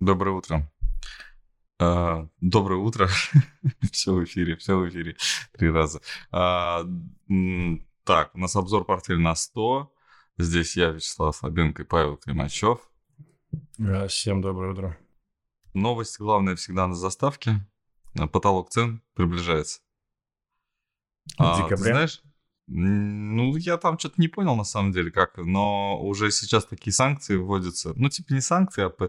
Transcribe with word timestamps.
Доброе 0.00 0.32
утро. 0.32 0.72
А, 1.78 2.28
доброе 2.40 2.80
утро. 2.80 3.08
все 3.92 4.12
в 4.12 4.24
эфире, 4.24 4.56
все 4.56 4.76
в 4.76 4.88
эфире. 4.88 5.16
Три 5.52 5.70
раза. 5.70 6.00
А, 6.30 6.84
так, 8.04 8.34
у 8.34 8.38
нас 8.38 8.56
обзор 8.56 8.84
портфеля 8.84 9.18
на 9.18 9.34
100. 9.34 9.92
Здесь 10.38 10.76
я, 10.76 10.90
Вячеслав 10.90 11.36
Слабенко 11.36 11.82
и 11.82 11.86
Павел 11.86 12.16
Климачев. 12.16 12.80
Всем 14.08 14.40
доброе 14.40 14.72
утро. 14.72 14.98
Новость 15.74 16.18
главная 16.18 16.56
всегда 16.56 16.86
на 16.86 16.94
заставке. 16.94 17.66
Потолок 18.32 18.70
цен 18.70 19.02
приближается. 19.14 19.80
А, 21.38 21.68
ты 21.68 21.76
знаешь, 21.76 22.22
ну, 22.66 23.56
я 23.56 23.76
там 23.76 23.98
что-то 23.98 24.20
не 24.20 24.28
понял, 24.28 24.56
на 24.56 24.64
самом 24.64 24.92
деле, 24.92 25.10
как, 25.10 25.36
но 25.36 26.00
уже 26.00 26.30
сейчас 26.30 26.64
такие 26.64 26.92
санкции 26.92 27.36
вводятся. 27.36 27.92
Ну, 27.96 28.08
типа 28.08 28.32
не 28.32 28.40
санкции, 28.40 28.84
а 28.84 29.08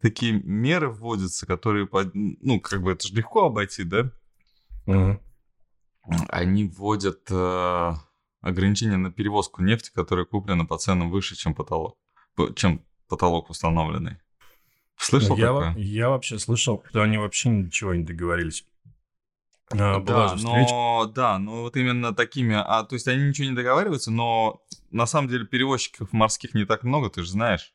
такие 0.00 0.32
меры 0.32 0.90
вводятся, 0.90 1.46
которые, 1.46 1.88
ну, 2.14 2.60
как 2.60 2.82
бы 2.82 2.92
это 2.92 3.06
же 3.06 3.14
легко 3.14 3.46
обойти, 3.46 3.84
да? 3.84 4.10
Угу. 4.86 5.20
Они 6.28 6.64
вводят 6.68 7.22
э, 7.30 7.92
ограничения 8.40 8.96
на 8.96 9.10
перевозку 9.10 9.62
нефти, 9.62 9.90
которая 9.92 10.24
куплена 10.24 10.64
по 10.64 10.78
ценам 10.78 11.10
выше, 11.10 11.36
чем 11.36 11.54
потолок, 11.54 11.98
чем 12.54 12.84
потолок 13.08 13.50
установленный. 13.50 14.18
Слышал 14.96 15.36
я, 15.36 15.46
такое? 15.48 15.74
Я 15.76 16.08
вообще 16.08 16.38
слышал, 16.38 16.82
что 16.88 17.02
они 17.02 17.18
вообще 17.18 17.50
ничего 17.50 17.94
не 17.94 18.04
договорились. 18.04 18.64
А, 19.72 20.00
да, 20.00 20.36
но 20.36 21.06
да, 21.06 21.38
но 21.38 21.62
вот 21.62 21.76
именно 21.76 22.14
такими, 22.14 22.54
а 22.54 22.84
то 22.84 22.94
есть 22.94 23.08
они 23.08 23.24
ничего 23.24 23.48
не 23.48 23.56
договариваются, 23.56 24.10
но 24.12 24.62
на 24.90 25.06
самом 25.06 25.28
деле 25.28 25.44
перевозчиков 25.44 26.12
морских 26.12 26.54
не 26.54 26.64
так 26.64 26.84
много, 26.84 27.10
ты 27.10 27.22
же 27.22 27.30
знаешь. 27.30 27.72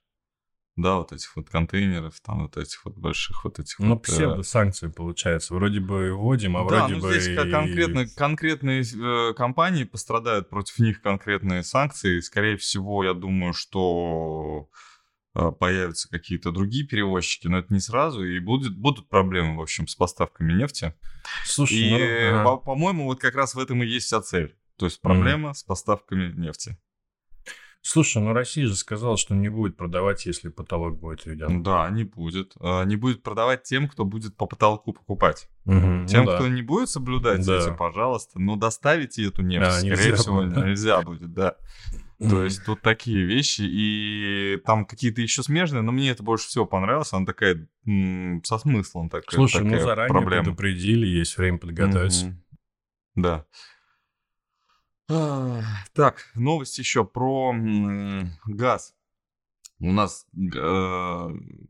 Да, 0.78 0.96
вот 0.96 1.12
этих 1.12 1.36
вот 1.36 1.50
контейнеров, 1.50 2.20
там 2.22 2.44
вот 2.44 2.56
этих 2.56 2.86
вот 2.86 2.96
больших 2.96 3.44
вот 3.44 3.60
этих 3.60 3.78
ну, 3.80 3.90
вот... 3.90 3.96
Ну, 3.96 4.00
псевдо-санкции, 4.00 4.88
получается. 4.88 5.54
Вроде 5.54 5.82
бы 5.82 6.14
вводим, 6.14 6.56
а 6.56 6.62
да, 6.62 6.88
вроде 6.88 6.96
ну, 6.96 7.02
бы... 7.02 7.12
здесь 7.12 7.28
и... 7.28 7.52
конкретно, 7.52 8.08
конкретные 8.08 8.82
э, 8.84 9.34
компании 9.34 9.84
пострадают, 9.84 10.50
против 10.50 10.80
них 10.80 11.02
конкретные 11.02 11.64
санкции. 11.64 12.22
Скорее 12.22 12.56
всего, 12.56 13.04
я 13.04 13.14
думаю, 13.14 13.54
что 13.54 14.70
э, 14.72 14.91
появятся 15.34 16.10
какие-то 16.10 16.52
другие 16.52 16.86
перевозчики, 16.86 17.48
но 17.48 17.60
это 17.60 17.74
не 17.74 17.80
сразу, 17.80 18.24
и 18.24 18.40
будет, 18.40 18.76
будут 18.76 19.10
проблемы, 19.10 19.58
в 19.58 19.62
общем, 19.62 19.88
с 19.88 19.96
поставками 19.96 20.54
нефти. 20.54 20.94
Слушай, 21.46 21.78
и, 21.78 21.92
ну, 21.92 22.40
ага. 22.40 22.44
по- 22.44 22.58
по-моему, 22.58 23.06
вот 23.06 23.20
как 23.20 23.36
раз 23.36 23.56
в 23.56 23.60
этом 23.60 23.82
и 23.84 23.88
есть 23.88 24.08
вся 24.08 24.22
цель. 24.22 24.56
То 24.78 24.86
есть 24.86 25.00
проблема 25.00 25.52
mm. 25.52 25.54
с 25.54 25.64
поставками 25.64 26.34
нефти. 26.34 26.78
Слушай, 27.84 28.22
ну 28.22 28.34
Россия 28.34 28.68
же 28.68 28.76
сказала, 28.76 29.18
что 29.18 29.34
не 29.34 29.50
будет 29.50 29.76
продавать, 29.76 30.26
если 30.28 30.50
потолок 30.50 31.00
будет 31.00 31.26
введен. 31.26 31.64
Да, 31.64 31.90
не 31.90 32.04
будет. 32.04 32.54
А, 32.60 32.84
не 32.84 32.96
будет 32.96 33.24
продавать 33.24 33.64
тем, 33.64 33.88
кто 33.90 34.06
будет 34.06 34.38
по 34.38 34.46
потолку 34.46 34.94
покупать. 34.94 35.50
Угу, 35.66 36.06
тем, 36.08 36.26
ну, 36.26 36.32
да. 36.32 36.36
кто 36.36 36.48
не 36.48 36.62
будет 36.62 36.90
соблюдать 36.90 37.46
да. 37.46 37.58
эти, 37.58 37.76
пожалуйста, 37.76 38.40
но 38.40 38.56
доставите 38.56 39.28
эту 39.28 39.42
нефть, 39.42 39.66
а, 39.66 39.72
скорее 39.72 39.96
нельзя 39.96 40.16
всего, 40.16 40.42
будет. 40.44 40.58
нельзя 40.58 41.02
будет, 41.02 41.34
да. 41.34 41.56
То 42.30 42.44
есть 42.44 42.64
тут 42.66 42.82
такие 42.82 43.26
вещи, 43.26 43.62
и 43.62 44.62
там 44.66 44.86
какие-то 44.86 45.22
еще 45.22 45.42
смежные, 45.42 45.82
но 45.82 45.92
мне 45.92 46.12
это 46.12 46.22
больше 46.22 46.48
всего 46.48 46.66
понравилось. 46.66 47.14
Она 47.14 47.26
такая 47.26 47.68
со 48.44 48.58
смыслом 48.60 49.10
такая. 49.10 49.36
Слушай, 49.36 49.64
такая 49.64 49.80
ну 49.80 49.86
заранее 49.86 50.10
проблема. 50.12 50.44
предупредили, 50.44 51.08
есть 51.08 51.36
время 51.38 51.58
подготовиться. 51.58 52.28
Mm-hmm. 52.28 52.36
Да. 53.16 53.46
Так, 55.94 56.30
новость 56.36 56.78
еще 56.78 57.04
про 57.06 57.54
газ. 58.46 58.94
У 59.82 59.92
нас 59.92 60.28
э, 60.36 61.30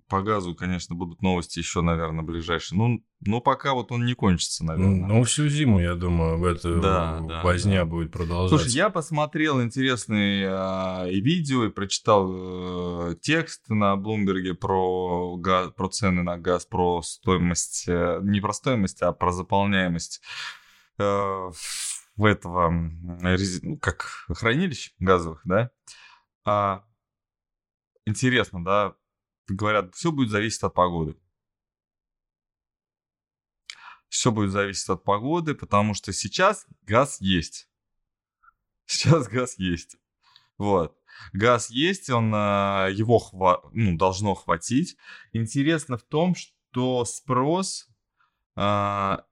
по 0.10 0.22
газу, 0.22 0.54
конечно, 0.54 0.96
будут 0.96 1.22
новости 1.22 1.60
еще, 1.60 1.80
наверное, 1.80 2.26
ближайшие. 2.26 2.78
Ну, 2.78 3.06
но 3.22 3.40
пока 3.40 3.74
вот 3.74 3.94
он 3.94 4.06
не 4.06 4.16
кончится, 4.16 4.66
наверное. 4.66 5.08
Ну, 5.08 5.24
всю 5.24 5.48
зиму, 5.48 5.80
я 5.80 5.96
думаю, 5.96 6.38
в 6.38 6.44
эту 6.44 6.82
да, 6.82 7.22
возня 7.42 7.80
да. 7.80 7.86
будет 7.86 8.12
продолжаться. 8.12 8.58
Слушай, 8.58 8.76
я 8.76 8.90
посмотрел 8.90 9.64
интересные 9.64 10.46
э, 10.52 11.10
видео 11.22 11.64
и 11.64 11.70
прочитал 11.70 13.12
э, 13.12 13.16
текст 13.22 13.70
на 13.70 13.96
Блумберге 13.96 14.56
про, 14.56 15.38
газ, 15.38 15.72
про 15.72 15.88
цены 15.88 16.22
на 16.22 16.38
газ, 16.38 16.66
про 16.66 17.02
стоимость, 17.04 17.86
э, 17.88 18.20
не 18.24 18.42
про 18.42 18.52
стоимость, 18.52 19.02
а 19.02 19.14
про 19.14 19.32
заполняемость 19.32 20.22
э, 20.98 21.04
в 21.04 22.26
этого, 22.26 22.70
ну, 22.70 23.78
как 23.78 24.26
хранилищ 24.28 24.94
газовых, 25.00 25.40
да, 25.46 25.72
а, 26.44 26.84
интересно, 28.12 28.64
да, 28.64 28.96
говорят, 29.48 29.96
все 29.96 30.12
будет 30.12 30.30
зависеть 30.30 30.64
от 30.64 30.74
погоды. 30.74 31.18
Все 34.10 34.32
будет 34.32 34.52
зависеть 34.52 34.90
от 34.90 35.04
погоды, 35.04 35.56
потому 35.56 35.94
что 35.94 36.12
сейчас 36.14 36.68
газ 36.84 37.20
есть. 37.22 37.70
Сейчас 38.86 39.28
газ 39.30 39.58
есть. 39.58 39.96
Вот. 40.58 40.98
Газ 41.32 41.70
есть, 41.70 42.10
он, 42.10 42.32
а, 42.36 42.88
его 42.90 43.20
хва- 43.20 43.70
ну, 43.72 43.96
должно 43.96 44.36
хватить. 44.36 44.98
Интересно 45.32 45.98
в 45.98 46.04
том, 46.04 46.36
что 46.36 47.06
спрос 47.06 47.88
а, 48.56 49.26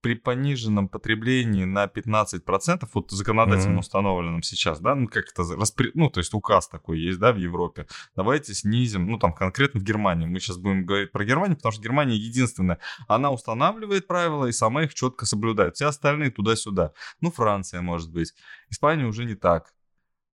при 0.00 0.14
пониженном 0.14 0.88
потреблении 0.88 1.64
на 1.64 1.86
15%, 1.86 2.88
вот 2.92 3.10
законодательно 3.10 3.76
mm-hmm. 3.76 3.80
установленном 3.80 4.42
сейчас, 4.42 4.80
да, 4.80 4.94
ну 4.94 5.08
как 5.08 5.24
это, 5.32 5.42
распри... 5.56 5.90
ну 5.94 6.08
то 6.08 6.20
есть 6.20 6.34
указ 6.34 6.68
такой 6.68 7.00
есть, 7.00 7.18
да, 7.18 7.32
в 7.32 7.36
Европе, 7.36 7.86
давайте 8.14 8.54
снизим, 8.54 9.06
ну 9.06 9.18
там 9.18 9.32
конкретно 9.32 9.80
в 9.80 9.82
Германии, 9.82 10.26
мы 10.26 10.40
сейчас 10.40 10.58
будем 10.58 10.86
говорить 10.86 11.10
про 11.10 11.24
Германию, 11.24 11.56
потому 11.56 11.72
что 11.72 11.82
Германия 11.82 12.16
единственная, 12.16 12.78
она 13.08 13.30
устанавливает 13.30 14.06
правила 14.06 14.46
и 14.46 14.52
сама 14.52 14.84
их 14.84 14.94
четко 14.94 15.26
соблюдает, 15.26 15.74
все 15.74 15.86
остальные 15.86 16.30
туда-сюда, 16.30 16.92
ну 17.20 17.30
Франция 17.30 17.80
может 17.80 18.12
быть, 18.12 18.34
Испания 18.70 19.04
уже 19.04 19.24
не 19.24 19.34
так, 19.34 19.72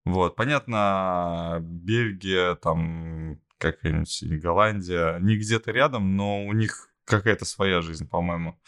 вот, 0.05 0.35
понятно, 0.35 1.59
Бельгия, 1.61 2.55
там 2.55 3.39
какая-нибудь 3.57 4.41
Голландия, 4.41 5.17
не 5.19 5.37
где-то 5.37 5.71
рядом, 5.71 6.17
но 6.17 6.43
у 6.45 6.51
них 6.51 6.89
какая-то 7.05 7.45
своя 7.45 7.81
жизнь, 7.81 8.07
по-моему. 8.07 8.59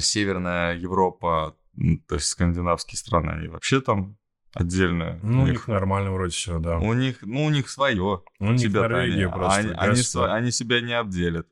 Северная 0.00 0.76
Европа, 0.76 1.56
то 2.06 2.14
есть 2.14 2.26
скандинавские 2.26 2.98
страны, 2.98 3.30
они 3.30 3.48
вообще 3.48 3.80
там 3.80 4.16
отдельно. 4.54 5.18
Ну, 5.22 5.42
у 5.42 5.44
них, 5.44 5.52
них 5.52 5.68
нормально 5.68 6.12
вроде 6.12 6.32
все, 6.32 6.58
да. 6.58 6.78
У 6.78 6.92
них, 6.94 7.18
ну, 7.22 7.44
у 7.44 7.50
них 7.50 7.68
свое. 7.68 8.22
У 8.38 8.52
них 8.52 8.72
Норвегия 8.72 9.26
они, 9.26 9.32
просто. 9.32 9.60
Они, 9.60 9.70
они, 9.70 10.32
они 10.32 10.50
себя 10.50 10.80
не 10.80 10.92
обделят. 10.92 11.46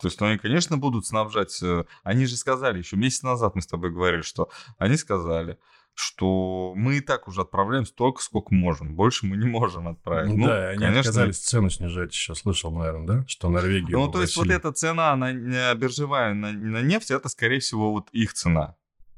То 0.00 0.08
есть, 0.08 0.18
ну, 0.20 0.28
они, 0.28 0.38
конечно, 0.38 0.78
будут 0.78 1.06
снабжать... 1.06 1.62
Э, 1.62 1.84
они 2.04 2.24
же 2.24 2.36
сказали, 2.36 2.78
еще 2.78 2.96
месяц 2.96 3.22
назад 3.22 3.54
мы 3.54 3.60
с 3.60 3.66
тобой 3.66 3.90
говорили, 3.90 4.22
что 4.22 4.48
они 4.78 4.96
сказали, 4.96 5.58
что 6.00 6.72
мы 6.76 6.96
и 6.96 7.00
так 7.00 7.28
уже 7.28 7.42
отправляем 7.42 7.84
столько, 7.84 8.22
сколько 8.22 8.54
можем. 8.54 8.94
Больше 8.94 9.26
мы 9.26 9.36
не 9.36 9.46
можем 9.46 9.86
отправить. 9.86 10.34
Ну, 10.34 10.46
да, 10.46 10.68
они 10.70 10.78
конечно... 10.78 11.00
отказались 11.00 11.38
цену 11.38 11.68
снижать 11.68 12.12
еще. 12.12 12.34
Слышал, 12.34 12.72
наверное, 12.72 13.06
да? 13.06 13.24
Что 13.28 13.50
Норвегия 13.50 13.94
Ну, 13.94 14.10
то 14.10 14.22
есть 14.22 14.36
вот 14.36 14.48
эта 14.48 14.72
цена 14.72 15.14
на, 15.14 15.74
биржевая 15.74 16.32
на, 16.32 16.52
на 16.52 16.80
нефть, 16.80 17.10
это, 17.10 17.28
скорее 17.28 17.60
всего, 17.60 17.92
вот 17.92 18.08
их 18.12 18.32
цена. 18.32 18.76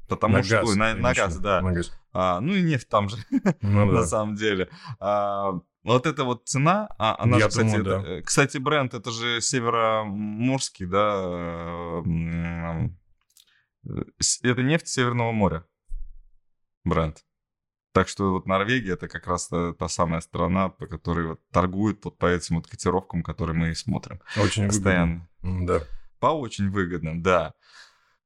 Потому 0.09 0.37
на 0.37 0.43
что... 0.43 0.61
Газ, 0.61 0.75
на, 0.75 0.93
на 0.93 1.13
газ, 1.13 1.37
да. 1.37 1.61
На 1.61 1.71
газ. 1.71 1.91
А, 2.11 2.41
ну 2.41 2.53
и 2.53 2.61
нефть 2.61 2.89
там 2.89 3.07
же, 3.07 3.17
ну, 3.61 3.85
на 3.91 4.05
самом 4.05 4.35
деле. 4.35 4.69
А, 4.99 5.53
вот 5.83 6.05
эта 6.05 6.25
вот 6.25 6.45
цена, 6.47 6.89
а, 6.99 7.15
она 7.17 7.37
Я 7.37 7.43
же, 7.43 7.49
кстати, 7.49 7.65
думаю, 7.65 7.81
это, 7.81 8.15
да. 8.15 8.21
кстати, 8.23 8.57
бренд, 8.57 8.93
это 8.93 9.09
же 9.11 9.39
североморский, 9.39 10.85
да, 10.85 12.03
это 14.43 14.63
нефть 14.63 14.87
Северного 14.87 15.31
моря 15.31 15.65
бренд. 16.83 17.23
Так 17.93 18.07
что 18.07 18.31
вот 18.31 18.47
Норвегия 18.47 18.93
это 18.93 19.07
как 19.07 19.27
раз 19.27 19.47
та, 19.47 19.73
та 19.73 19.87
самая 19.87 20.21
страна, 20.21 20.69
по 20.69 20.87
которой 20.87 21.27
вот 21.27 21.41
торгуют 21.51 22.03
вот 22.03 22.17
по 22.17 22.25
этим 22.25 22.55
вот 22.55 22.67
котировкам, 22.67 23.21
которые 23.21 23.55
мы 23.55 23.69
и 23.69 23.75
смотрим. 23.75 24.19
Очень 24.35 24.67
постоянно. 24.67 25.27
Выгодно. 25.41 25.67
Да. 25.67 25.85
По 26.19 26.27
очень 26.27 26.71
выгодным, 26.71 27.21
да. 27.21 27.53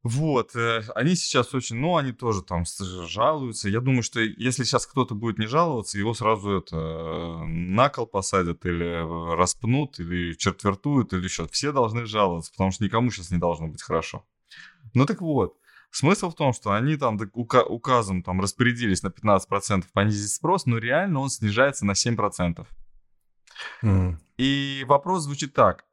Вот, 0.04 0.56
э, 0.56 0.84
они 0.96 1.16
сейчас 1.16 1.54
очень, 1.54 1.76
ну, 1.76 1.98
они 1.98 2.14
тоже 2.14 2.42
там 2.42 2.64
жалуются. 2.66 3.68
Я 3.68 3.82
думаю, 3.82 4.04
что 4.04 4.22
если 4.22 4.64
сейчас 4.64 4.88
кто-то 4.88 5.16
будет 5.16 5.38
не 5.38 5.48
жаловаться, 5.48 5.98
его 5.98 6.14
сразу 6.14 6.60
это 6.60 7.44
на 7.46 7.90
кол 7.90 8.08
посадят 8.08 8.66
или 8.66 9.36
распнут, 9.36 10.00
или 10.00 10.34
четвертуют, 10.38 11.12
или 11.12 11.26
еще. 11.26 11.46
Все 11.48 11.74
должны 11.74 12.06
жаловаться, 12.06 12.52
потому 12.54 12.72
что 12.72 12.86
никому 12.86 13.12
сейчас 13.12 13.32
не 13.32 13.38
должно 13.38 13.68
быть 13.68 13.82
хорошо. 13.82 14.26
Ну 14.94 15.06
так 15.06 15.20
вот, 15.20 15.58
Смысл 15.92 16.30
в 16.30 16.36
том, 16.36 16.54
что 16.54 16.72
они 16.74 16.96
там 16.98 17.20
указом 17.34 18.24
там 18.24 18.42
распорядились 18.42 19.04
на 19.04 19.08
15% 19.08 19.86
понизить 19.94 20.32
спрос, 20.32 20.66
но 20.66 20.78
реально 20.78 21.22
он 21.22 21.30
снижается 21.30 21.86
на 21.86 21.92
7%. 21.92 22.66
Mm. 23.84 24.16
И 24.38 24.86
вопрос 24.88 25.24
звучит 25.24 25.54
так. 25.54 25.86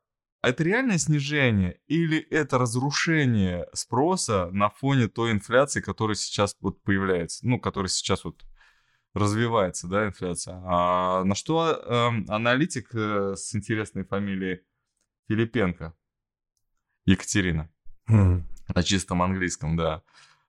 Это 0.42 0.62
реальное 0.62 0.98
снижение 0.98 1.80
или 1.86 2.18
это 2.18 2.58
разрушение 2.58 3.66
спроса 3.72 4.50
на 4.52 4.68
фоне 4.68 5.08
той 5.08 5.32
инфляции, 5.32 5.80
которая 5.80 6.16
сейчас 6.16 6.54
вот 6.60 6.82
появляется, 6.82 7.46
ну, 7.46 7.58
которая 7.58 7.88
сейчас 7.88 8.24
вот 8.24 8.44
развивается, 9.14 9.88
да, 9.88 10.06
инфляция. 10.06 10.60
А 10.66 11.24
на 11.24 11.34
что 11.34 11.72
э, 11.72 12.10
аналитик 12.28 12.94
э, 12.94 13.34
с 13.36 13.54
интересной 13.54 14.04
фамилией 14.04 14.60
Филипенко 15.28 15.94
Екатерина 17.06 17.70
Мгм. 18.06 18.46
На 18.68 18.82
чистом 18.82 19.22
английском, 19.22 19.76
да. 19.76 20.02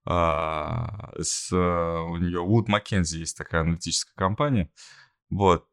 А, 0.05 1.11
с, 1.19 1.51
э, 1.51 1.55
у 1.55 2.17
нее 2.17 2.39
Wood 2.45 2.67
Mackenzie 2.67 3.17
есть 3.17 3.37
такая 3.37 3.61
аналитическая 3.61 4.13
компания. 4.15 4.71
Вот. 5.29 5.67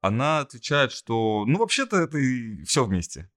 Она 0.00 0.40
отвечает, 0.40 0.92
что, 0.92 1.44
ну, 1.46 1.58
вообще-то 1.58 1.96
это 1.96 2.18
все 2.64 2.84
вместе. 2.84 3.30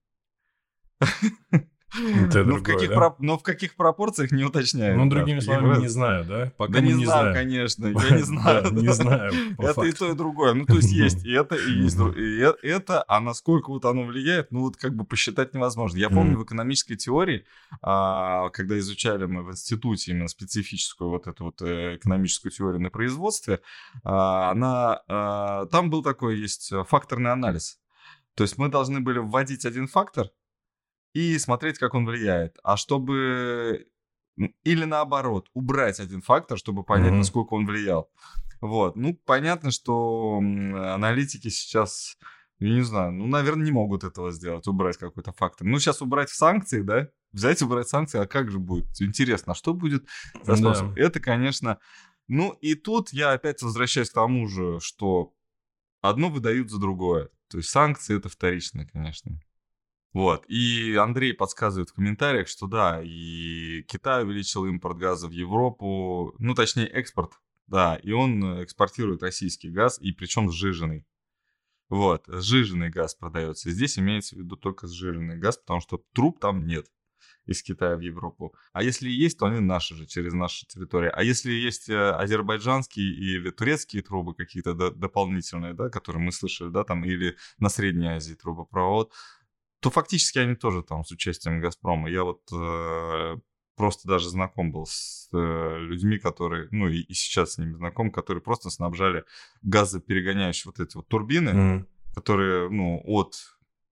Это 1.93 2.43
Ну, 2.45 2.57
в 2.57 2.63
каких 2.63 2.89
да? 2.89 2.95
проп- 2.95 3.19
но 3.19 3.37
в 3.37 3.43
каких 3.43 3.75
пропорциях 3.75 4.31
не 4.31 4.43
уточняет. 4.43 4.95
Ну, 4.95 5.09
другими 5.09 5.39
словами, 5.39 5.69
раз- 5.69 5.79
не 5.79 5.87
знаю, 5.87 6.25
да? 6.25 6.51
Пока 6.57 6.73
Да 6.73 6.81
не 6.81 6.93
не 6.93 7.05
знаю, 7.05 7.31
знаем. 7.31 7.33
конечно, 7.35 7.85
я 7.87 7.93
не 8.17 8.21
знаю. 8.23 8.63
Да, 8.63 8.69
Не 8.69 8.87
да. 8.87 8.93
знаю. 8.93 9.31
по 9.57 9.61
Это 9.63 9.81
и 9.81 9.89
факту. 9.91 10.05
то, 10.05 10.11
и 10.11 10.15
другое. 10.15 10.53
Ну, 10.53 10.65
то 10.65 10.75
есть 10.75 10.91
есть 10.91 11.25
и 11.25 11.31
это, 11.31 11.55
и 11.55 11.71
есть 11.71 11.97
и 11.97 12.39
э- 12.41 12.53
это, 12.63 13.03
а 13.07 13.19
насколько 13.19 13.69
вот 13.69 13.85
оно 13.85 14.03
влияет, 14.03 14.51
ну, 14.51 14.61
вот 14.61 14.77
как 14.77 14.95
бы 14.95 15.03
посчитать 15.03 15.53
невозможно. 15.53 15.97
Я 15.97 16.09
помню 16.09 16.37
в 16.37 16.43
экономической 16.43 16.95
теории, 16.95 17.45
а, 17.81 18.49
когда 18.49 18.77
изучали 18.79 19.25
мы 19.25 19.43
в 19.43 19.51
институте 19.51 20.11
именно 20.11 20.27
специфическую 20.27 21.09
вот 21.09 21.27
эту 21.27 21.45
вот 21.45 21.61
э, 21.61 21.95
экономическую 21.95 22.51
теорию 22.51 22.81
на 22.81 22.89
производстве, 22.89 23.61
а, 24.03 24.51
она, 24.51 25.01
а, 25.07 25.65
там 25.67 25.89
был 25.89 26.03
такой 26.03 26.39
есть 26.39 26.71
э, 26.71 26.83
факторный 26.87 27.31
анализ. 27.31 27.79
То 28.35 28.43
есть 28.43 28.57
мы 28.57 28.69
должны 28.69 28.99
были 29.01 29.19
вводить 29.19 29.65
один 29.65 29.87
фактор 29.87 30.27
и 31.13 31.37
смотреть, 31.37 31.77
как 31.79 31.93
он 31.93 32.05
влияет. 32.05 32.57
А 32.63 32.77
чтобы 32.77 33.87
или 34.63 34.85
наоборот, 34.85 35.49
убрать 35.53 35.99
один 35.99 36.21
фактор, 36.21 36.57
чтобы 36.57 36.83
понять, 36.83 37.09
Мгм. 37.09 37.17
насколько 37.19 37.53
он 37.53 37.65
влиял. 37.65 38.09
Вот. 38.61 38.95
Ну, 38.95 39.13
понятно, 39.25 39.71
что 39.71 40.37
аналитики 40.37 41.49
сейчас, 41.49 42.17
я 42.59 42.69
не 42.69 42.81
знаю, 42.81 43.11
ну, 43.11 43.27
наверное, 43.27 43.65
не 43.65 43.71
могут 43.71 44.03
этого 44.03 44.31
сделать, 44.31 44.67
убрать 44.67 44.97
какой-то 44.97 45.33
фактор. 45.33 45.67
Ну, 45.67 45.77
сейчас 45.79 46.01
убрать 46.01 46.29
в 46.29 46.35
санкции, 46.35 46.81
да? 46.81 47.09
Взять, 47.31 47.61
убрать 47.61 47.87
санкции, 47.87 48.19
а 48.19 48.27
как 48.27 48.49
же 48.49 48.59
будет? 48.59 48.87
Интересно, 49.01 49.51
а 49.51 49.55
что 49.55 49.73
будет 49.73 50.05
за 50.41 50.55
Да. 50.55 50.57
способ? 50.75 50.97
Это, 50.97 51.19
конечно... 51.19 51.79
Ну, 52.31 52.51
и 52.61 52.75
тут 52.75 53.11
я 53.11 53.31
опять 53.31 53.63
возвращаюсь 53.63 54.11
к 54.11 54.13
тому 54.13 54.47
же, 54.47 54.79
что 54.81 55.33
одно 56.01 56.29
выдают 56.29 56.69
за 56.69 56.79
другое. 56.79 57.29
То 57.49 57.57
есть 57.57 57.69
санкции 57.69 58.15
это 58.15 58.29
вторично, 58.29 58.85
конечно. 58.85 59.41
Вот. 60.13 60.43
И 60.47 60.95
Андрей 60.95 61.33
подсказывает 61.33 61.89
в 61.89 61.93
комментариях, 61.93 62.47
что 62.47 62.67
да, 62.67 63.01
и 63.03 63.83
Китай 63.83 64.23
увеличил 64.23 64.65
импорт 64.65 64.97
газа 64.97 65.27
в 65.27 65.31
Европу, 65.31 66.33
ну, 66.39 66.55
точнее, 66.55 66.87
экспорт, 66.87 67.33
да, 67.67 67.95
и 68.01 68.11
он 68.11 68.43
э, 68.43 68.63
экспортирует 68.63 69.21
российский 69.21 69.69
газ, 69.69 69.99
и 70.01 70.11
причем 70.11 70.51
сжиженный. 70.51 71.05
Вот, 71.89 72.25
сжиженный 72.27 72.89
газ 72.89 73.15
продается. 73.15 73.69
Здесь 73.71 73.99
имеется 73.99 74.35
в 74.35 74.39
виду 74.39 74.55
только 74.55 74.87
сжиженный 74.87 75.37
газ, 75.37 75.57
потому 75.57 75.79
что 75.79 76.03
труб 76.13 76.39
там 76.39 76.65
нет 76.65 76.87
из 77.45 77.63
Китая 77.63 77.95
в 77.95 78.01
Европу. 78.01 78.53
А 78.73 78.83
если 78.83 79.09
есть, 79.09 79.39
то 79.39 79.47
они 79.47 79.59
наши 79.59 79.95
же, 79.95 80.05
через 80.05 80.33
наши 80.33 80.67
территории. 80.67 81.09
А 81.11 81.23
если 81.23 81.51
есть 81.51 81.89
э, 81.89 82.11
азербайджанские 82.11 83.07
или 83.07 83.49
турецкие 83.49 84.03
трубы 84.03 84.35
какие-то 84.35 84.73
до- 84.73 84.91
дополнительные, 84.91 85.73
да, 85.73 85.89
которые 85.89 86.23
мы 86.23 86.31
слышали, 86.31 86.69
да, 86.69 86.83
там, 86.83 87.03
или 87.03 87.37
на 87.57 87.69
Средней 87.69 88.09
Азии 88.09 88.35
трубопровод, 88.35 89.11
то 89.79 89.89
фактически 89.89 90.39
они 90.39 90.55
тоже 90.55 90.83
там 90.83 91.03
с 91.03 91.11
участием 91.11 91.61
Газпрома. 91.61 92.09
Я 92.09 92.23
вот 92.23 92.41
э, 92.51 93.37
просто 93.75 94.07
даже 94.07 94.29
знаком 94.29 94.71
был 94.71 94.85
с 94.85 95.29
э, 95.33 95.77
людьми, 95.79 96.19
которые, 96.19 96.67
ну 96.71 96.87
и, 96.87 96.99
и 96.99 97.13
сейчас 97.13 97.53
с 97.53 97.57
ними 97.57 97.75
знаком, 97.75 98.11
которые 98.11 98.41
просто 98.43 98.69
снабжали 98.69 99.23
газоперегоняющие 99.61 100.71
вот 100.71 100.79
эти 100.79 100.97
вот 100.97 101.07
турбины, 101.07 101.53
Мгм. 101.53 101.87
которые, 102.13 102.69
ну, 102.69 103.01
от 103.05 103.35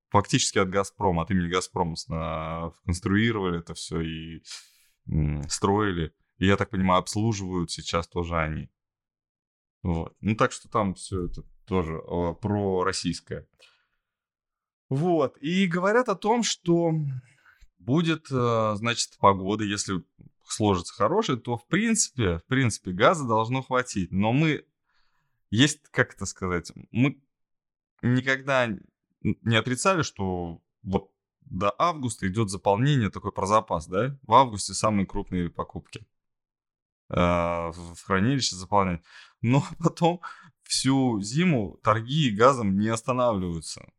фактически 0.10 0.58
от 0.58 0.70
Газпрома, 0.70 1.24
от 1.24 1.32
имени 1.32 1.50
Газпрома 1.50 1.96
сна- 1.96 2.72
конструировали 2.86 3.60
это 3.60 3.74
все 3.74 4.02
и 4.02 4.44
м, 5.10 5.48
строили. 5.50 6.14
И, 6.38 6.46
я 6.48 6.58
так 6.58 6.70
понимаю, 6.70 7.00
обслуживают 7.00 7.72
сейчас 7.72 8.08
тоже 8.08 8.36
они. 8.38 8.70
Вот. 9.84 10.16
Ну, 10.22 10.36
так 10.36 10.52
что 10.52 10.70
там 10.70 10.96
все 10.96 11.26
это 11.26 11.44
тоже 11.66 11.94
э, 11.94 12.34
про 12.42 12.84
российское. 12.84 13.48
Вот. 14.90 15.38
И 15.38 15.68
говорят 15.68 16.10
о 16.10 16.16
том, 16.16 16.44
что 16.44 16.92
будет, 17.80 18.28
э, 18.32 18.74
значит, 18.76 19.18
погода, 19.20 19.64
если 19.64 20.04
сложится 20.46 20.94
хорошая, 20.94 21.38
то, 21.38 21.58
в 21.58 21.68
принципе, 21.68 22.38
в 22.40 22.46
принципе, 22.46 22.92
газа 22.92 23.28
должно 23.28 23.62
хватить. 23.62 24.12
Но 24.12 24.32
мы, 24.32 24.66
есть, 25.50 25.82
как 25.92 26.14
это 26.14 26.26
сказать, 26.26 26.72
мы 26.92 27.22
никогда 28.02 28.70
не 29.22 29.56
отрицали, 29.56 30.02
что 30.04 30.62
вот 30.84 31.12
до 31.42 31.74
августа 31.78 32.28
идет 32.28 32.50
заполнение 32.50 33.10
такой 33.10 33.32
про 33.32 33.46
запас, 33.46 33.88
да? 33.88 34.18
В 34.24 34.34
августе 34.34 34.74
самые 34.74 35.06
крупные 35.06 35.50
покупки 35.50 36.06
э, 37.10 37.16
в 37.16 37.96
хранилище 38.04 38.56
заполнять. 38.56 39.02
Но 39.42 39.64
потом 39.80 40.22
всю 40.64 41.22
зиму 41.22 41.80
торги 41.84 42.32
газом 42.32 42.78
не 42.78 42.90
останавливаются. 42.90 43.90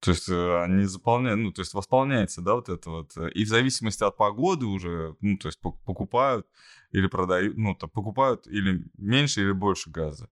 То 0.00 0.12
есть 0.12 0.28
э, 0.30 0.62
они 0.62 0.84
заполняют, 0.84 1.40
ну, 1.40 1.52
то 1.52 1.60
есть 1.60 1.74
восполняется, 1.74 2.40
да, 2.40 2.54
вот 2.54 2.68
это 2.70 2.90
вот. 2.90 3.16
э, 3.18 3.30
И 3.32 3.44
в 3.44 3.48
зависимости 3.48 4.02
от 4.02 4.16
погоды 4.16 4.64
уже, 4.64 5.14
ну, 5.20 5.36
то 5.36 5.48
есть 5.48 5.60
пок- 5.62 5.78
покупают 5.84 6.46
или 6.90 7.06
продают, 7.06 7.56
ну, 7.58 7.74
то 7.74 7.86
покупают 7.86 8.46
или 8.46 8.84
меньше, 8.96 9.42
или 9.42 9.52
больше 9.52 9.90
газа. 9.90 10.30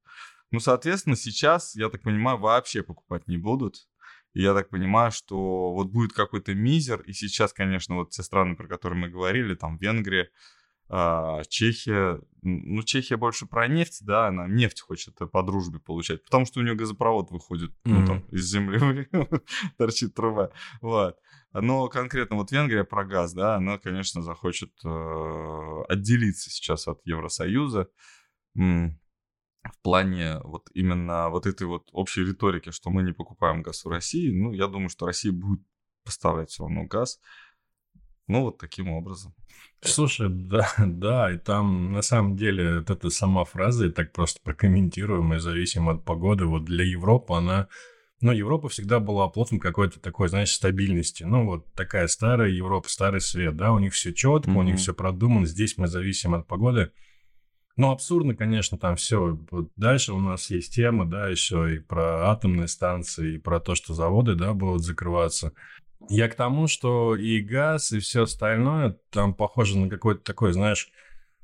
Ну, 0.50 0.60
соответственно, 0.60 1.16
сейчас, 1.16 1.76
я 1.76 1.90
так 1.90 2.02
понимаю, 2.02 2.38
вообще 2.38 2.82
покупать 2.82 3.28
не 3.28 3.36
будут. 3.36 3.88
И 4.32 4.42
я 4.42 4.54
так 4.54 4.70
понимаю, 4.70 5.10
что 5.12 5.72
вот 5.72 5.88
будет 5.88 6.12
какой-то 6.12 6.54
мизер. 6.54 7.02
И 7.02 7.12
сейчас, 7.12 7.52
конечно, 7.52 7.96
вот 7.96 8.10
те 8.10 8.22
страны, 8.22 8.56
про 8.56 8.68
которые 8.68 8.98
мы 8.98 9.08
говорили, 9.10 9.54
там 9.54 9.76
Венгрия, 9.76 10.30
а, 10.88 11.42
Чехия. 11.48 12.20
Ну, 12.42 12.82
Чехия 12.82 13.16
больше 13.16 13.46
про 13.46 13.68
нефть, 13.68 14.04
да, 14.04 14.28
она 14.28 14.46
нефть 14.46 14.80
хочет 14.80 15.20
э, 15.20 15.26
по 15.26 15.42
дружбе 15.42 15.80
получать, 15.80 16.24
потому 16.24 16.46
что 16.46 16.60
у 16.60 16.62
нее 16.62 16.74
газопровод 16.74 17.30
выходит, 17.30 17.72
ну, 17.84 18.06
там, 18.06 18.20
из 18.30 18.44
земли 18.44 19.08
торчит 19.76 20.14
труба. 20.14 20.50
Вот. 20.80 21.18
Но 21.52 21.88
конкретно 21.88 22.36
вот 22.36 22.52
Венгрия 22.52 22.84
про 22.84 23.04
газ, 23.04 23.34
да, 23.34 23.56
она, 23.56 23.78
конечно, 23.78 24.22
захочет 24.22 24.72
э, 24.84 25.82
отделиться 25.88 26.50
сейчас 26.50 26.88
от 26.88 27.00
Евросоюза. 27.04 27.88
М, 28.56 28.98
в 29.64 29.82
плане 29.82 30.38
вот 30.44 30.70
именно 30.72 31.28
вот 31.28 31.46
этой 31.46 31.66
вот 31.66 31.88
общей 31.92 32.24
риторики, 32.24 32.70
что 32.70 32.90
мы 32.90 33.02
не 33.02 33.12
покупаем 33.12 33.62
газ 33.62 33.84
у 33.84 33.90
России, 33.90 34.30
ну, 34.30 34.52
я 34.52 34.68
думаю, 34.68 34.88
что 34.88 35.06
Россия 35.06 35.32
будет 35.32 35.60
поставлять 36.04 36.50
все 36.50 36.62
равно 36.62 36.84
газ. 36.84 37.20
Ну, 38.28 38.42
вот 38.42 38.58
таким 38.58 38.90
образом. 38.90 39.34
Слушай, 39.80 40.28
да, 40.28 40.68
да, 40.78 41.32
и 41.32 41.38
там 41.38 41.92
на 41.92 42.02
самом 42.02 42.36
деле 42.36 42.78
вот 42.78 42.90
эта 42.90 43.10
сама 43.10 43.44
фраза, 43.44 43.86
и 43.86 43.90
так 43.90 44.12
просто 44.12 44.40
прокомментирую, 44.42 45.22
мы 45.22 45.40
зависим 45.40 45.88
от 45.88 46.04
погоды. 46.04 46.46
Вот 46.46 46.64
для 46.64 46.84
Европы 46.84 47.34
она... 47.34 47.68
Ну, 48.20 48.32
Европа 48.32 48.68
всегда 48.68 48.98
была 48.98 49.26
оплотом 49.26 49.60
какой-то 49.60 50.00
такой, 50.00 50.28
знаешь, 50.28 50.52
стабильности. 50.52 51.22
Ну, 51.22 51.46
вот 51.46 51.72
такая 51.74 52.08
старая 52.08 52.50
Европа, 52.50 52.88
старый 52.88 53.20
свет, 53.20 53.56
да, 53.56 53.72
у 53.72 53.78
них 53.78 53.94
все 53.94 54.12
четко, 54.12 54.50
у 54.50 54.62
них 54.62 54.76
все 54.76 54.92
продумано, 54.92 55.46
здесь 55.46 55.78
мы 55.78 55.86
зависим 55.86 56.34
от 56.34 56.46
погоды. 56.48 56.90
Ну, 57.76 57.92
абсурдно, 57.92 58.34
конечно, 58.34 58.76
там 58.76 58.96
все. 58.96 59.38
Вот 59.52 59.70
дальше 59.76 60.12
у 60.12 60.18
нас 60.18 60.50
есть 60.50 60.74
тема, 60.74 61.08
да, 61.08 61.28
еще 61.28 61.76
и 61.76 61.78
про 61.78 62.28
атомные 62.28 62.66
станции, 62.66 63.36
и 63.36 63.38
про 63.38 63.60
то, 63.60 63.76
что 63.76 63.94
заводы, 63.94 64.34
да, 64.34 64.52
будут 64.52 64.82
закрываться. 64.82 65.52
Я 66.08 66.28
к 66.28 66.34
тому, 66.34 66.68
что 66.68 67.16
и 67.16 67.40
газ, 67.40 67.92
и 67.92 67.98
все 67.98 68.22
остальное 68.22 68.96
там 69.10 69.34
похоже 69.34 69.78
на 69.78 69.88
какой-то 69.88 70.22
такой, 70.22 70.52
знаешь, 70.52 70.90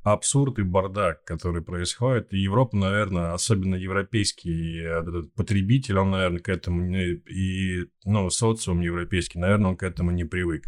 абсурд 0.05 0.59
и 0.59 0.63
бардак, 0.63 1.25
который 1.25 1.63
происходит. 1.63 2.33
И 2.33 2.39
Европа, 2.39 2.77
наверное, 2.77 3.33
особенно 3.33 3.75
европейский 3.75 4.79
э, 4.81 5.01
этот 5.01 5.35
потребитель, 5.35 5.99
он, 5.99 6.11
наверное, 6.11 6.41
к 6.41 6.49
этому 6.49 6.83
не... 6.83 7.15
И, 7.15 7.87
ну, 8.05 8.31
социум 8.31 8.81
европейский, 8.81 9.39
наверное, 9.39 9.71
он 9.71 9.77
к 9.77 9.83
этому 9.83 10.11
не 10.11 10.25
привык. 10.25 10.67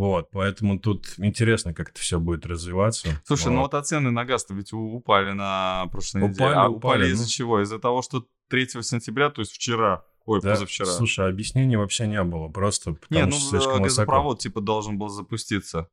Вот, 0.00 0.30
поэтому 0.30 0.78
тут 0.78 1.12
интересно, 1.18 1.74
как 1.74 1.90
это 1.90 2.00
все 2.00 2.18
будет 2.18 2.46
развиваться. 2.46 3.20
Слушай, 3.26 3.52
ну 3.52 3.60
Вот. 3.60 3.74
вот 3.74 3.92
а 3.92 4.00
на 4.00 4.24
газ-то 4.24 4.54
ведь 4.54 4.72
упали 4.72 5.32
на 5.32 5.88
прошлой 5.92 6.22
неделе. 6.22 6.34
Упали, 6.36 6.54
А 6.54 6.68
упали, 6.70 6.72
упали 7.02 7.10
из-за 7.12 7.24
ну. 7.24 7.28
чего? 7.28 7.60
Из-за 7.60 7.78
того, 7.78 8.00
что 8.00 8.26
3 8.48 8.66
сентября, 8.82 9.28
то 9.28 9.42
есть 9.42 9.52
вчера, 9.52 10.02
ой, 10.24 10.40
Да, 10.40 10.52
позавчера. 10.52 10.86
Слушай, 10.86 11.28
объяснений 11.28 11.76
вообще 11.76 12.06
не 12.06 12.22
было, 12.24 12.48
просто 12.48 12.94
потому 12.94 13.20
Не, 13.20 13.26
ну 13.26 13.32
что 13.32 13.50
слишком 13.50 13.82
высоко. 13.82 13.84
газопровод 13.84 14.38
типа 14.38 14.62
должен 14.62 14.96
был 14.96 15.10
запуститься. 15.10 15.90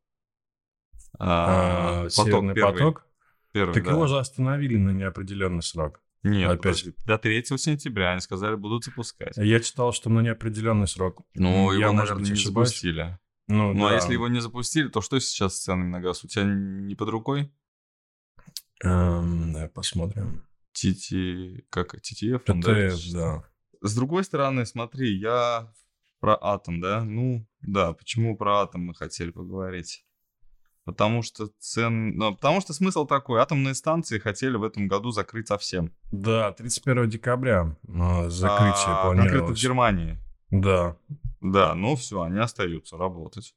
А, 1.20 2.04
А, 2.06 2.10
Северный 2.10 2.54
первый, 2.56 2.72
поток? 2.74 3.06
Первый, 3.52 3.74
Так 3.74 3.84
да. 3.84 3.92
его 3.92 4.08
же 4.08 4.20
остановили 4.20 4.78
на 4.78 4.92
неопределенный 4.92 5.64
срок. 5.64 6.00
Нет, 6.24 6.50
опять. 6.50 6.62
подожди, 6.62 6.94
до 7.06 7.18
3 7.18 7.44
сентября 7.58 8.12
они 8.12 8.22
сказали, 8.22 8.56
будут 8.56 8.86
запускать. 8.86 9.36
Я 9.36 9.60
читал, 9.60 9.92
что 9.92 10.10
на 10.10 10.22
неопределенный 10.22 10.88
срок. 10.88 11.24
Ну, 11.36 11.74
Я, 11.74 11.80
его, 11.88 11.94
может 11.94 12.12
наверное, 12.12 12.26
не 12.30 12.34
ошибаюсь. 12.40 12.70
запустили. 12.70 13.20
Ну, 13.48 13.74
Ну, 13.74 13.86
а 13.86 13.90
да. 13.90 13.96
если 13.96 14.14
его 14.14 14.28
не 14.28 14.42
запустили, 14.42 14.90
то 14.90 15.02
что 15.02 15.20
сейчас 15.20 15.56
с 15.56 15.64
ценами 15.64 15.90
на 15.90 16.02
газ? 16.02 16.24
У 16.24 16.28
тебя 16.28 16.44
не 16.46 16.96
под 16.96 17.10
рукой? 17.10 17.52
Эм, 18.84 19.54
да, 19.54 19.70
посмотрим. 19.70 20.44
TT, 20.76 21.64
как 21.70 21.96
TTF? 21.96 22.40
ТТФ, 22.40 23.14
да. 23.14 23.44
С 23.82 23.96
другой 23.96 24.24
стороны, 24.24 24.66
смотри, 24.66 25.18
я 25.18 25.72
про 26.20 26.38
атом, 26.40 26.82
да? 26.82 27.04
Ну, 27.04 27.48
да, 27.62 27.94
почему 27.94 28.38
про 28.38 28.62
атом 28.62 28.82
мы 28.82 28.96
хотели 28.96 29.32
поговорить? 29.32 30.04
Потому 30.84 31.22
что 31.22 31.50
цен... 31.60 32.16
Ну, 32.16 32.34
потому 32.36 32.62
что 32.62 32.74
смысл 32.74 33.06
такой. 33.06 33.42
Атомные 33.42 33.76
станции 33.76 34.20
хотели 34.20 34.56
в 34.56 34.64
этом 34.64 34.88
году 34.88 35.12
закрыть 35.12 35.48
совсем. 35.48 35.92
Да, 36.12 36.54
31 36.54 37.10
декабря 37.10 37.76
э, 37.88 38.30
закрытие 38.30 38.86
а, 38.88 39.04
планировалось. 39.04 39.32
Конкретно 39.32 39.56
в 39.56 39.58
Германии. 39.62 40.18
Да. 40.52 40.98
Да, 41.42 41.76
ну 41.76 41.96
все, 41.96 42.22
они 42.22 42.40
остаются 42.40 42.98
работать. 42.98 43.56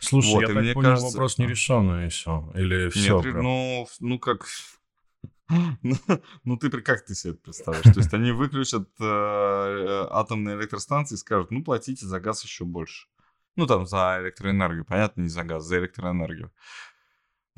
Слушай, 0.00 0.32
вот, 0.32 0.40
я 0.42 0.46
так 0.48 0.74
понял, 0.74 0.90
кажется... 0.90 1.06
вопрос 1.12 1.38
нерешенный 1.38 2.06
еще. 2.06 2.50
Или 2.54 2.88
все? 2.90 3.20
Нет, 3.20 3.34
ну, 3.34 3.86
ну 4.00 4.18
как... 4.18 4.46
Ну, 5.82 5.96
ну, 6.44 6.56
ты 6.58 6.68
как 6.68 7.06
ты 7.06 7.14
себе 7.14 7.32
это 7.32 7.40
представляешь? 7.40 7.94
То 7.94 8.00
есть 8.00 8.12
они 8.12 8.32
выключат 8.32 8.86
э, 9.00 9.04
э, 9.04 10.06
атомные 10.10 10.58
электростанции 10.58 11.14
и 11.14 11.18
скажут, 11.18 11.50
ну, 11.50 11.64
платите 11.64 12.04
за 12.04 12.20
газ 12.20 12.44
еще 12.44 12.66
больше. 12.66 13.06
Ну, 13.56 13.66
там, 13.66 13.86
за 13.86 14.18
электроэнергию, 14.20 14.84
понятно, 14.84 15.22
не 15.22 15.28
за 15.28 15.44
газ, 15.44 15.64
за 15.64 15.78
электроэнергию. 15.78 16.52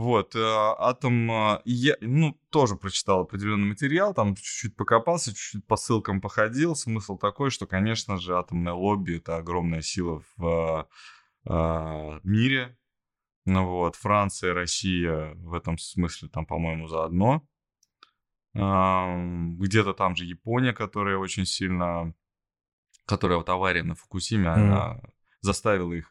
Вот, 0.00 0.34
э, 0.34 0.40
атом, 0.40 1.30
э, 1.30 1.60
я, 1.66 1.94
ну, 2.00 2.32
тоже 2.48 2.76
прочитал 2.76 3.20
определенный 3.20 3.68
материал, 3.68 4.14
там 4.14 4.34
чуть-чуть 4.34 4.74
покопался, 4.74 5.34
чуть-чуть 5.34 5.66
по 5.66 5.76
ссылкам 5.76 6.22
походил. 6.22 6.74
Смысл 6.74 7.18
такой, 7.18 7.50
что, 7.50 7.66
конечно 7.66 8.16
же, 8.16 8.38
атомное 8.38 8.72
лобби— 8.72 9.16
это 9.18 9.36
огромная 9.36 9.82
сила 9.82 10.22
в 10.38 10.88
э, 11.44 12.20
мире. 12.22 12.78
Ну 13.44 13.66
вот, 13.66 13.94
Франция, 13.94 14.54
Россия 14.54 15.34
в 15.34 15.52
этом 15.52 15.76
смысле 15.76 16.30
там, 16.30 16.46
по-моему, 16.46 16.88
заодно. 16.88 17.46
Где-то 18.54 19.92
там 19.92 20.16
же 20.16 20.24
Япония, 20.24 20.72
которая 20.72 21.18
очень 21.18 21.44
сильно, 21.44 22.14
которая 23.04 23.36
вот 23.36 23.50
авария 23.50 23.82
на 23.82 23.94
Фукусиме, 23.96 24.46
mm. 24.46 24.54
она 24.54 25.00
заставила 25.42 25.92
их 25.92 26.10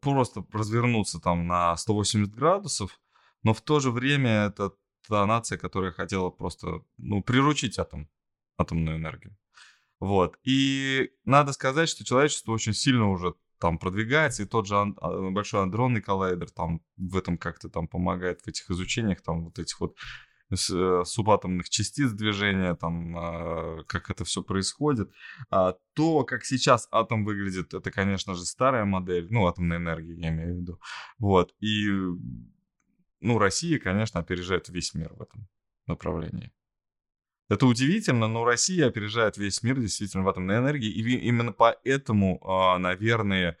просто 0.00 0.44
развернуться 0.52 1.20
там 1.20 1.46
на 1.46 1.76
180 1.76 2.34
градусов, 2.34 3.00
но 3.42 3.54
в 3.54 3.60
то 3.60 3.80
же 3.80 3.90
время 3.90 4.46
это 4.46 4.72
та 5.08 5.26
нация, 5.26 5.58
которая 5.58 5.92
хотела 5.92 6.30
просто, 6.30 6.82
ну, 6.96 7.22
приручить 7.22 7.78
атом, 7.78 8.08
атомную 8.58 8.96
энергию. 8.96 9.36
Вот. 10.00 10.36
И 10.42 11.10
надо 11.24 11.52
сказать, 11.52 11.88
что 11.88 12.04
человечество 12.04 12.52
очень 12.52 12.74
сильно 12.74 13.08
уже 13.08 13.34
там 13.58 13.78
продвигается, 13.78 14.42
и 14.42 14.46
тот 14.46 14.66
же 14.66 14.76
а, 14.76 15.30
большой 15.30 15.62
андронный 15.62 16.02
коллайдер 16.02 16.50
там 16.50 16.82
в 16.96 17.16
этом 17.16 17.38
как-то 17.38 17.70
там 17.70 17.88
помогает 17.88 18.42
в 18.42 18.48
этих 18.48 18.70
изучениях, 18.70 19.22
там 19.22 19.44
вот 19.44 19.58
этих 19.58 19.80
вот 19.80 19.96
Э, 19.96 20.25
субатомных 20.54 21.68
частиц 21.68 22.12
движения, 22.12 22.74
там, 22.74 23.16
а, 23.16 23.82
как 23.86 24.10
это 24.10 24.24
все 24.24 24.42
происходит. 24.42 25.10
А 25.50 25.74
то, 25.94 26.24
как 26.24 26.44
сейчас 26.44 26.88
атом 26.90 27.24
выглядит, 27.24 27.74
это, 27.74 27.90
конечно 27.90 28.34
же, 28.34 28.44
старая 28.44 28.84
модель, 28.84 29.26
ну, 29.30 29.46
атомной 29.46 29.76
энергии, 29.76 30.20
я 30.20 30.28
имею 30.28 30.54
в 30.54 30.60
виду. 30.60 30.80
Вот, 31.18 31.54
и, 31.60 31.88
ну, 33.20 33.38
Россия, 33.38 33.78
конечно, 33.78 34.20
опережает 34.20 34.68
весь 34.68 34.94
мир 34.94 35.12
в 35.14 35.22
этом 35.22 35.48
направлении. 35.86 36.52
Это 37.48 37.66
удивительно, 37.66 38.26
но 38.26 38.44
Россия 38.44 38.88
опережает 38.88 39.36
весь 39.36 39.62
мир 39.62 39.78
действительно 39.78 40.24
в 40.24 40.28
атомной 40.28 40.58
энергии, 40.58 40.90
и 40.90 41.28
именно 41.28 41.52
поэтому, 41.52 42.40
а, 42.44 42.78
наверное, 42.78 43.56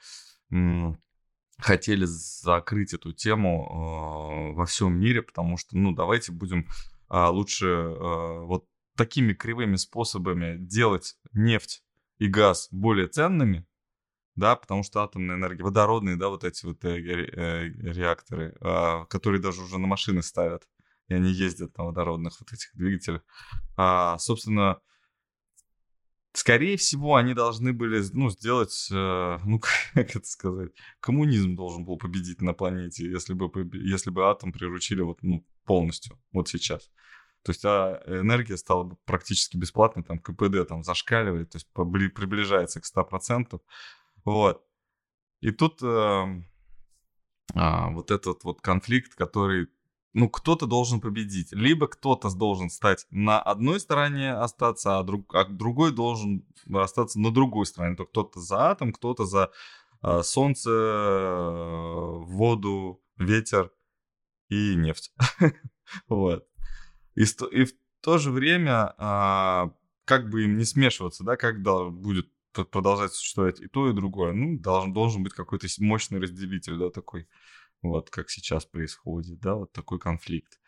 хотели 1.58 2.04
закрыть 2.04 2.94
эту 2.94 3.12
тему 3.12 4.52
э, 4.52 4.54
во 4.54 4.66
всем 4.66 4.98
мире, 4.98 5.22
потому 5.22 5.56
что, 5.56 5.76
ну, 5.76 5.92
давайте 5.92 6.32
будем 6.32 6.68
э, 7.10 7.26
лучше 7.26 7.66
э, 7.66 8.40
вот 8.44 8.66
такими 8.96 9.32
кривыми 9.32 9.76
способами 9.76 10.56
делать 10.58 11.16
нефть 11.32 11.82
и 12.18 12.28
газ 12.28 12.68
более 12.70 13.08
ценными, 13.08 13.66
да, 14.34 14.56
потому 14.56 14.82
что 14.82 15.02
атомная 15.02 15.36
энергия, 15.36 15.64
водородные, 15.64 16.16
да, 16.16 16.28
вот 16.28 16.44
эти 16.44 16.64
вот 16.66 16.84
э, 16.84 16.98
э, 16.98 17.68
реакторы, 17.68 18.54
э, 18.60 19.04
которые 19.08 19.40
даже 19.40 19.62
уже 19.62 19.78
на 19.78 19.86
машины 19.86 20.22
ставят, 20.22 20.68
и 21.08 21.14
они 21.14 21.30
ездят 21.30 21.76
на 21.78 21.84
водородных 21.84 22.40
вот 22.40 22.52
этих 22.52 22.70
двигателях, 22.74 23.22
а, 23.76 24.18
собственно, 24.18 24.80
Скорее 26.36 26.76
всего, 26.76 27.16
они 27.16 27.32
должны 27.32 27.72
были, 27.72 28.04
ну, 28.12 28.28
сделать, 28.28 28.88
э, 28.92 29.38
ну, 29.42 29.58
как 29.94 30.14
это 30.14 30.26
сказать, 30.26 30.70
коммунизм 31.00 31.56
должен 31.56 31.86
был 31.86 31.96
победить 31.96 32.42
на 32.42 32.52
планете, 32.52 33.10
если 33.10 33.32
бы, 33.32 33.50
если 33.72 34.10
бы 34.10 34.28
атом 34.28 34.52
приручили 34.52 35.00
вот, 35.00 35.22
ну, 35.22 35.46
полностью, 35.64 36.20
вот 36.32 36.50
сейчас. 36.50 36.90
То 37.42 37.52
есть 37.52 37.64
а 37.64 38.02
энергия 38.06 38.58
стала 38.58 38.84
бы 38.84 38.96
практически 39.06 39.56
бесплатной, 39.56 40.04
там 40.04 40.18
КПД 40.18 40.68
там 40.68 40.82
зашкаливает, 40.82 41.52
то 41.52 41.56
есть 41.56 41.72
приближается 41.72 42.82
к 42.82 42.84
100%. 42.84 43.58
Вот. 44.26 44.62
И 45.40 45.52
тут 45.52 45.82
э, 45.82 46.42
а, 47.54 47.90
вот 47.92 48.10
этот 48.10 48.44
вот 48.44 48.60
конфликт, 48.60 49.14
который 49.14 49.68
ну, 50.16 50.30
кто-то 50.30 50.66
должен 50.66 51.02
победить. 51.02 51.52
Либо 51.52 51.88
кто-то 51.88 52.34
должен 52.34 52.70
стать 52.70 53.06
на 53.10 53.38
одной 53.38 53.78
стороне 53.78 54.32
остаться, 54.32 54.98
а, 54.98 55.02
друг, 55.02 55.34
а 55.34 55.44
другой 55.44 55.92
должен 55.92 56.42
остаться 56.72 57.20
на 57.20 57.30
другой 57.30 57.66
стороне. 57.66 57.96
То 57.96 58.06
кто-то 58.06 58.40
за 58.40 58.70
атом, 58.70 58.94
кто-то 58.94 59.26
за 59.26 59.50
э, 60.02 60.22
солнце, 60.22 60.70
э, 60.70 62.18
воду, 62.24 63.02
ветер 63.18 63.70
и 64.48 64.74
нефть. 64.76 65.12
вот. 66.08 66.48
И, 67.14 67.24
в 67.24 67.72
то 68.00 68.16
же 68.16 68.30
время, 68.30 68.94
э, 68.96 69.70
как 70.06 70.30
бы 70.30 70.44
им 70.44 70.56
не 70.56 70.64
смешиваться, 70.64 71.24
да, 71.24 71.36
когда 71.36 71.84
будет 71.84 72.30
продолжать 72.54 73.12
существовать 73.12 73.60
и 73.60 73.68
то, 73.68 73.90
и 73.90 73.92
другое, 73.92 74.32
ну, 74.32 74.58
должен, 74.58 74.94
должен 74.94 75.22
быть 75.22 75.34
какой-то 75.34 75.66
мощный 75.78 76.20
разделитель, 76.20 76.78
да, 76.78 76.88
такой 76.88 77.28
вот 77.88 78.10
как 78.10 78.30
сейчас 78.30 78.64
происходит, 78.64 79.40
да, 79.40 79.54
вот 79.54 79.72
такой 79.72 79.98
конфликт. 79.98 80.58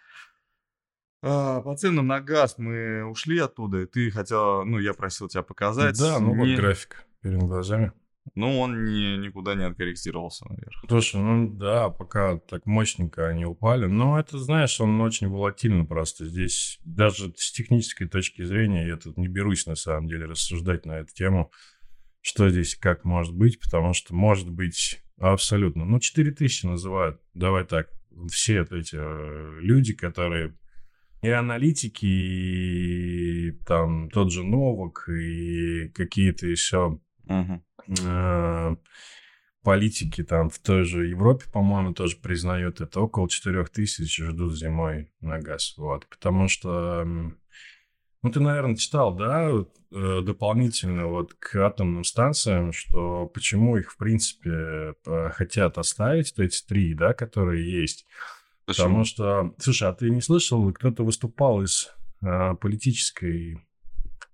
А, 1.20 1.60
по 1.62 1.76
ценам 1.76 2.06
на 2.06 2.20
газ 2.20 2.58
мы 2.58 3.04
ушли 3.04 3.38
оттуда, 3.38 3.82
и 3.82 3.86
ты 3.86 4.10
хотел, 4.10 4.64
ну, 4.64 4.78
я 4.78 4.94
просил 4.94 5.28
тебя 5.28 5.42
показать. 5.42 5.98
Да, 5.98 6.20
ну 6.20 6.34
не... 6.34 6.52
вот 6.52 6.60
график 6.60 7.04
перед 7.22 7.38
глазами. 7.40 7.92
Ну, 8.34 8.60
он 8.60 8.84
не, 8.84 9.16
никуда 9.16 9.54
не 9.54 9.64
откорректировался 9.64 10.46
наверх. 10.48 10.84
Слушай, 10.86 11.20
ну 11.20 11.48
да, 11.48 11.88
пока 11.88 12.38
так 12.38 12.66
мощненько 12.66 13.26
они 13.26 13.44
упали. 13.44 13.86
Но 13.86 14.18
это, 14.18 14.38
знаешь, 14.38 14.80
он 14.80 15.00
очень 15.00 15.28
волатильно 15.28 15.84
просто. 15.84 16.26
Здесь 16.26 16.78
даже 16.84 17.32
с 17.36 17.52
технической 17.52 18.06
точки 18.06 18.42
зрения 18.42 18.86
я 18.86 18.96
тут 18.96 19.16
не 19.16 19.28
берусь, 19.28 19.66
на 19.66 19.76
самом 19.76 20.08
деле, 20.08 20.26
рассуждать 20.26 20.84
на 20.84 20.98
эту 20.98 21.14
тему, 21.14 21.50
что 22.20 22.48
здесь 22.50 22.76
как 22.76 23.04
может 23.04 23.34
быть, 23.34 23.60
потому 23.60 23.94
что 23.94 24.14
может 24.14 24.50
быть 24.50 25.02
Абсолютно. 25.18 25.84
Ну, 25.84 25.98
4000 25.98 26.64
называют. 26.66 27.20
Давай 27.34 27.64
так. 27.64 27.88
Все 28.30 28.62
эти 28.62 28.96
э, 28.96 29.58
люди, 29.60 29.94
которые 29.94 30.54
и 31.22 31.28
аналитики, 31.30 32.06
и 32.06 33.52
там 33.66 34.08
тот 34.10 34.32
же 34.32 34.44
Новок, 34.44 35.08
и 35.08 35.88
какие-то 35.88 36.46
еще 36.46 37.00
uh-huh. 37.28 37.60
э, 38.04 38.76
политики 39.62 40.22
там 40.22 40.48
в 40.48 40.58
той 40.60 40.84
же 40.84 41.08
Европе, 41.08 41.46
по-моему, 41.52 41.92
тоже 41.92 42.16
признают 42.16 42.80
это. 42.80 43.00
Около 43.00 43.28
4000 43.28 44.24
ждут 44.26 44.56
зимой 44.56 45.12
на 45.20 45.40
газ. 45.40 45.74
Вот. 45.76 46.06
Потому 46.06 46.48
что 46.48 47.06
ну, 48.22 48.30
ты, 48.30 48.40
наверное, 48.40 48.76
читал, 48.76 49.14
да, 49.14 49.48
э, 49.48 50.20
дополнительно 50.22 51.06
вот 51.06 51.34
к 51.34 51.56
атомным 51.56 52.04
станциям, 52.04 52.72
что 52.72 53.26
почему 53.26 53.76
их, 53.76 53.92
в 53.92 53.96
принципе, 53.96 54.94
хотят 55.32 55.78
оставить, 55.78 56.34
то 56.34 56.42
эти 56.42 56.64
три, 56.64 56.94
да, 56.94 57.12
которые 57.12 57.70
есть. 57.70 58.06
Почему? 58.66 58.86
Потому 58.86 59.04
что, 59.04 59.54
слушай, 59.58 59.88
а 59.88 59.92
ты 59.92 60.10
не 60.10 60.20
слышал, 60.20 60.72
кто-то 60.72 61.04
выступал 61.04 61.62
из 61.62 61.90
а, 62.20 62.54
политической 62.54 63.64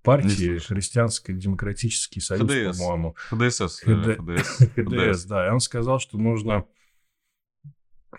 партии 0.02 0.58
Христианский 0.58 1.34
демократический 1.34 2.20
союз, 2.20 2.50
ХДС. 2.50 2.78
по-моему. 2.78 3.16
ХДСС. 3.30 3.80
ХД... 3.80 4.18
ХДС. 4.18 4.58
ХДС, 4.74 5.24
да. 5.24 5.46
И 5.46 5.50
он 5.50 5.60
сказал, 5.60 6.00
что 6.00 6.18
нужно 6.18 6.52
Э, 6.52 6.62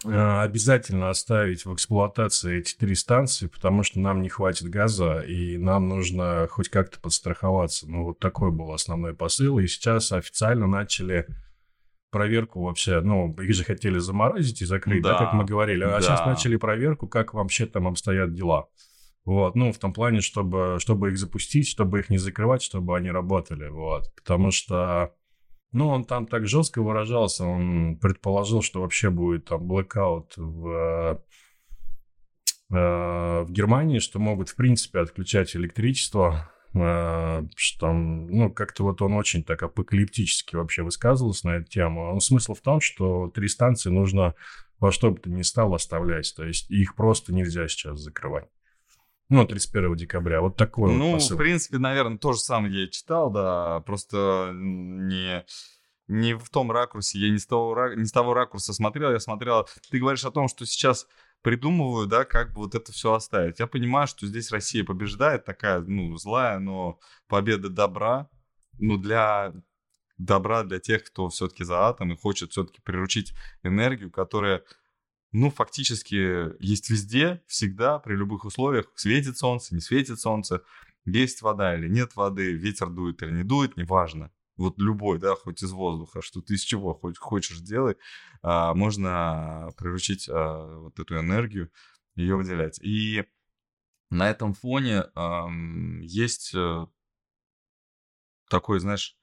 обязательно 0.03 1.09
оставить 1.09 1.65
в 1.65 1.73
эксплуатации 1.73 2.59
эти 2.59 2.75
три 2.75 2.95
станции, 2.95 3.47
потому 3.47 3.83
что 3.83 3.99
нам 3.99 4.21
не 4.21 4.29
хватит 4.29 4.69
газа, 4.69 5.19
и 5.19 5.57
нам 5.57 5.87
нужно 5.87 6.47
хоть 6.49 6.69
как-то 6.69 6.99
подстраховаться. 6.99 7.89
Ну, 7.89 8.05
вот 8.05 8.19
такой 8.19 8.51
был 8.51 8.71
основной 8.71 9.13
посыл. 9.13 9.59
И 9.59 9.67
сейчас 9.67 10.11
официально 10.11 10.67
начали 10.67 11.27
проверку 12.11 12.61
вообще, 12.61 13.01
ну, 13.01 13.33
их 13.33 13.53
же 13.53 13.65
хотели 13.65 13.99
заморозить 13.99 14.61
и 14.61 14.65
закрыть, 14.65 15.03
да, 15.03 15.13
да 15.13 15.25
как 15.25 15.33
мы 15.33 15.43
говорили, 15.43 15.83
а 15.83 15.89
да. 15.89 16.01
сейчас 16.01 16.25
начали 16.25 16.55
проверку, 16.55 17.07
как 17.09 17.33
вообще 17.33 17.65
там 17.65 17.87
обстоят 17.87 18.33
дела. 18.33 18.67
Вот, 19.25 19.55
ну, 19.55 19.73
в 19.73 19.79
том 19.79 19.91
плане, 19.91 20.21
чтобы, 20.21 20.77
чтобы 20.79 21.09
их 21.09 21.17
запустить, 21.17 21.67
чтобы 21.67 21.99
их 21.99 22.09
не 22.09 22.17
закрывать, 22.17 22.61
чтобы 22.61 22.95
они 22.95 23.11
работали, 23.11 23.67
вот. 23.67 24.13
Потому 24.15 24.51
что 24.51 25.13
ну, 25.71 25.89
он 25.89 26.05
там 26.05 26.25
так 26.27 26.47
жестко 26.47 26.81
выражался, 26.81 27.45
он 27.45 27.97
предположил, 27.97 28.61
что 28.61 28.81
вообще 28.81 29.09
будет 29.09 29.45
там 29.45 29.67
блэкаут 29.67 30.33
в, 30.37 31.21
э, 32.69 32.73
в 32.73 33.47
Германии, 33.49 33.99
что 33.99 34.19
могут, 34.19 34.49
в 34.49 34.55
принципе, 34.55 34.99
отключать 34.99 35.55
электричество 35.55 36.49
Э, 36.75 37.43
что 37.55 37.93
ну, 37.93 38.51
как-то 38.51 38.83
вот 38.83 39.01
он 39.01 39.13
очень 39.13 39.43
так 39.43 39.63
апокалиптически 39.63 40.55
вообще 40.55 40.83
высказывался 40.83 41.47
на 41.47 41.51
эту 41.57 41.69
тему. 41.69 42.11
Он 42.11 42.19
смысл 42.19 42.53
в 42.53 42.61
том, 42.61 42.81
что 42.81 43.31
три 43.33 43.47
станции 43.47 43.89
нужно 43.89 44.35
во 44.79 44.91
что 44.91 45.11
бы 45.11 45.19
то 45.19 45.29
ни 45.29 45.41
стало 45.41 45.75
оставлять, 45.75 46.33
то 46.35 46.43
есть 46.43 46.69
их 46.69 46.95
просто 46.95 47.33
нельзя 47.33 47.69
сейчас 47.69 47.99
закрывать. 47.99 48.49
Ну, 49.29 49.45
31 49.45 49.95
декабря. 49.95 50.41
Вот 50.41 50.55
такой 50.55 50.93
ну, 50.93 51.11
вот 51.11 51.15
посыл. 51.15 51.35
в 51.35 51.39
принципе, 51.39 51.77
наверное, 51.77 52.17
то 52.17 52.33
же 52.33 52.39
самое 52.39 52.73
я 52.73 52.85
и 52.85 52.91
читал, 52.91 53.31
да, 53.31 53.79
просто 53.81 54.51
не 54.53 55.45
не 56.07 56.37
в 56.37 56.49
том 56.49 56.71
ракурсе, 56.71 57.17
я 57.19 57.31
не 57.31 57.39
с, 57.39 57.47
того, 57.47 57.93
не 57.95 58.05
с 58.05 58.11
того 58.11 58.35
ракурса 58.35 58.73
смотрел, 58.73 59.11
я 59.11 59.19
смотрел, 59.19 59.67
ты 59.89 59.99
говоришь 59.99 60.23
о 60.25 60.29
том, 60.29 60.47
что 60.47 60.65
сейчас 60.65 61.07
придумываю, 61.41 62.07
да, 62.07 62.25
как 62.25 62.53
бы 62.53 62.61
вот 62.61 62.75
это 62.75 62.91
все 62.91 63.13
оставить. 63.13 63.59
Я 63.59 63.67
понимаю, 63.67 64.07
что 64.07 64.27
здесь 64.27 64.51
Россия 64.51 64.83
побеждает, 64.83 65.45
такая, 65.45 65.79
ну, 65.79 66.15
злая, 66.17 66.59
но 66.59 66.99
победа 67.27 67.69
добра, 67.69 68.29
ну, 68.79 68.97
для 68.97 69.53
добра 70.17 70.63
для 70.63 70.79
тех, 70.79 71.03
кто 71.03 71.29
все-таки 71.29 71.63
за 71.63 71.87
атом 71.87 72.13
и 72.13 72.17
хочет 72.17 72.51
все-таки 72.51 72.81
приручить 72.81 73.33
энергию, 73.63 74.11
которая, 74.11 74.63
ну, 75.35 75.49
фактически 75.49 76.61
есть 76.63 76.89
везде, 76.89 77.43
всегда, 77.47 77.99
при 77.99 78.15
любых 78.15 78.45
условиях. 78.45 78.91
Светит 78.95 79.37
солнце, 79.37 79.75
не 79.75 79.81
светит 79.81 80.19
солнце, 80.19 80.63
есть 81.05 81.41
вода 81.41 81.75
или 81.75 81.89
нет 81.89 82.15
воды, 82.15 82.53
ветер 82.53 82.89
дует 82.89 83.21
или 83.21 83.31
не 83.31 83.43
дует, 83.43 83.75
неважно 83.75 84.31
вот 84.57 84.79
любой, 84.79 85.19
да, 85.19 85.35
хоть 85.35 85.61
из 85.61 85.71
воздуха, 85.71 86.21
что 86.21 86.41
ты 86.41 86.53
из 86.53 86.61
чего 86.61 86.93
хоть 86.93 87.17
хочешь 87.17 87.59
делай, 87.59 87.97
а, 88.41 88.73
можно 88.73 89.69
приручить 89.77 90.29
а, 90.29 90.79
вот 90.79 90.97
эту 90.99 91.19
энергию, 91.19 91.69
ее 92.15 92.37
выделять. 92.37 92.79
И 92.81 93.25
на 94.09 94.29
этом 94.29 94.53
фоне 94.53 95.03
а, 95.15 95.49
есть 96.01 96.53
а, 96.55 96.87
такой, 98.49 98.79
знаешь, 98.79 99.17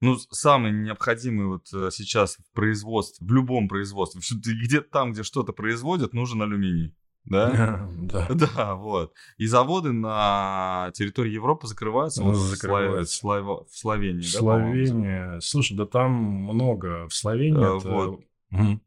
ну, 0.00 0.16
самый 0.18 0.72
необходимый 0.72 1.46
вот 1.46 1.66
э, 1.72 1.90
сейчас 1.92 2.36
в 2.36 2.52
производстве, 2.54 3.26
в 3.26 3.32
любом 3.32 3.68
производстве, 3.68 4.20
где 4.64 4.80
там, 4.80 5.12
где 5.12 5.22
что-то 5.22 5.52
производят, 5.52 6.12
нужен 6.12 6.42
алюминий 6.42 6.94
да? 7.28 7.88
Да. 7.98 8.28
Да, 8.34 8.74
вот. 8.74 9.12
И 9.36 9.46
заводы 9.46 9.92
на 9.92 10.90
территории 10.94 11.32
Европы 11.32 11.66
закрываются. 11.66 12.22
Ну, 12.22 12.28
вот 12.28 12.36
закрываются. 12.36 13.16
В, 13.16 13.18
Слав... 13.18 13.68
в 13.68 13.78
Словении, 13.78 14.22
В 14.22 14.32
да, 14.32 14.38
Словении. 14.38 15.40
Слушай, 15.40 15.76
да 15.76 15.86
там 15.86 16.12
много. 16.12 17.08
В 17.08 17.14
Словении 17.14 17.58
Э, 17.58 17.78
это... 17.78 17.88
вот. 17.88 18.20
Мгм. 18.50 18.80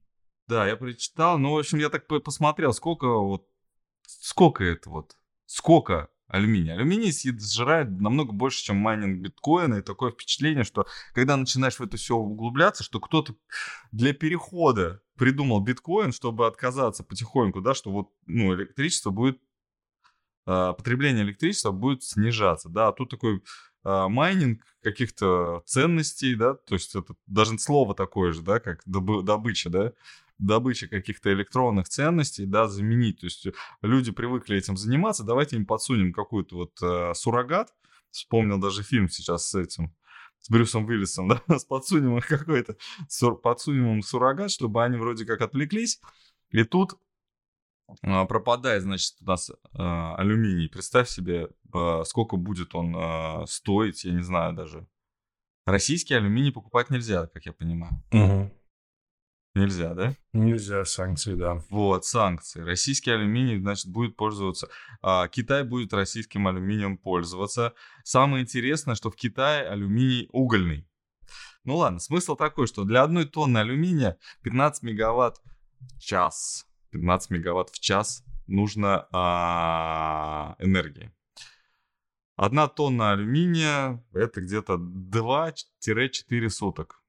Да, 0.47 0.67
я 0.67 0.75
прочитал. 0.75 1.37
Ну, 1.37 1.53
в 1.53 1.59
общем, 1.59 1.79
я 1.79 1.89
так 1.89 2.07
по- 2.07 2.19
посмотрел, 2.19 2.73
сколько 2.73 3.07
вот... 3.07 3.45
Сколько 4.05 4.63
это 4.63 4.89
вот? 4.89 5.15
Сколько 5.45 6.09
Алюминий. 6.31 7.11
Съед- 7.11 7.41
сжирает 7.41 7.89
намного 7.89 8.31
больше, 8.31 8.63
чем 8.63 8.77
майнинг 8.77 9.21
биткоина. 9.21 9.75
И 9.75 9.81
такое 9.81 10.11
впечатление, 10.11 10.63
что 10.63 10.87
когда 11.13 11.35
начинаешь 11.35 11.77
в 11.77 11.81
это 11.81 11.97
все 11.97 12.15
углубляться, 12.15 12.83
что 12.83 12.99
кто-то 12.99 13.35
для 13.91 14.13
перехода 14.13 15.01
придумал 15.17 15.59
биткоин, 15.59 16.13
чтобы 16.13 16.47
отказаться 16.47 17.03
потихоньку, 17.03 17.61
да, 17.61 17.73
что 17.73 17.91
вот, 17.91 18.09
ну, 18.27 18.53
электричество 18.55 19.11
будет, 19.11 19.41
а, 20.45 20.73
потребление 20.73 21.23
электричества 21.23 21.71
будет 21.71 22.03
снижаться, 22.03 22.69
да, 22.69 22.87
а 22.87 22.93
тут 22.93 23.09
такой 23.09 23.43
а, 23.83 24.07
майнинг 24.07 24.63
каких-то 24.81 25.63
ценностей, 25.65 26.35
да, 26.35 26.53
то 26.55 26.75
есть 26.75 26.95
это 26.95 27.13
даже 27.27 27.59
слово 27.59 27.93
такое 27.93 28.31
же, 28.31 28.41
да, 28.41 28.59
как 28.59 28.81
добы- 28.87 29.21
добыча, 29.21 29.69
да, 29.69 29.91
добыча 30.41 30.87
каких-то 30.87 31.31
электронных 31.31 31.87
ценностей, 31.87 32.45
да, 32.45 32.67
заменить, 32.67 33.21
то 33.21 33.25
есть 33.27 33.47
люди 33.81 34.11
привыкли 34.11 34.57
этим 34.57 34.77
заниматься, 34.77 35.23
давайте 35.23 35.55
им 35.55 35.65
подсунем 35.65 36.11
какой-то 36.11 36.55
вот 36.55 36.71
а, 36.81 37.13
суррогат, 37.13 37.73
вспомнил 38.09 38.59
даже 38.59 38.83
фильм 38.83 39.07
сейчас 39.09 39.49
с 39.49 39.55
этим, 39.55 39.95
с 40.39 40.49
Брюсом 40.49 40.85
Уиллисом, 40.85 41.27
да, 41.47 41.59
с 41.59 41.65
подсунем 41.65 42.17
их 42.17 42.27
какой-то, 42.27 42.75
сур, 43.07 43.39
подсунем 43.39 43.93
им 43.93 44.01
суррогат, 44.01 44.51
чтобы 44.51 44.83
они 44.83 44.97
вроде 44.97 45.25
как 45.25 45.41
отвлеклись, 45.41 46.01
и 46.49 46.63
тут 46.63 46.99
а, 48.03 48.25
пропадает, 48.25 48.83
значит, 48.83 49.15
у 49.21 49.25
нас 49.25 49.51
а, 49.73 50.15
алюминий. 50.15 50.69
Представь 50.69 51.09
себе, 51.09 51.49
а, 51.73 52.03
сколько 52.03 52.37
будет 52.37 52.73
он 52.75 52.95
а, 52.97 53.45
стоить, 53.47 54.03
я 54.03 54.13
не 54.13 54.23
знаю 54.23 54.53
даже. 54.53 54.87
Российский 55.65 56.13
алюминий 56.15 56.51
покупать 56.51 56.89
нельзя, 56.89 57.27
как 57.27 57.45
я 57.45 57.53
понимаю. 57.53 58.03
Мгм. 58.11 58.51
Нельзя, 59.53 59.93
да? 59.93 60.15
Нельзя 60.31 60.85
санкции, 60.85 61.35
да. 61.35 61.61
Вот, 61.69 62.05
санкции. 62.05 62.61
Российский 62.61 63.11
алюминий, 63.11 63.59
значит, 63.59 63.91
будет 63.91 64.15
пользоваться. 64.15 64.69
а, 65.01 65.27
Китай 65.27 65.63
будет 65.63 65.93
российским 65.93 66.47
алюминием 66.47 66.97
пользоваться. 66.97 67.73
Самое 68.05 68.43
интересное, 68.43 68.95
что 68.95 69.11
в 69.11 69.15
Китае 69.15 69.67
алюминий 69.67 70.29
угольный. 70.31 70.87
Ну 71.65 71.75
ладно, 71.75 71.99
смысл 71.99 72.35
такой, 72.35 72.65
что 72.65 72.85
для 72.85 73.03
одной 73.03 73.25
тонны 73.25 73.57
алюминия 73.57 74.17
15 74.41 74.83
мегаватт 74.83 75.41
в 75.79 75.99
час. 75.99 76.65
15 76.91 77.31
мегаватт 77.31 77.69
в 77.71 77.79
час 77.79 78.23
нужно 78.47 79.07
а, 79.11 80.55
энергии. 80.59 81.11
Одна 82.37 82.67
тонна 82.69 83.11
алюминия 83.11 84.03
это 84.13 84.39
где-то 84.39 84.75
2-4 84.75 86.49
суток. 86.49 87.00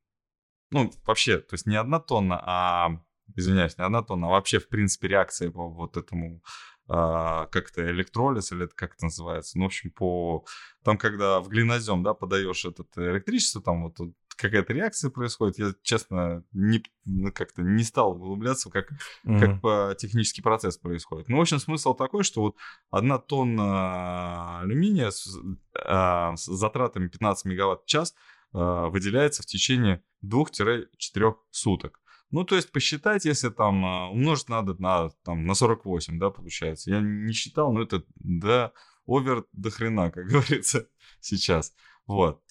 Ну, 0.73 0.91
вообще, 1.07 1.39
то 1.39 1.55
есть 1.55 1.67
не 1.67 1.77
одна 1.77 2.01
тонна, 2.01 2.43
а, 2.45 3.01
извиняюсь, 3.37 3.79
не 3.79 3.85
одна 3.85 4.03
тонна, 4.03 4.29
а 4.29 4.31
вообще, 4.31 4.59
в 4.59 4.69
принципе, 4.69 5.09
реакция 5.09 5.51
по 5.51 5.69
вот 5.69 5.97
этому, 5.97 6.43
а, 6.89 7.47
как 7.47 7.71
это, 7.71 7.91
электролиз, 7.91 8.53
или 8.53 8.65
это 8.65 8.75
как 8.75 8.95
это 8.95 9.05
называется, 9.05 9.59
ну, 9.59 9.65
в 9.65 9.67
общем, 9.67 9.91
по, 9.91 10.45
там, 10.83 10.99
когда 10.99 11.41
в 11.41 11.49
глинозем, 11.49 12.03
да, 12.03 12.15
подаешь 12.15 12.65
это 12.65 12.85
электричество, 12.97 13.63
там 13.63 13.85
вот 13.85 13.97
какая-то 14.37 14.73
реакция 14.73 15.11
происходит, 15.11 15.59
я, 15.59 15.73
честно, 15.83 16.43
не, 16.53 16.83
ну, 17.05 17.31
как-то 17.33 17.63
не 17.63 17.85
стал 17.85 18.13
углубляться, 18.13 18.71
как, 18.71 18.89
Мгм. 19.25 19.39
как 19.41 19.61
по 19.61 19.95
технический 19.97 20.43
процесс 20.43 20.79
происходит. 20.79 21.29
Ну, 21.29 21.39
в 21.39 21.41
общем, 21.41 21.59
смысл 21.59 21.95
такой, 21.95 22.25
что 22.25 22.41
вот 22.41 22.57
одна 22.91 23.19
тонна 23.19 24.61
алюминия 24.61 25.11
с, 25.11 25.39
а, 25.85 26.35
с 26.37 26.47
затратами 26.47 27.09
15 27.09 27.45
мегаватт 27.45 27.83
в 27.85 27.87
час 27.87 28.15
выделяется 28.53 29.43
в 29.43 29.47
течение 29.47 30.03
2-4 30.25 31.35
суток. 31.51 32.03
Ну, 32.33 32.45
то 32.45 32.57
есть 32.57 32.73
посчитать, 32.73 33.27
если 33.27 33.51
там 33.51 33.85
а, 33.85 34.09
умножить 34.09 34.49
надо 34.49 34.75
на, 34.81 35.11
там, 35.23 35.45
на 35.45 35.55
48, 35.55 36.19
да, 36.19 36.31
получается. 36.31 36.91
Я 36.91 37.01
не 37.01 37.33
считал, 37.35 37.73
но 37.75 37.83
это 37.83 38.05
да, 38.15 38.73
овер 39.07 39.45
до 39.53 39.71
хрена, 39.71 40.11
как 40.11 40.27
говорится 40.29 40.89
сейчас. 41.21 41.75
Вот. 42.07 42.43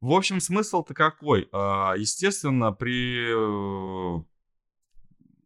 В 0.00 0.12
общем, 0.12 0.40
смысл-то 0.40 0.94
какой? 0.94 1.48
А, 1.52 1.94
Естественно, 1.96 2.72
при 2.72 3.30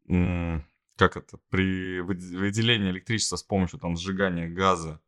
э, 0.08 0.60
как 0.96 1.18
это, 1.18 1.38
при 1.50 2.00
выд- 2.00 2.38
выделении 2.38 2.90
электричества 2.90 3.36
с 3.36 3.42
помощью 3.42 3.78
там 3.80 3.98
сжигания 3.98 4.48
газа 4.48 4.98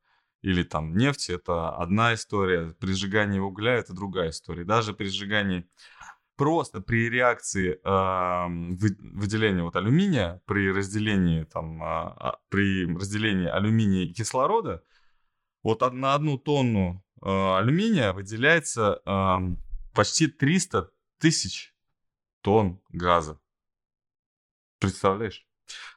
или 0.42 0.62
там 0.62 0.96
нефти, 0.96 1.32
это 1.32 1.70
одна 1.70 2.14
история, 2.14 2.72
при 2.78 2.92
сжигании 2.92 3.38
угля 3.38 3.74
это 3.74 3.92
другая 3.94 4.30
история. 4.30 4.64
Даже 4.64 4.92
при 4.94 5.08
сжигании, 5.08 5.68
просто 6.36 6.80
при 6.80 7.08
реакции 7.08 7.80
ам, 7.84 8.76
вы- 8.76 8.96
выделения 8.98 9.62
вот 9.62 9.76
алюминия, 9.76 10.42
при 10.46 10.70
разделении 10.70 11.44
там, 11.44 11.82
а, 11.82 12.38
при 12.48 12.86
разделении 12.86 13.48
алюминия 13.48 14.04
и 14.04 14.12
кислорода, 14.12 14.84
вот 15.62 15.80
на 15.92 16.14
одну 16.14 16.38
тонну 16.38 17.04
а, 17.22 17.58
алюминия 17.58 18.12
выделяется 18.12 19.00
ам, 19.04 19.58
почти 19.94 20.26
300 20.26 20.90
тысяч 21.18 21.74
тонн 22.42 22.80
газа. 22.90 23.40
Представляешь? 24.78 25.45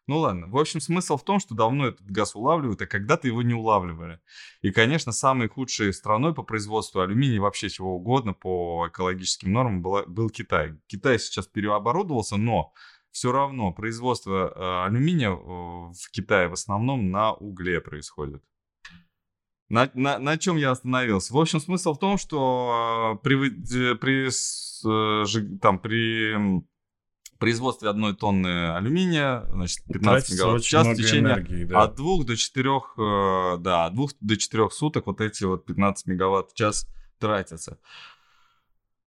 Ну 0.07 0.19
ладно. 0.19 0.47
В 0.47 0.57
общем, 0.57 0.79
смысл 0.79 1.17
в 1.17 1.23
том, 1.23 1.39
что 1.39 1.55
давно 1.55 1.87
этот 1.87 2.05
газ 2.09 2.35
улавливают, 2.35 2.81
а 2.81 2.87
когда-то 2.87 3.27
его 3.27 3.41
не 3.41 3.53
улавливали. 3.53 4.19
И, 4.61 4.71
конечно, 4.71 5.11
самой 5.11 5.49
худшей 5.49 5.93
страной 5.93 6.33
по 6.33 6.43
производству 6.43 7.01
алюминия, 7.01 7.39
вообще 7.39 7.69
чего 7.69 7.95
угодно, 7.95 8.33
по 8.33 8.87
экологическим 8.89 9.51
нормам 9.53 9.81
была, 9.81 10.03
был 10.05 10.29
Китай. 10.29 10.73
Китай 10.87 11.19
сейчас 11.19 11.47
переоборудовался, 11.47 12.37
но 12.37 12.73
все 13.11 13.31
равно 13.31 13.71
производство 13.71 14.51
э, 14.55 14.85
алюминия 14.87 15.29
э, 15.31 15.33
в 15.35 16.11
Китае 16.11 16.47
в 16.47 16.53
основном 16.53 17.11
на 17.11 17.33
угле 17.33 17.81
происходит. 17.81 18.43
На, 19.69 19.89
на, 19.93 20.17
на 20.17 20.37
чем 20.37 20.57
я 20.57 20.71
остановился? 20.71 21.33
В 21.33 21.37
общем, 21.37 21.59
смысл 21.59 21.93
в 21.93 21.99
том, 21.99 22.17
что 22.17 23.19
при, 23.23 23.35
вы- 23.35 23.47
э, 23.49 23.95
при, 23.95 24.29
с- 24.29 24.83
э, 24.83 25.57
там, 25.61 25.77
при 25.79 26.35
производстве 27.39 27.89
одной 27.89 28.15
тонны 28.15 28.71
алюминия, 28.75 29.45
значит, 29.49 29.83
15 29.85 30.03
Тратится 30.03 30.35
мегаватт 30.35 30.63
в 30.63 30.67
час 30.67 30.87
в 30.87 30.95
течение 30.95 31.19
энергии, 31.21 31.63
да. 31.63 31.83
от 31.83 31.95
двух 31.95 32.25
до 32.25 32.37
четырех, 32.37 32.93
э, 32.97 33.57
да, 33.59 33.85
от 33.85 33.93
двух 33.93 34.11
до 34.19 34.37
четырех 34.37 34.73
суток 34.73 35.07
вот 35.07 35.21
эти 35.21 35.45
вот 35.45 35.65
15 35.65 36.07
мегаватт 36.07 36.51
в 36.51 36.55
час 36.55 36.87
тратятся. 37.17 37.79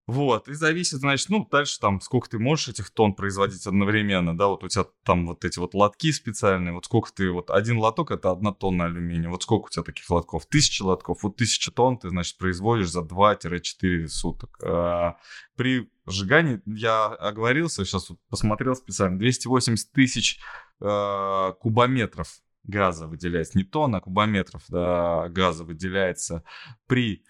Вот, 0.07 0.49
и 0.49 0.53
зависит, 0.53 0.99
значит, 0.99 1.29
ну, 1.29 1.47
дальше 1.49 1.79
там, 1.79 2.01
сколько 2.01 2.29
ты 2.29 2.39
можешь 2.39 2.67
этих 2.67 2.89
тонн 2.89 3.13
производить 3.13 3.65
одновременно, 3.65 4.35
да, 4.35 4.47
вот 4.47 4.63
у 4.63 4.67
тебя 4.67 4.85
там 5.05 5.27
вот 5.27 5.45
эти 5.45 5.59
вот 5.59 5.73
лотки 5.73 6.11
специальные, 6.11 6.73
вот 6.73 6.85
сколько 6.85 7.13
ты, 7.13 7.29
вот 7.29 7.49
один 7.49 7.77
лоток 7.77 8.11
это 8.11 8.31
одна 8.31 8.51
тонна 8.51 8.85
алюминия, 8.85 9.29
вот 9.29 9.43
сколько 9.43 9.67
у 9.67 9.69
тебя 9.69 9.83
таких 9.83 10.09
лотков? 10.09 10.47
Тысяча 10.47 10.83
лотков, 10.83 11.23
вот 11.23 11.37
тысяча 11.37 11.71
тонн 11.71 11.97
ты, 11.97 12.09
значит, 12.09 12.37
производишь 12.37 12.89
за 12.89 13.01
2-4 13.01 14.07
суток. 14.07 14.59
А, 14.63 15.17
при 15.55 15.89
сжигании, 16.11 16.61
я 16.65 17.07
оговорился, 17.07 17.85
сейчас 17.85 18.11
посмотрел 18.29 18.75
специально, 18.75 19.17
280 19.17 19.91
тысяч 19.91 20.39
а, 20.79 21.53
кубометров 21.53 22.41
газа 22.63 23.07
выделяется, 23.07 23.57
не 23.57 23.63
тонн, 23.63 23.95
а 23.95 24.01
кубометров 24.01 24.63
да, 24.69 25.29
газа 25.29 25.63
выделяется 25.63 26.43
при 26.87 27.23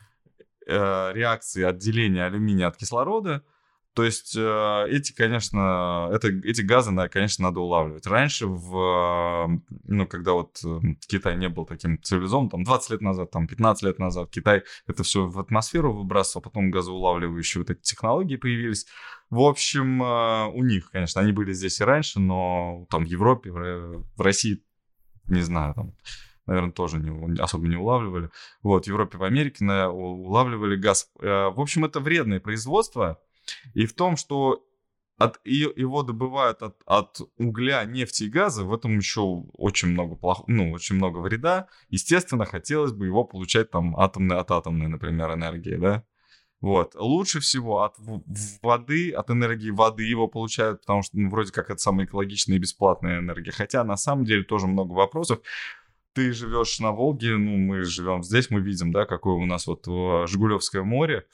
э, 0.67 1.11
реакции 1.13 1.63
отделения 1.63 2.25
алюминия 2.25 2.67
от 2.67 2.77
кислорода. 2.77 3.43
То 3.93 4.03
есть 4.03 4.35
э, 4.37 4.85
эти, 4.89 5.13
конечно, 5.13 6.09
это, 6.13 6.29
эти 6.29 6.61
газы, 6.61 6.91
конечно, 7.09 7.45
надо 7.45 7.59
улавливать. 7.59 8.07
Раньше, 8.07 8.47
в, 8.47 9.61
ну, 9.83 10.07
когда 10.07 10.31
вот 10.31 10.61
Китай 11.07 11.35
не 11.35 11.49
был 11.49 11.65
таким 11.65 12.01
цивилизованным, 12.01 12.49
там 12.49 12.63
20 12.63 12.91
лет 12.91 13.01
назад, 13.01 13.31
там 13.31 13.47
15 13.47 13.83
лет 13.83 13.99
назад, 13.99 14.29
Китай 14.31 14.63
это 14.87 15.03
все 15.03 15.27
в 15.27 15.37
атмосферу 15.39 15.93
выбрасывал, 15.93 16.41
потом 16.41 16.71
газоулавливающие 16.71 17.61
вот 17.61 17.69
эти 17.69 17.81
технологии 17.81 18.37
появились. 18.37 18.85
В 19.29 19.41
общем, 19.41 20.01
э, 20.01 20.45
у 20.47 20.63
них, 20.63 20.89
конечно, 20.91 21.19
они 21.19 21.33
были 21.33 21.51
здесь 21.51 21.81
и 21.81 21.83
раньше, 21.83 22.21
но 22.21 22.85
там 22.89 23.03
в 23.03 23.07
Европе, 23.07 23.51
в 23.51 24.21
России, 24.21 24.63
не 25.27 25.41
знаю, 25.41 25.73
там 25.73 25.93
наверное, 26.45 26.71
тоже 26.71 26.97
не, 26.97 27.39
особо 27.39 27.67
не 27.67 27.75
улавливали. 27.75 28.29
Вот, 28.61 28.85
в 28.85 28.87
Европе, 28.87 29.17
в 29.17 29.23
Америке 29.23 29.63
на, 29.63 29.89
улавливали 29.89 30.75
газ. 30.75 31.09
Э, 31.19 31.49
в 31.49 31.59
общем, 31.59 31.85
это 31.85 31.99
вредное 31.99 32.39
производство. 32.39 33.19
И 33.73 33.85
в 33.85 33.93
том, 33.93 34.17
что 34.17 34.65
от, 35.17 35.39
его 35.45 36.03
добывают 36.03 36.61
от, 36.63 36.81
от 36.85 37.21
угля, 37.37 37.83
нефти 37.85 38.23
и 38.23 38.29
газа, 38.29 38.65
в 38.65 38.73
этом 38.73 38.97
еще 38.97 39.21
очень 39.53 39.89
много, 39.89 40.15
плох, 40.15 40.43
ну, 40.47 40.71
очень 40.71 40.95
много 40.95 41.19
вреда. 41.19 41.67
Естественно, 41.89 42.45
хотелось 42.45 42.91
бы 42.91 43.05
его 43.05 43.23
получать 43.23 43.71
там 43.71 43.95
атомной, 43.97 44.37
от 44.37 44.51
атомной, 44.51 44.87
например, 44.87 45.33
энергии, 45.33 45.75
да. 45.75 46.03
Вот. 46.59 46.93
Лучше 46.95 47.39
всего 47.39 47.83
от 47.83 47.95
воды, 48.61 49.11
от 49.11 49.31
энергии 49.31 49.71
воды 49.71 50.03
его 50.03 50.27
получают, 50.27 50.81
потому 50.81 51.01
что 51.01 51.17
ну, 51.17 51.29
вроде 51.29 51.51
как 51.51 51.71
это 51.71 51.79
самая 51.79 52.05
экологичная 52.05 52.57
и 52.57 52.59
бесплатная 52.59 53.19
энергия. 53.19 53.51
Хотя 53.51 53.83
на 53.83 53.97
самом 53.97 54.25
деле 54.25 54.43
тоже 54.43 54.67
много 54.67 54.93
вопросов 54.93 55.39
ты 56.13 56.33
живешь 56.33 56.79
на 56.79 56.91
Волге, 56.91 57.37
ну, 57.37 57.57
мы 57.57 57.83
живем 57.83 58.21
здесь, 58.21 58.49
мы 58.49 58.61
видим, 58.61 58.91
да, 58.91 59.05
какое 59.05 59.35
у 59.35 59.45
нас 59.45 59.65
вот 59.65 59.87
э, 59.87 60.27
Жигулевское 60.27 60.83
море, 60.83 61.25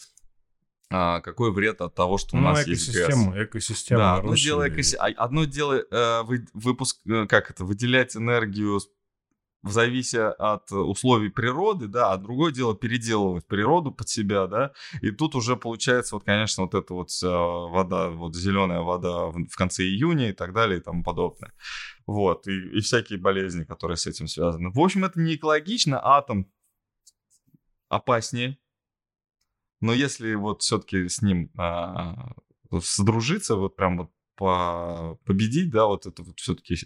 а, 0.90 1.20
какой 1.20 1.52
вред 1.52 1.82
от 1.82 1.96
того, 1.96 2.18
что 2.18 2.38
у 2.38 2.40
ну, 2.40 2.46
нас 2.46 2.66
есть 2.66 2.94
газ. 2.94 3.10
Экосистема, 3.10 3.38
Да, 4.00 4.16
одно 4.16 4.36
дело, 4.36 4.70
экоси... 4.70 4.96
А, 4.96 5.08
одно 5.08 5.44
дело 5.44 5.74
э, 5.74 6.24
вы, 6.24 6.46
выпуск, 6.54 7.02
э, 7.06 7.26
как 7.28 7.52
это, 7.52 7.66
выделять 7.66 8.16
энергию 8.16 8.80
в 9.64 9.72
зависимости 9.72 10.16
от 10.16 10.72
условий 10.72 11.30
природы, 11.30 11.88
да, 11.88 12.14
а 12.14 12.18
другое 12.18 12.54
дело 12.54 12.74
переделывать 12.74 13.46
природу 13.48 13.92
под 13.92 14.08
себя, 14.08 14.48
да, 14.48 14.72
и 15.02 15.12
тут 15.12 15.36
уже 15.36 15.58
получается 15.58 16.16
вот, 16.16 16.24
конечно, 16.24 16.64
вот 16.64 16.74
эта 16.74 16.94
вот 16.94 17.10
вода, 17.22 18.10
вот 18.10 18.36
зеленая 18.36 18.80
вода 18.80 19.26
в 19.28 19.56
конце 19.58 19.84
июня 19.84 20.30
и 20.30 20.34
так 20.34 20.54
далее 20.54 20.80
и 20.80 20.82
тому 20.82 21.04
подобное. 21.04 21.52
Вот, 22.06 22.48
и, 22.48 22.78
и 22.78 22.80
всякие 22.80 23.20
болезни, 23.20 23.66
которые 23.66 23.98
с 23.98 24.08
этим 24.08 24.28
связаны. 24.28 24.70
В 24.70 24.80
общем, 24.80 25.04
это 25.04 25.20
не 25.20 25.36
экологично, 25.36 26.00
атом 26.02 26.50
опаснее, 27.90 28.58
но 29.82 29.94
если 29.94 30.34
вот 30.36 30.62
все-таки 30.62 31.08
с 31.08 31.22
ним 31.22 31.52
а, 31.58 32.32
содружиться, 32.82 33.56
вот 33.56 33.76
прям 33.76 33.98
вот 33.98 34.12
по 34.38 35.20
победить, 35.26 35.72
да, 35.72 35.88
вот 35.88 36.06
это 36.06 36.22
вот 36.22 36.40
все-таки 36.40 36.76
э, 36.76 36.78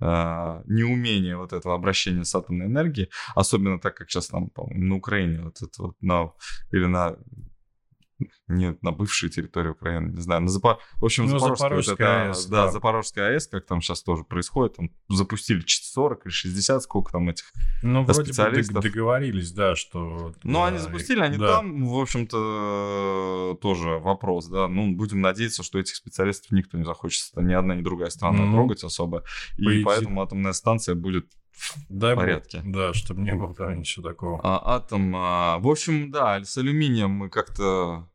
а, 0.00 0.62
неумение 0.66 1.36
вот 1.36 1.52
этого 1.52 1.74
обращения 1.74 2.24
с 2.24 2.34
атомной 2.34 2.66
энергией, 2.66 3.10
особенно 3.34 3.78
так, 3.78 3.94
как 3.94 4.10
сейчас 4.10 4.28
там, 4.28 4.48
по 4.48 4.66
на 4.72 4.96
Украине, 4.96 5.42
вот 5.42 5.60
это 5.60 5.82
вот 5.82 5.96
на, 6.00 6.32
или 6.72 6.86
на 6.86 7.16
нет, 8.48 8.82
на 8.82 8.92
бывшей 8.92 9.28
территории 9.30 9.70
Украины, 9.70 10.12
не 10.12 10.20
знаю, 10.20 10.42
на 10.42 10.48
Запор... 10.48 10.78
В 10.96 11.04
общем, 11.04 11.26
ну, 11.26 11.38
Запорожская, 11.38 12.30
АЭС, 12.30 12.46
да, 12.46 12.66
да, 12.66 12.72
Запорожская 12.72 13.28
АЭС, 13.30 13.48
как 13.48 13.66
там 13.66 13.80
сейчас 13.80 14.02
тоже 14.02 14.24
происходит, 14.24 14.76
там 14.76 14.90
запустили 15.08 15.62
40 15.66 16.26
или 16.26 16.32
60, 16.32 16.82
сколько 16.82 17.12
там 17.12 17.28
этих 17.28 17.44
ну, 17.82 18.04
вроде 18.04 18.24
специалистов. 18.24 18.76
Бы 18.76 18.82
договорились, 18.82 19.52
да, 19.52 19.74
что... 19.74 20.34
Ну, 20.42 20.52
да, 20.60 20.66
они 20.66 20.78
запустили, 20.78 21.20
они 21.20 21.38
да. 21.38 21.56
там, 21.56 21.86
в 21.86 21.98
общем-то, 21.98 23.58
тоже 23.60 23.98
вопрос, 23.98 24.46
да, 24.46 24.68
ну, 24.68 24.94
будем 24.94 25.20
надеяться, 25.20 25.62
что 25.62 25.78
этих 25.78 25.96
специалистов 25.96 26.52
никто 26.52 26.78
не 26.78 26.84
захочет, 26.84 27.22
ни 27.36 27.52
одна, 27.52 27.74
ни 27.74 27.82
другая 27.82 28.10
страна 28.10 28.44
ну, 28.44 28.52
трогать 28.52 28.84
особо, 28.84 29.24
и 29.56 29.82
поэтому 29.82 30.22
атомная 30.22 30.52
станция 30.52 30.94
будет 30.94 31.26
Дай 31.88 32.16
порядке. 32.16 32.60
Бог, 32.62 32.72
да, 32.72 32.94
чтобы 32.94 33.22
не 33.22 33.34
было 33.34 33.54
там 33.54 33.78
ничего 33.78 34.08
такого. 34.08 34.40
А, 34.42 34.76
атом, 34.76 35.14
а, 35.16 35.58
в 35.58 35.68
общем, 35.68 36.10
да, 36.10 36.42
с 36.42 36.56
алюминием 36.58 37.10
мы 37.10 37.30
как-то 37.30 38.08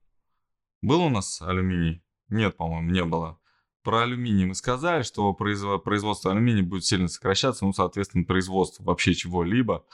был 0.81 1.01
у 1.01 1.09
нас 1.09 1.41
алюминий? 1.41 2.03
Нет, 2.29 2.57
по-моему, 2.57 2.91
не 2.91 3.03
было. 3.03 3.39
Про 3.83 4.03
алюминий 4.03 4.45
мы 4.45 4.55
сказали, 4.55 5.03
что 5.03 5.33
производство 5.33 6.31
алюминия 6.31 6.63
будет 6.63 6.85
сильно 6.85 7.07
сокращаться, 7.07 7.65
ну, 7.65 7.73
соответственно, 7.73 8.25
производство 8.25 8.83
вообще 8.83 9.13
чего-либо 9.13 9.85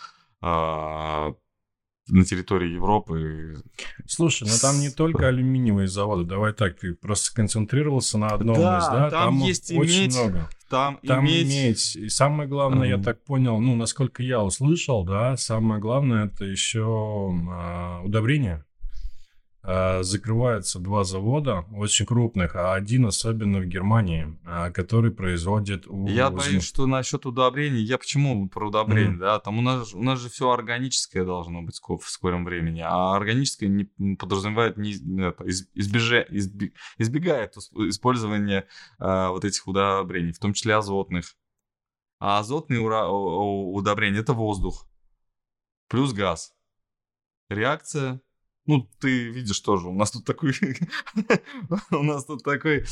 а, 0.42 1.36
на 2.08 2.24
территории 2.24 2.74
Европы. 2.74 3.63
Слушай, 4.06 4.48
ну 4.48 4.54
там 4.62 4.80
не 4.80 4.89
только 4.89 5.28
алюминиевые 5.28 5.88
заводы, 5.88 6.24
давай 6.24 6.54
так, 6.54 6.78
ты 6.78 6.94
просто 6.94 7.28
сконцентрировался 7.28 8.18
на 8.18 8.28
одном 8.28 8.58
да, 8.58 8.78
из, 8.78 8.88
да? 8.88 9.10
Там, 9.10 9.39
там 9.39 9.39
есть 9.39 9.72
очень 9.72 10.02
медь, 10.02 10.15
много. 10.15 10.50
Там, 10.70 11.00
там 11.06 11.26
иметь... 11.26 11.48
медь. 11.48 11.96
И 11.96 12.10
самое 12.10 12.48
главное, 12.48 12.88
mm. 12.88 12.98
я 12.98 13.04
так 13.04 13.24
понял, 13.24 13.60
ну, 13.60 13.76
насколько 13.76 14.22
я 14.24 14.44
услышал, 14.44 15.04
да, 15.04 15.36
самое 15.38 15.82
главное 15.82 16.26
это 16.26 16.46
еще 16.46 17.32
а, 17.50 18.02
удобрение. 18.04 18.63
Э, 19.67 20.04
закрываются 20.04 20.80
два 20.80 21.04
завода 21.04 21.65
очень 21.73 22.06
крупных, 22.06 22.56
а 22.56 22.75
один 22.75 23.08
особенно 23.08 23.60
в 23.60 23.65
Германии, 23.65 24.38
э, 24.45 24.71
который 24.71 25.10
производит... 25.10 25.88
Я 26.08 26.30
боюсь, 26.30 26.63
что 26.63 26.86
насчет 26.86 27.25
удобрений, 27.25 27.82
я 27.82 27.97
почему 27.97 28.47
про 28.47 28.67
удобрения, 28.67 29.15
mm. 29.15 29.19
да, 29.19 29.39
там 29.39 29.58
у 29.58 29.62
нас, 29.62 29.91
у 29.95 30.04
нас 30.04 30.19
же 30.19 30.30
все 30.30 30.51
органическое 30.51 31.25
должно 31.25 31.63
быть 31.63 31.80
в 31.80 32.08
скором 32.08 32.45
времени, 32.45 32.82
а 32.86 33.15
органическое 33.15 33.67
не 33.67 34.15
подразумевает, 34.15 34.78
не, 34.78 34.93
это, 35.23 35.43
избеже, 35.47 36.28
изби, 36.30 36.73
избегает 36.99 37.58
использования 37.58 38.67
а, 38.99 39.32
вот 39.32 39.45
этих 39.45 39.67
удобрений, 39.67 40.32
в 40.32 40.39
том 40.39 40.54
числе 40.54 40.75
азотных. 40.75 41.36
А 42.19 42.38
азотные 42.38 42.82
ура, 42.82 43.10
удобрения 43.10 44.19
это 44.19 44.34
воздух 44.34 44.88
плюс 45.88 46.13
газ. 46.13 46.54
Реакция 47.49 48.21
ну, 48.65 48.89
ты 48.99 49.30
видишь 49.30 49.60
тоже, 49.60 49.88
у 49.88 49.93
нас 49.93 50.12
тут 50.12 50.25
такой, 50.25 50.54
у 51.91 52.04
нас 52.04 52.25
тут 52.25 52.43
такой 52.43 52.78
э, 52.78 52.84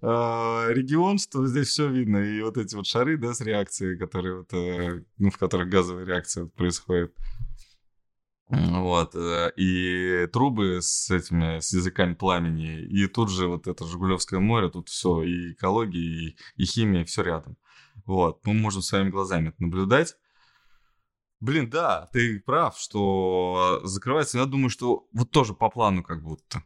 регион, 0.00 1.18
что 1.18 1.46
здесь 1.46 1.68
все 1.68 1.88
видно, 1.88 2.18
и 2.18 2.42
вот 2.42 2.58
эти 2.58 2.74
вот 2.74 2.86
шары, 2.86 3.16
да, 3.16 3.32
с 3.32 3.40
реакцией, 3.40 3.98
которые 3.98 4.38
вот, 4.38 4.52
э, 4.52 5.04
ну, 5.18 5.30
в 5.30 5.38
которых 5.38 5.68
газовая 5.68 6.04
реакция 6.04 6.44
вот 6.44 6.54
происходит. 6.54 7.14
Вот, 8.48 9.14
э, 9.14 9.52
и 9.56 10.26
трубы 10.30 10.82
с 10.82 11.10
этими, 11.10 11.60
с 11.60 11.72
языками 11.72 12.12
пламени, 12.12 12.82
и 12.82 13.06
тут 13.06 13.30
же 13.30 13.46
вот 13.48 13.66
это 13.66 13.86
Жигулевское 13.86 14.40
море, 14.40 14.68
тут 14.68 14.90
все, 14.90 15.22
и 15.22 15.52
экология, 15.52 15.98
и, 15.98 16.36
и 16.56 16.64
химия, 16.66 17.06
все 17.06 17.22
рядом. 17.22 17.56
Вот, 18.04 18.44
мы 18.44 18.52
можем 18.52 18.82
своими 18.82 19.08
глазами 19.08 19.48
это 19.48 19.62
наблюдать. 19.62 20.16
Блин, 21.42 21.68
да, 21.68 22.08
ты 22.12 22.38
прав, 22.38 22.78
что 22.78 23.80
закрывается. 23.82 24.38
Я 24.38 24.46
думаю, 24.46 24.70
что 24.70 25.08
вот 25.12 25.32
тоже 25.32 25.54
по 25.54 25.70
плану 25.70 26.04
как 26.04 26.22
будто. 26.22 26.62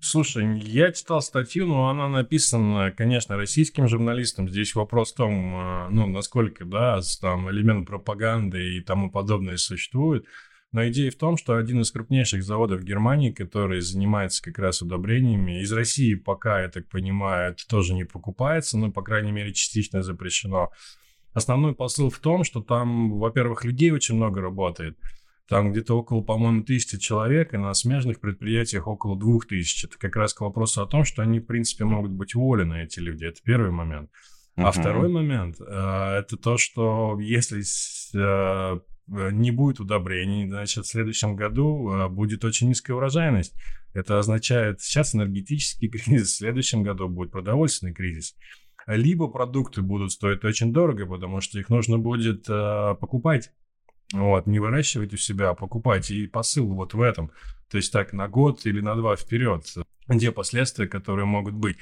Слушай, 0.00 0.58
я 0.58 0.90
читал 0.90 1.22
статью, 1.22 1.68
но 1.68 1.88
она 1.88 2.08
написана, 2.08 2.90
конечно, 2.90 3.36
российским 3.36 3.86
журналистом. 3.86 4.48
Здесь 4.48 4.74
вопрос 4.74 5.12
в 5.12 5.16
том, 5.16 5.54
э, 5.54 5.88
ну, 5.90 6.08
насколько, 6.08 6.64
да, 6.64 7.00
там 7.20 7.48
элемент 7.48 7.86
пропаганды 7.86 8.78
и 8.78 8.80
тому 8.80 9.12
подобное 9.12 9.56
существует. 9.58 10.26
Но 10.72 10.88
идея 10.88 11.12
в 11.12 11.16
том, 11.16 11.36
что 11.36 11.54
один 11.54 11.82
из 11.82 11.92
крупнейших 11.92 12.42
заводов 12.42 12.82
Германии, 12.82 13.30
который 13.30 13.80
занимается 13.80 14.42
как 14.42 14.58
раз 14.58 14.82
удобрениями, 14.82 15.62
из 15.62 15.70
России 15.70 16.16
пока, 16.16 16.62
я 16.62 16.68
так 16.68 16.88
понимаю, 16.88 17.52
это 17.52 17.64
тоже 17.68 17.94
не 17.94 18.02
покупается, 18.02 18.76
но, 18.76 18.90
по 18.90 19.02
крайней 19.02 19.30
мере, 19.30 19.54
частично 19.54 20.02
запрещено. 20.02 20.72
Основной 21.34 21.74
посыл 21.74 22.10
в 22.10 22.18
том, 22.20 22.44
что 22.44 22.62
там, 22.62 23.18
во-первых, 23.18 23.64
людей 23.64 23.90
очень 23.90 24.14
много 24.14 24.40
работает. 24.40 24.98
Там 25.48 25.72
где-то 25.72 25.98
около, 25.98 26.22
по-моему, 26.22 26.62
тысячи 26.62 26.98
человек, 26.98 27.52
и 27.52 27.58
на 27.58 27.74
смежных 27.74 28.20
предприятиях 28.20 28.86
около 28.86 29.18
двух 29.18 29.46
тысяч. 29.46 29.84
Это 29.84 29.98
как 29.98 30.16
раз 30.16 30.32
к 30.32 30.40
вопросу 30.40 30.82
о 30.82 30.86
том, 30.86 31.04
что 31.04 31.22
они, 31.22 31.40
в 31.40 31.46
принципе, 31.46 31.84
могут 31.84 32.12
быть 32.12 32.34
уволены, 32.34 32.84
эти 32.84 33.00
люди. 33.00 33.26
Это 33.26 33.42
первый 33.44 33.70
момент. 33.70 34.10
Uh-huh. 34.56 34.64
А 34.64 34.70
второй 34.70 35.08
момент 35.08 35.56
э, 35.60 35.64
это 35.64 36.36
то, 36.36 36.56
что 36.56 37.18
если 37.20 37.62
э, 38.14 38.78
не 39.06 39.50
будет 39.50 39.80
удобрений, 39.80 40.48
значит, 40.48 40.86
в 40.86 40.88
следующем 40.88 41.36
году 41.36 41.90
э, 41.90 42.08
будет 42.08 42.44
очень 42.44 42.68
низкая 42.68 42.96
урожайность. 42.96 43.54
Это 43.92 44.18
означает, 44.18 44.80
сейчас 44.80 45.14
энергетический 45.14 45.88
кризис, 45.90 46.32
в 46.32 46.36
следующем 46.36 46.84
году 46.84 47.08
будет 47.08 47.32
продовольственный 47.32 47.92
кризис. 47.92 48.36
Либо 48.86 49.28
продукты 49.28 49.82
будут 49.82 50.12
стоить 50.12 50.44
очень 50.44 50.72
дорого, 50.72 51.06
потому 51.06 51.40
что 51.40 51.58
их 51.58 51.68
нужно 51.68 51.98
будет 51.98 52.48
э, 52.48 52.94
покупать. 53.00 53.50
Вот, 54.12 54.46
не 54.46 54.58
выращивать 54.58 55.14
у 55.14 55.16
себя, 55.16 55.50
а 55.50 55.54
покупать. 55.54 56.10
И 56.10 56.26
посыл 56.26 56.72
вот 56.74 56.94
в 56.94 57.00
этом. 57.00 57.30
То 57.70 57.78
есть 57.78 57.92
так 57.92 58.12
на 58.12 58.28
год 58.28 58.66
или 58.66 58.80
на 58.80 58.94
два 58.94 59.16
вперед. 59.16 59.64
Где 60.06 60.30
последствия, 60.30 60.86
которые 60.86 61.24
могут 61.24 61.54
быть. 61.54 61.78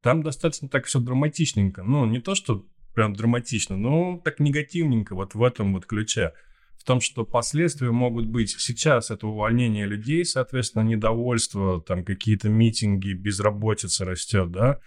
Там 0.00 0.22
достаточно 0.22 0.68
так 0.68 0.86
все 0.86 0.98
драматичненько. 0.98 1.82
Ну, 1.82 2.06
не 2.06 2.20
то, 2.20 2.34
что 2.34 2.64
прям 2.94 3.14
драматично, 3.14 3.76
но 3.76 4.20
так 4.24 4.40
негативненько 4.40 5.14
вот 5.14 5.34
в 5.34 5.42
этом 5.42 5.74
вот 5.74 5.84
ключе. 5.84 6.32
В 6.78 6.84
том, 6.84 7.00
что 7.00 7.24
последствия 7.24 7.90
могут 7.90 8.26
быть 8.26 8.50
сейчас 8.50 9.10
это 9.10 9.26
увольнение 9.26 9.86
людей, 9.86 10.24
соответственно, 10.24 10.82
недовольство, 10.82 11.82
там 11.82 12.04
какие-то 12.04 12.48
митинги, 12.48 13.12
безработица 13.12 14.04
растет, 14.04 14.50
да, 14.50 14.78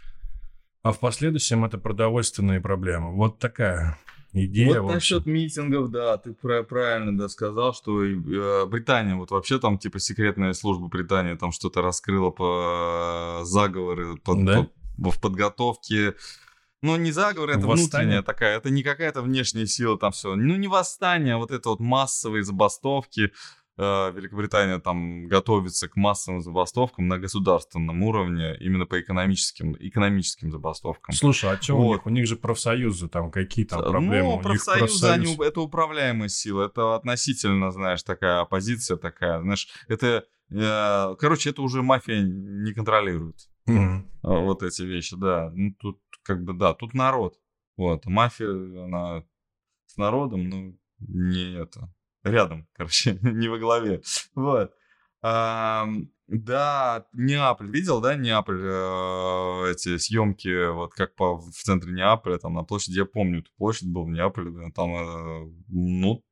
а 0.83 0.91
в 0.91 0.99
последующем 0.99 1.65
это 1.65 1.77
продовольственные 1.77 2.61
проблемы. 2.61 3.15
Вот 3.15 3.39
такая 3.39 3.97
идея. 4.33 4.81
Вот 4.81 4.93
насчет 4.93 5.25
митингов, 5.25 5.89
да, 5.91 6.17
ты 6.17 6.33
правильно 6.33 7.17
да, 7.17 7.29
сказал, 7.29 7.73
что 7.73 8.03
э, 8.03 8.65
Британия, 8.65 9.15
вот 9.15 9.31
вообще 9.31 9.59
там 9.59 9.77
типа 9.77 9.99
секретная 9.99 10.53
служба 10.53 10.87
Британии 10.87 11.35
там 11.35 11.51
что-то 11.51 11.81
раскрыла 11.81 12.29
по 12.29 13.41
э, 13.41 13.45
заговоры, 13.45 14.17
по, 14.17 14.35
да? 14.35 14.67
по, 14.97 15.11
в 15.11 15.21
подготовке 15.21 16.15
ну, 16.81 16.95
не 16.95 17.11
заговор, 17.11 17.49
это 17.49 17.67
восстание. 17.67 17.75
внутренняя 17.75 18.21
такая, 18.21 18.57
это 18.57 18.69
не 18.69 18.83
какая-то 18.83 19.21
внешняя 19.21 19.65
сила 19.65 19.97
там 19.97 20.13
все. 20.13 20.35
Ну, 20.35 20.55
не 20.55 20.69
восстание, 20.69 21.33
а 21.33 21.37
вот 21.37 21.51
это 21.51 21.69
вот 21.69 21.81
массовые 21.81 22.43
забастовки. 22.43 23.33
Э, 23.81 24.11
Великобритания 24.13 24.77
там 24.79 25.29
готовится 25.29 25.87
к 25.87 25.95
массовым 25.95 26.41
забастовкам 26.41 27.07
на 27.07 27.17
государственном 27.17 28.03
уровне, 28.03 28.57
именно 28.59 28.85
по 28.85 28.99
экономическим, 28.99 29.73
экономическим 29.79 30.51
забастовкам. 30.51 31.15
Слушай, 31.15 31.53
а 31.53 31.61
что 31.61 31.77
вот. 31.77 31.85
у 31.85 31.93
них? 31.93 32.05
У 32.05 32.09
них 32.09 32.27
же 32.27 32.35
профсоюзы 32.35 33.07
там, 33.07 33.31
какие 33.31 33.63
там 33.63 33.79
проблемы? 33.79 34.35
Ну, 34.35 34.41
профсоюзы, 34.41 34.79
профсоюз... 34.79 35.13
они, 35.13 35.47
это 35.47 35.61
управляемая 35.61 36.27
сила, 36.27 36.65
это 36.65 36.95
относительно, 36.95 37.71
знаешь, 37.71 38.03
такая 38.03 38.41
оппозиция 38.41 38.97
такая, 38.97 39.39
знаешь, 39.39 39.69
это, 39.87 40.25
э, 40.51 41.15
короче, 41.17 41.51
это 41.51 41.61
уже 41.61 41.81
мафия 41.81 42.21
не 42.21 42.73
контролирует. 42.73 43.47
Mm-hmm. 43.69 44.03
Вот 44.23 44.61
эти 44.61 44.81
вещи, 44.81 45.15
да. 45.15 45.51
Ну, 45.53 45.73
тут 45.79 46.01
как 46.23 46.43
бы, 46.43 46.51
да, 46.51 46.73
тут 46.73 46.93
народ. 46.93 47.39
Вот, 47.77 48.05
мафия, 48.07 48.49
она 48.83 49.23
с 49.85 49.95
народом, 49.95 50.49
ну, 50.49 50.77
не 50.99 51.55
это, 51.55 51.89
рядом, 52.23 52.67
короче, 52.73 53.17
не 53.21 53.47
во 53.47 53.57
главе. 53.57 54.01
Вот. 54.35 54.71
А, 55.21 55.87
да, 56.27 57.05
Неаполь, 57.13 57.69
видел, 57.69 58.01
да, 58.01 58.15
Неаполь, 58.15 58.61
э, 58.61 59.71
эти 59.71 59.97
съемки, 59.97 60.71
вот 60.71 60.93
как 60.93 61.15
по, 61.15 61.37
в 61.37 61.51
центре 61.51 61.91
Неаполя, 61.91 62.37
там 62.37 62.53
на 62.53 62.63
площади, 62.63 62.99
я 62.99 63.05
помню, 63.05 63.39
эту 63.39 63.51
площадь 63.57 63.91
был 63.91 64.05
в 64.05 64.09
Неаполе, 64.09 64.71
там, 64.71 64.91
э, 64.95 65.51
ну, 65.67 66.23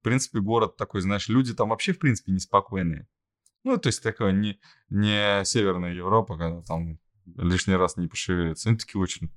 в 0.00 0.02
принципе, 0.02 0.40
город 0.40 0.76
такой, 0.76 1.00
знаешь, 1.00 1.28
люди 1.28 1.54
там 1.54 1.70
вообще, 1.70 1.92
в 1.92 1.98
принципе, 1.98 2.32
неспокойные. 2.32 3.08
Ну, 3.64 3.76
то 3.76 3.88
есть 3.88 4.02
такое 4.02 4.32
не, 4.32 4.60
не 4.88 5.44
Северная 5.44 5.92
Европа, 5.92 6.38
когда 6.38 6.62
там 6.62 6.98
лишний 7.36 7.74
раз 7.74 7.96
не 7.96 8.06
пошевелится. 8.06 8.68
Они 8.68 8.78
такие 8.78 9.00
очень... 9.00 9.30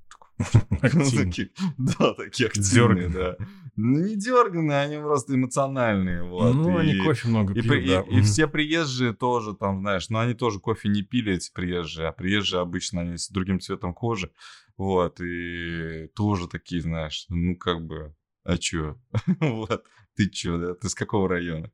Да, 1.78 2.14
такие 2.14 2.48
активные, 2.48 3.08
да. 3.08 3.36
Ну, 3.76 3.98
не 4.00 4.16
дерганные, 4.16 4.80
они 4.80 4.96
просто 4.98 5.34
эмоциональные. 5.34 6.22
Вот. 6.24 6.54
Ну, 6.54 6.76
они 6.76 6.94
кофе 6.94 7.28
много 7.28 7.54
пьют, 7.54 7.86
да. 7.86 8.04
И 8.10 8.20
все 8.22 8.46
приезжие 8.46 9.12
тоже 9.14 9.54
там, 9.54 9.80
знаешь, 9.80 10.08
но 10.10 10.20
они 10.20 10.34
тоже 10.34 10.60
кофе 10.60 10.88
не 10.88 11.02
пили, 11.02 11.34
эти 11.34 11.50
приезжие, 11.52 12.08
а 12.08 12.12
приезжие 12.12 12.60
обычно 12.60 13.00
они 13.02 13.16
с 13.16 13.28
другим 13.28 13.60
цветом 13.60 13.94
кожи. 13.94 14.30
Вот, 14.76 15.20
и 15.20 16.08
тоже 16.14 16.48
такие, 16.48 16.80
знаешь, 16.82 17.26
ну, 17.28 17.56
как 17.56 17.86
бы, 17.86 18.14
а 18.44 18.56
чё? 18.58 18.98
вот, 19.40 19.84
ты 20.16 20.28
чё, 20.28 20.58
да? 20.58 20.74
Ты 20.74 20.88
с 20.88 20.94
какого 20.94 21.28
района? 21.28 21.70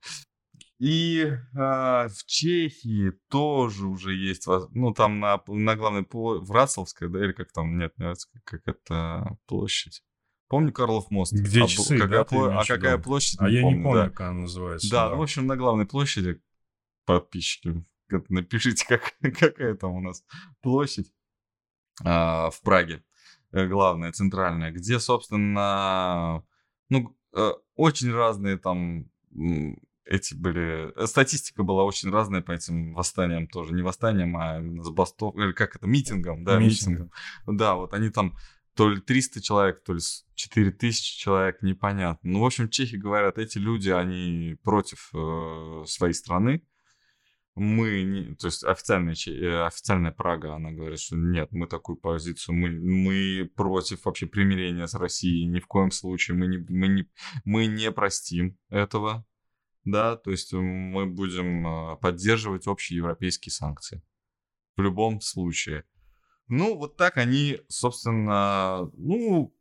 И 0.79 1.33
а, 1.57 2.09
в 2.09 2.25
Чехии 2.25 3.13
тоже 3.29 3.87
уже 3.87 4.15
есть, 4.15 4.47
ну 4.71 4.93
там 4.95 5.19
на, 5.19 5.43
на 5.49 5.77
главной 5.77 6.07
в 6.09 6.53
Расселской, 6.53 7.09
да, 7.09 7.25
или 7.25 7.33
как 7.33 7.51
там, 7.51 7.79
нет, 7.79 7.93
не 7.99 8.15
как 8.45 8.63
это 8.67 9.37
площадь. 9.47 10.03
Помню 10.49 10.73
Карлов 10.73 11.11
мост. 11.11 11.33
Где 11.33 11.65
а, 11.65 11.67
часы, 11.67 11.99
какая, 11.99 12.25
да, 12.25 12.37
пла- 12.37 12.55
а 12.55 12.65
какая 12.65 12.97
площадь? 12.97 13.39
А 13.41 13.49
не 13.49 13.57
я 13.57 13.63
помню, 13.63 13.77
не 13.79 13.85
помню, 13.85 14.03
да. 14.03 14.09
как 14.09 14.21
она 14.21 14.41
называется. 14.41 14.91
Да, 14.91 15.09
да, 15.09 15.15
ну, 15.15 15.19
в 15.19 15.23
общем, 15.23 15.47
на 15.47 15.57
главной 15.57 15.85
площади, 15.85 16.41
подписчики, 17.05 17.85
напишите, 18.29 18.87
как, 18.87 19.15
какая 19.39 19.75
там 19.75 19.93
у 19.93 20.01
нас 20.01 20.25
площадь 20.63 21.13
а, 22.05 22.51
в 22.51 22.63
Праге, 22.63 23.03
э, 23.51 23.67
главная, 23.67 24.13
центральная, 24.13 24.71
где, 24.71 25.01
собственно, 25.01 26.45
ну, 26.89 27.19
э, 27.37 27.53
очень 27.75 28.13
разные 28.13 28.57
там 28.59 29.11
эти 30.09 30.35
были... 30.35 30.93
Э, 30.97 31.07
статистика 31.07 31.63
была 31.63 31.85
очень 31.85 32.11
разная 32.11 32.41
по 32.41 32.53
этим 32.53 32.95
восстаниям 32.95 33.47
тоже. 33.47 33.75
Не 33.75 33.83
восстаниям, 33.83 34.37
а 34.37 34.61
забастов... 34.83 35.37
Или 35.37 35.53
как 35.53 35.77
это, 35.77 35.87
митингам, 35.87 36.45
да, 36.45 36.59
митингам. 36.59 37.11
Да, 37.47 37.75
вот 37.75 37.93
они 37.93 38.11
там 38.11 38.35
то 38.75 38.89
ли 38.89 39.01
300 39.01 39.43
человек, 39.43 39.83
то 39.85 39.93
ли 39.93 40.01
4000 40.35 41.19
человек, 41.19 41.63
непонятно. 41.63 42.31
Ну, 42.31 42.41
в 42.41 42.47
общем, 42.47 42.69
чехи 42.69 42.95
говорят, 42.95 43.37
эти 43.37 43.59
люди, 43.59 43.91
они 43.91 44.57
против 44.63 45.11
э, 45.15 45.83
своей 45.87 46.15
страны. 46.15 46.63
Мы, 47.57 48.03
не, 48.03 48.37
то 48.37 48.47
есть 48.47 48.63
официальная, 48.63 49.17
э, 49.27 49.67
официальная 49.67 50.13
Прага, 50.13 50.55
она 50.55 50.71
говорит, 50.71 51.01
что 51.01 51.17
нет, 51.17 51.49
мы 51.51 51.67
такую 51.67 51.97
позицию, 51.97 52.55
мы, 52.55 52.71
мы 52.71 53.51
против 53.57 54.05
вообще 54.05 54.27
примирения 54.27 54.87
с 54.87 54.95
Россией, 54.95 55.47
ни 55.49 55.59
в 55.59 55.67
коем 55.67 55.91
случае, 55.91 56.37
мы 56.37 56.47
не, 56.47 56.59
мы 56.69 56.87
не, 56.87 57.11
мы 57.45 57.67
не 57.67 57.91
простим 57.91 58.57
этого 58.71 59.27
да, 59.91 60.17
то 60.17 60.31
есть 60.31 60.53
мы 60.53 61.07
будем 61.07 61.67
а, 61.67 61.97
поддерживать 61.97 62.67
общие 62.67 62.99
европейские 62.99 63.53
санкции. 63.53 64.03
В 64.77 64.83
любом 64.83 65.21
случае. 65.21 65.85
Ну, 66.47 66.77
вот 66.77 66.97
так 66.97 67.17
они, 67.17 67.61
собственно, 67.69 68.91
ну, 68.95 69.55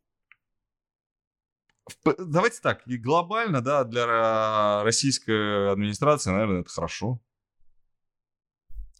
давайте 2.18 2.60
так, 2.60 2.86
и 2.86 2.96
глобально, 2.96 3.60
да, 3.60 3.84
для 3.84 4.82
российской 4.82 5.72
администрации, 5.72 6.30
наверное, 6.30 6.60
это 6.60 6.70
хорошо. 6.70 7.20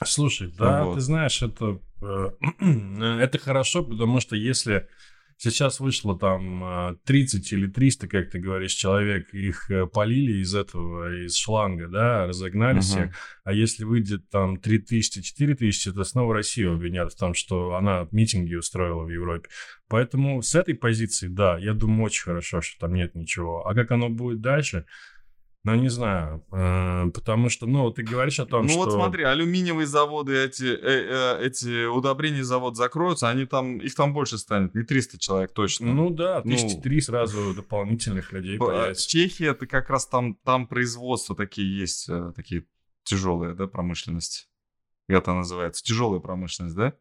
Слушай, 0.05 0.53
да, 0.57 0.85
вот. 0.85 0.95
ты 0.95 1.01
знаешь, 1.01 1.43
это, 1.43 1.81
э, 2.03 2.31
это 3.21 3.38
хорошо, 3.38 3.83
потому 3.83 4.21
что 4.21 4.37
если 4.37 4.88
Сейчас 5.40 5.79
вышло 5.79 6.18
там 6.18 6.98
30 7.05 7.53
э, 7.53 7.57
или 7.57 7.66
300, 7.68 8.09
как 8.09 8.31
ты 8.31 8.40
говоришь, 8.40 8.72
человек, 8.72 9.33
их 9.33 9.70
э, 9.70 9.87
полили 9.87 10.42
из 10.42 10.53
этого, 10.53 11.24
из 11.24 11.37
шланга, 11.37 11.87
да, 11.87 12.27
разогнали 12.27 12.79
uh-huh. 12.79 12.83
всех. 12.83 13.14
А 13.44 13.53
если 13.53 13.85
выйдет 13.85 14.29
там 14.31 14.57
3000, 14.57 15.22
4000, 15.22 15.92
то 15.92 16.03
снова 16.03 16.35
Россию 16.35 16.74
обвинят 16.74 17.12
в 17.12 17.16
том, 17.16 17.35
что 17.35 17.77
она 17.77 18.09
митинги 18.11 18.57
устроила 18.57 19.05
в 19.05 19.11
Европе. 19.11 19.48
Поэтому 19.87 20.42
с 20.42 20.57
этой 20.57 20.74
позиции, 20.74 21.29
да, 21.29 21.57
я 21.57 21.72
думаю, 21.72 22.07
очень 22.07 22.24
хорошо, 22.24 22.61
что 22.61 22.81
там 22.81 22.94
нет 22.94 23.14
ничего. 23.14 23.64
А 23.64 23.74
как 23.74 23.92
оно 23.92 24.09
будет 24.09 24.40
дальше, 24.40 24.87
ну, 25.64 25.75
не 25.75 25.88
знаю, 25.88 26.44
э, 26.53 27.11
потому 27.12 27.49
что, 27.49 27.66
ну, 27.66 27.90
ты 27.90 28.03
говоришь 28.03 28.38
о 28.38 28.47
том, 28.47 28.62
ну, 28.62 28.68
что... 28.68 28.79
Ну, 28.79 28.85
вот 28.85 28.94
смотри, 28.94 29.25
алюминиевые 29.25 29.87
заводы, 29.87 30.37
эти, 30.37 30.64
э, 30.64 31.37
э, 31.40 31.47
эти 31.47 31.87
удобрения 31.87 32.44
завод 32.44 32.77
закроются, 32.77 33.29
они 33.29 33.44
там, 33.44 33.79
их 33.79 33.94
там 33.94 34.14
больше 34.14 34.38
станет, 34.38 34.75
не 34.75 34.85
300 34.85 35.18
человек 35.18 35.53
точно. 35.53 35.92
Ну 35.92 36.11
да, 36.11 36.42
тысячи 36.42 36.77
ну, 36.77 36.81
три 36.81 37.01
сразу 37.01 37.55
дополнительных 37.55 38.33
людей 38.33 38.57
появится. 38.57 39.05
В 39.05 39.09
Чехии 39.09 39.47
это 39.47 39.66
как 39.66 39.90
раз 39.90 40.07
там, 40.07 40.37
там 40.37 40.66
производство 40.68 41.35
такие 41.35 41.79
есть, 41.79 42.09
э, 42.09 42.33
такие 42.37 42.64
тяжелые, 43.03 43.55
да, 43.55 43.66
промышленность. 43.66 44.49
Это 45.09 45.33
называется, 45.33 45.83
тяжелая 45.83 46.21
промышленность, 46.21 46.77
да? 46.77 46.94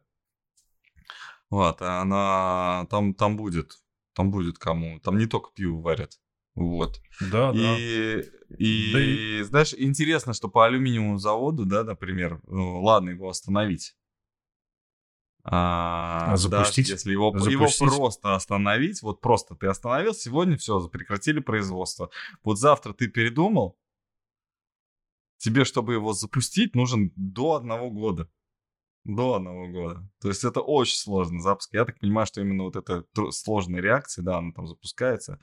Вот, 1.48 1.80
она 1.80 2.86
там, 2.90 3.14
там 3.14 3.36
будет, 3.36 3.72
там 4.14 4.30
будет 4.30 4.58
кому, 4.58 4.98
там 5.00 5.16
не 5.16 5.26
только 5.26 5.50
пиво 5.54 5.80
варят. 5.80 6.18
Вот. 6.54 7.00
Да, 7.20 7.52
и, 7.54 8.16
да. 8.16 8.37
И, 8.56 8.92
да 8.92 9.00
и, 9.00 9.42
знаешь, 9.42 9.74
интересно, 9.76 10.32
что 10.32 10.48
по 10.48 10.64
алюминиевому 10.64 11.18
заводу, 11.18 11.66
да, 11.66 11.84
например, 11.84 12.40
ну, 12.46 12.82
ладно 12.82 13.10
его 13.10 13.28
остановить. 13.28 13.94
А, 15.44 16.32
а 16.32 16.36
запустить? 16.36 16.86
Да, 16.86 16.92
если 16.92 17.12
его, 17.12 17.30
запустить? 17.30 17.52
его 17.52 17.66
просто 17.96 18.34
остановить, 18.34 19.02
вот 19.02 19.20
просто 19.20 19.54
ты 19.54 19.66
остановил, 19.66 20.14
сегодня 20.14 20.56
все, 20.56 20.80
прекратили 20.88 21.40
производство. 21.40 22.10
Вот 22.42 22.58
завтра 22.58 22.92
ты 22.92 23.08
передумал, 23.08 23.78
тебе, 25.38 25.64
чтобы 25.64 25.94
его 25.94 26.12
запустить, 26.12 26.74
нужен 26.74 27.12
до 27.16 27.54
одного 27.54 27.90
года. 27.90 28.28
До 29.04 29.34
одного 29.34 29.68
года. 29.68 30.06
То 30.20 30.28
есть 30.28 30.44
это 30.44 30.60
очень 30.60 30.96
сложный 30.96 31.40
запуск. 31.40 31.72
Я 31.72 31.84
так 31.84 31.98
понимаю, 31.98 32.26
что 32.26 32.40
именно 32.42 32.64
вот 32.64 32.76
эта 32.76 33.04
сложная 33.30 33.80
реакция, 33.80 34.22
да, 34.22 34.38
она 34.38 34.52
там 34.52 34.66
запускается 34.66 35.40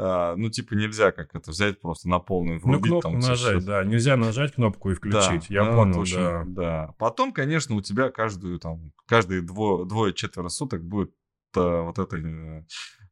А, 0.00 0.36
ну, 0.36 0.48
типа, 0.48 0.74
нельзя 0.74 1.10
как 1.10 1.34
это 1.34 1.50
взять 1.50 1.80
просто 1.80 2.08
на 2.08 2.20
полную 2.20 2.60
Ну, 2.60 2.70
врубить. 2.70 2.86
кнопку 2.90 3.10
там, 3.10 3.18
нажать, 3.18 3.64
да. 3.64 3.82
Нельзя 3.82 4.16
нажать 4.16 4.52
кнопку 4.54 4.92
и 4.92 4.94
включить. 4.94 5.50
Я 5.50 5.64
ну, 5.64 5.74
понял, 5.76 5.98
очень- 5.98 6.16
да. 6.16 6.44
да. 6.46 6.94
Потом, 6.98 7.32
конечно, 7.32 7.74
у 7.74 7.80
тебя 7.82 8.10
каждую 8.10 8.60
там, 8.60 8.92
каждые 9.06 9.42
дво- 9.42 9.84
двое-четверо 9.84 10.48
суток 10.50 10.84
будет 10.84 11.12
э, 11.56 11.80
вот 11.82 11.98
это 11.98 12.16
э, 12.16 12.64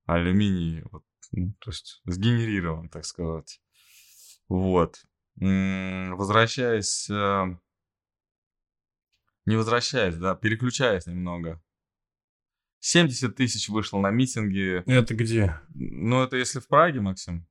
алюминий, 0.07 0.83
вот, 0.92 1.03
ну, 1.33 1.53
то 1.59 1.70
есть 1.70 2.03
сгенерирован, 2.05 2.88
так 2.88 3.05
сказать. 3.05 3.61
Вот. 4.49 5.03
Возвращаясь, 5.35 7.11
э, 7.11 7.44
не 9.44 9.57
возвращаясь, 9.57 10.16
да, 10.16 10.37
переключаясь 10.37 11.07
немного. 11.07 11.61
70 12.87 13.35
тысяч 13.35 13.68
вышло 13.68 13.99
на 13.99 14.11
митинги. 14.11 14.85
Это 14.87 15.14
где? 15.14 15.59
Ну, 15.75 16.22
это 16.22 16.37
если 16.37 16.61
в 16.61 16.68
Праге, 16.68 17.01
Максим? 17.01 17.44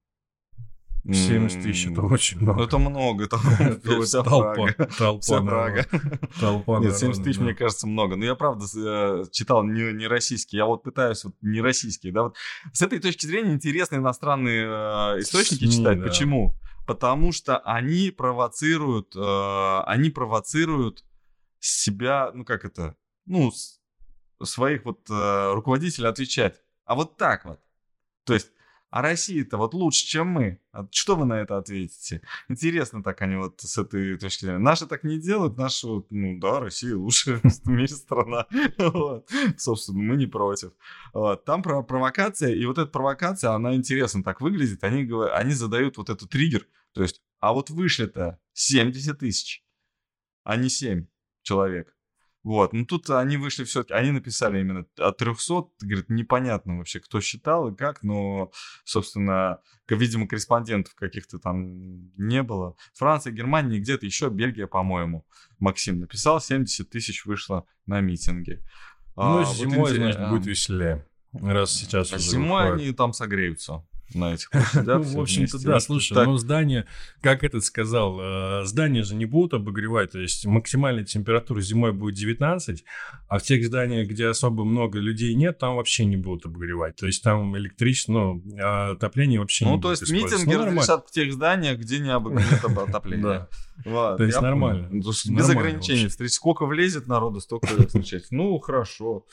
70 1.03 1.61
тысяч, 1.61 1.87
это 1.91 2.01
очень 2.03 2.37
ну, 2.39 2.45
много. 2.45 2.63
Это 2.63 2.77
много, 2.77 3.23
это 3.25 3.37
Это 3.59 4.01
вся 4.01 4.23
толпа, 4.23 4.53
Прага. 4.53 4.89
толпа 4.97 5.21
Вся. 5.21 5.41
Прага. 5.41 5.85
Толпа 6.39 6.79
Нет, 6.79 6.97
70 6.97 7.01
народа, 7.01 7.23
тысяч, 7.23 7.37
да. 7.37 7.43
мне 7.43 7.53
кажется, 7.53 7.85
много. 7.85 8.15
Но 8.15 8.23
я, 8.23 8.35
правда, 8.35 8.65
э, 8.75 9.25
читал 9.31 9.63
не, 9.65 9.91
не 9.91 10.07
российские. 10.07 10.59
Я 10.59 10.65
вот 10.67 10.83
пытаюсь 10.83 11.25
вот 11.25 11.35
не 11.41 11.59
российские. 11.59 12.13
Да, 12.13 12.23
вот. 12.23 12.37
С 12.71 12.81
этой 12.81 12.99
точки 12.99 13.25
зрения 13.25 13.53
интересно 13.53 13.97
иностранные 13.97 14.63
э, 14.63 15.19
источники 15.19 15.65
СМИ, 15.65 15.71
читать. 15.71 15.99
да. 15.99 16.07
Почему? 16.07 16.55
Потому 16.87 17.33
что 17.33 17.57
они 17.59 18.09
провоцируют, 18.09 19.13
э, 19.17 19.79
они 19.85 20.09
провоцируют 20.11 21.03
себя, 21.59 22.31
ну 22.33 22.45
как 22.45 22.63
это, 22.63 22.95
ну, 23.25 23.51
с- 23.51 23.81
своих 24.43 24.85
вот 24.85 25.09
э, 25.09 25.53
руководителей 25.53 26.07
отвечать. 26.07 26.61
А 26.85 26.95
вот 26.95 27.17
так 27.17 27.45
вот. 27.45 27.59
То 28.25 28.33
есть, 28.33 28.51
а 28.89 29.01
Россия-то 29.01 29.57
вот 29.57 29.73
лучше, 29.73 30.05
чем 30.05 30.27
мы. 30.27 30.61
А 30.71 30.87
что 30.89 31.15
вы 31.15 31.25
на 31.25 31.41
это 31.41 31.57
ответите? 31.57 32.21
Интересно 32.47 33.03
так 33.03 33.21
они 33.21 33.35
вот 33.35 33.59
с 33.59 33.77
этой 33.77 34.17
точки 34.17 34.45
зрения. 34.45 34.59
Наши 34.59 34.87
так 34.87 35.03
не 35.03 35.19
делают, 35.19 35.57
наши, 35.57 35.85
вот, 35.85 36.07
ну 36.11 36.39
да, 36.39 36.61
Россия 36.61 36.95
лучшая 36.95 37.39
в 37.43 37.67
мире 37.67 37.89
страна. 37.89 38.47
Собственно, 39.57 39.99
мы 39.99 40.15
не 40.15 40.27
против. 40.27 40.71
Там 41.45 41.61
про 41.61 41.83
провокация, 41.83 42.53
и 42.53 42.65
вот 42.65 42.77
эта 42.77 42.89
провокация, 42.89 43.51
она 43.51 43.75
интересно 43.75 44.23
так 44.23 44.39
выглядит. 44.39 44.83
Они, 44.83 45.09
они 45.33 45.51
задают 45.51 45.97
вот 45.97 46.09
этот 46.09 46.29
триггер. 46.29 46.65
То 46.93 47.01
есть, 47.01 47.21
а 47.39 47.51
вот 47.51 47.69
вышли-то 47.69 48.39
70 48.53 49.19
тысяч, 49.19 49.65
а 50.43 50.55
не 50.55 50.69
7 50.69 51.05
человек. 51.41 51.94
Вот, 52.45 52.73
ну 52.73 52.85
тут 52.85 53.09
они 53.09 53.37
вышли 53.37 53.63
все-таки, 53.63 53.95
они 53.95 54.11
написали 54.11 54.59
именно 54.61 54.85
от 54.99 55.17
300, 55.17 55.63
говорит, 55.81 56.09
непонятно 56.09 56.77
вообще, 56.77 56.99
кто 56.99 57.19
считал 57.19 57.69
и 57.69 57.75
как, 57.75 58.03
но, 58.03 58.51
собственно, 58.83 59.61
видимо, 59.89 60.27
корреспондентов 60.27 60.93
каких-то 60.93 61.39
там 61.39 62.11
не 62.17 62.43
было. 62.43 62.75
Франция, 62.93 63.33
Германия, 63.33 63.79
где-то 63.79 64.05
еще, 64.05 64.29
Бельгия, 64.29 64.67
по-моему, 64.67 65.25
Максим 65.57 65.99
написал, 65.99 66.39
70 66.39 66.87
тысяч 66.87 67.25
вышло 67.25 67.65
на 67.87 67.99
митинги. 67.99 68.61
Ну, 69.15 69.39
А, 69.39 69.43
вот 69.45 69.55
зимой, 69.57 69.91
интерес- 69.91 69.95
значит, 69.95 70.19
а, 70.19 70.29
будет 70.29 70.45
веселее. 70.45 71.03
Раз 71.33 71.73
сейчас 71.73 72.13
а 72.13 72.17
уже 72.17 72.29
зимой 72.29 72.65
выходит. 72.65 72.85
они 72.85 72.93
там 72.93 73.13
согреются 73.13 73.83
на 74.13 74.33
этих 74.33 74.49
площадях. 74.51 74.85
Ну, 74.85 75.03
в 75.03 75.19
общем-то, 75.19 75.59
да, 75.63 75.79
слушай, 75.79 76.13
так. 76.13 76.27
ну 76.27 76.37
здание, 76.37 76.85
как 77.21 77.43
этот 77.43 77.63
сказал, 77.65 78.19
э, 78.21 78.65
здания 78.65 79.03
же 79.03 79.15
не 79.15 79.25
будут 79.25 79.53
обогревать, 79.55 80.11
то 80.11 80.19
есть 80.19 80.45
максимальная 80.45 81.03
температура 81.03 81.59
зимой 81.61 81.91
будет 81.91 82.15
19, 82.15 82.83
а 83.27 83.39
в 83.39 83.43
тех 83.43 83.65
зданиях, 83.65 84.07
где 84.07 84.27
особо 84.27 84.63
много 84.63 84.99
людей 84.99 85.33
нет, 85.35 85.57
там 85.57 85.75
вообще 85.75 86.05
не 86.05 86.17
будут 86.17 86.45
обогревать, 86.45 86.95
то 86.95 87.07
есть 87.07 87.23
там 87.23 87.57
электричество, 87.57 88.11
ну, 88.13 88.43
а 88.61 88.91
отопление 88.91 89.39
вообще 89.39 89.65
не 89.65 89.71
Ну, 89.71 89.77
будет 89.77 89.83
то 89.83 89.91
есть 89.91 90.03
использоваться. 90.03 90.37
митинги 90.47 90.55
Ну, 90.55 90.65
разрешат 90.65 91.07
в 91.07 91.11
тех 91.11 91.33
зданиях, 91.33 91.79
где 91.79 91.99
не 91.99 92.09
об- 92.13 92.29
нет 92.29 92.63
об- 92.63 92.79
отопления. 92.79 93.23
Да. 93.23 93.49
Вот, 93.85 94.17
То 94.17 94.23
есть 94.23 94.39
нормально. 94.41 94.87
Ну, 94.91 94.99
Без 95.01 95.49
ограничений. 95.49 96.09
Сколько 96.29 96.65
влезет 96.65 97.07
народу, 97.07 97.41
столько 97.41 97.67
и 97.75 97.85
встречать. 97.85 98.27
Ну, 98.31 98.57
хорошо. 98.59 99.25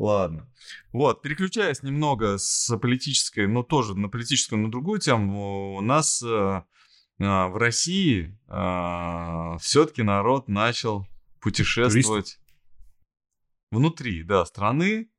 Ладно. 0.00 0.50
Вот, 0.92 1.20
переключаясь 1.20 1.82
немного 1.82 2.38
с 2.38 2.74
политической, 2.78 3.46
но 3.46 3.62
тоже 3.62 3.94
на 3.94 4.08
политическую, 4.08 4.58
на 4.62 4.70
другую 4.70 4.98
тему, 4.98 5.76
у 5.76 5.82
нас 5.82 6.22
э, 6.22 6.62
а, 7.20 7.48
в 7.48 7.56
России 7.58 8.34
все-таки 9.60 10.02
народ 10.02 10.48
начал 10.48 11.06
путешествовать 11.38 12.38
внутри, 13.70 14.22
да, 14.22 14.46
страны, 14.46 15.10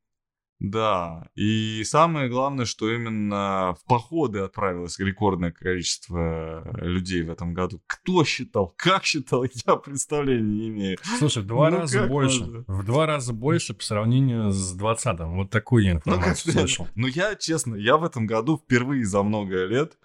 да, 0.64 1.28
и 1.34 1.82
самое 1.86 2.30
главное, 2.30 2.66
что 2.66 2.88
именно 2.92 3.76
в 3.82 3.84
походы 3.88 4.40
отправилось 4.42 5.00
рекордное 5.00 5.52
количество 5.52 6.64
людей 6.80 7.24
в 7.24 7.32
этом 7.32 7.56
году. 7.56 7.82
Кто 7.88 8.24
считал, 8.24 8.72
как 8.78 9.04
считал, 9.04 9.44
я 9.66 9.76
представления 9.76 10.44
не 10.52 10.68
имею. 10.70 10.98
Слушай, 11.18 11.42
в 11.42 11.48
два 11.48 11.72
Ну, 11.72 11.78
раза 11.80 12.06
больше, 12.06 12.42
можно? 12.42 12.64
в 12.68 12.86
два 12.86 13.06
раза 13.08 13.34
больше 13.34 13.74
по 13.74 13.84
сравнению 13.84 14.52
с 14.52 14.78
20-м, 14.80 15.36
вот 15.38 15.50
такую 15.50 15.84
я 15.84 15.94
Ну, 15.94 15.98
информацию 15.98 16.36
сказать, 16.52 16.60
слышал. 16.70 16.88
ну, 16.94 17.08
я, 17.08 17.36
честно, 17.36 17.74
я 17.76 17.98
в 17.98 18.04
этом 18.04 18.28
году 18.28 18.58
впервые 18.64 19.04
за 19.04 19.24
много 19.24 19.66
лет 19.66 19.98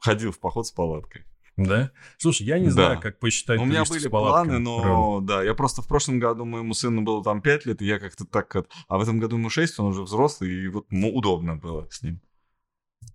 ходил 0.00 0.32
в 0.32 0.38
поход 0.40 0.66
с 0.66 0.70
палаткой. 0.72 1.24
Да? 1.56 1.90
Слушай, 2.18 2.46
я 2.46 2.58
не 2.58 2.66
Да. 2.66 2.72
знаю, 2.72 3.00
как 3.00 3.18
посчитать 3.18 3.60
У 3.60 3.64
меня 3.64 3.84
были 3.84 4.08
планы, 4.08 4.58
но 4.58 5.20
да, 5.20 5.42
я 5.42 5.54
просто 5.54 5.82
в 5.82 5.88
прошлом 5.88 6.18
году 6.18 6.44
моему 6.44 6.72
сыну 6.72 7.02
было 7.02 7.22
там 7.22 7.42
5 7.42 7.66
лет, 7.66 7.82
и 7.82 7.86
я 7.86 7.98
как-то 7.98 8.24
так, 8.24 8.54
а 8.88 8.98
в 8.98 9.02
этом 9.02 9.18
году 9.18 9.36
ему 9.36 9.50
6, 9.50 9.78
он 9.78 9.86
уже 9.86 10.02
взрослый, 10.02 10.50
и 10.50 10.68
вот 10.68 10.86
ну, 10.90 11.14
удобно 11.14 11.56
было 11.56 11.86
с 11.90 12.02
ним. 12.02 12.20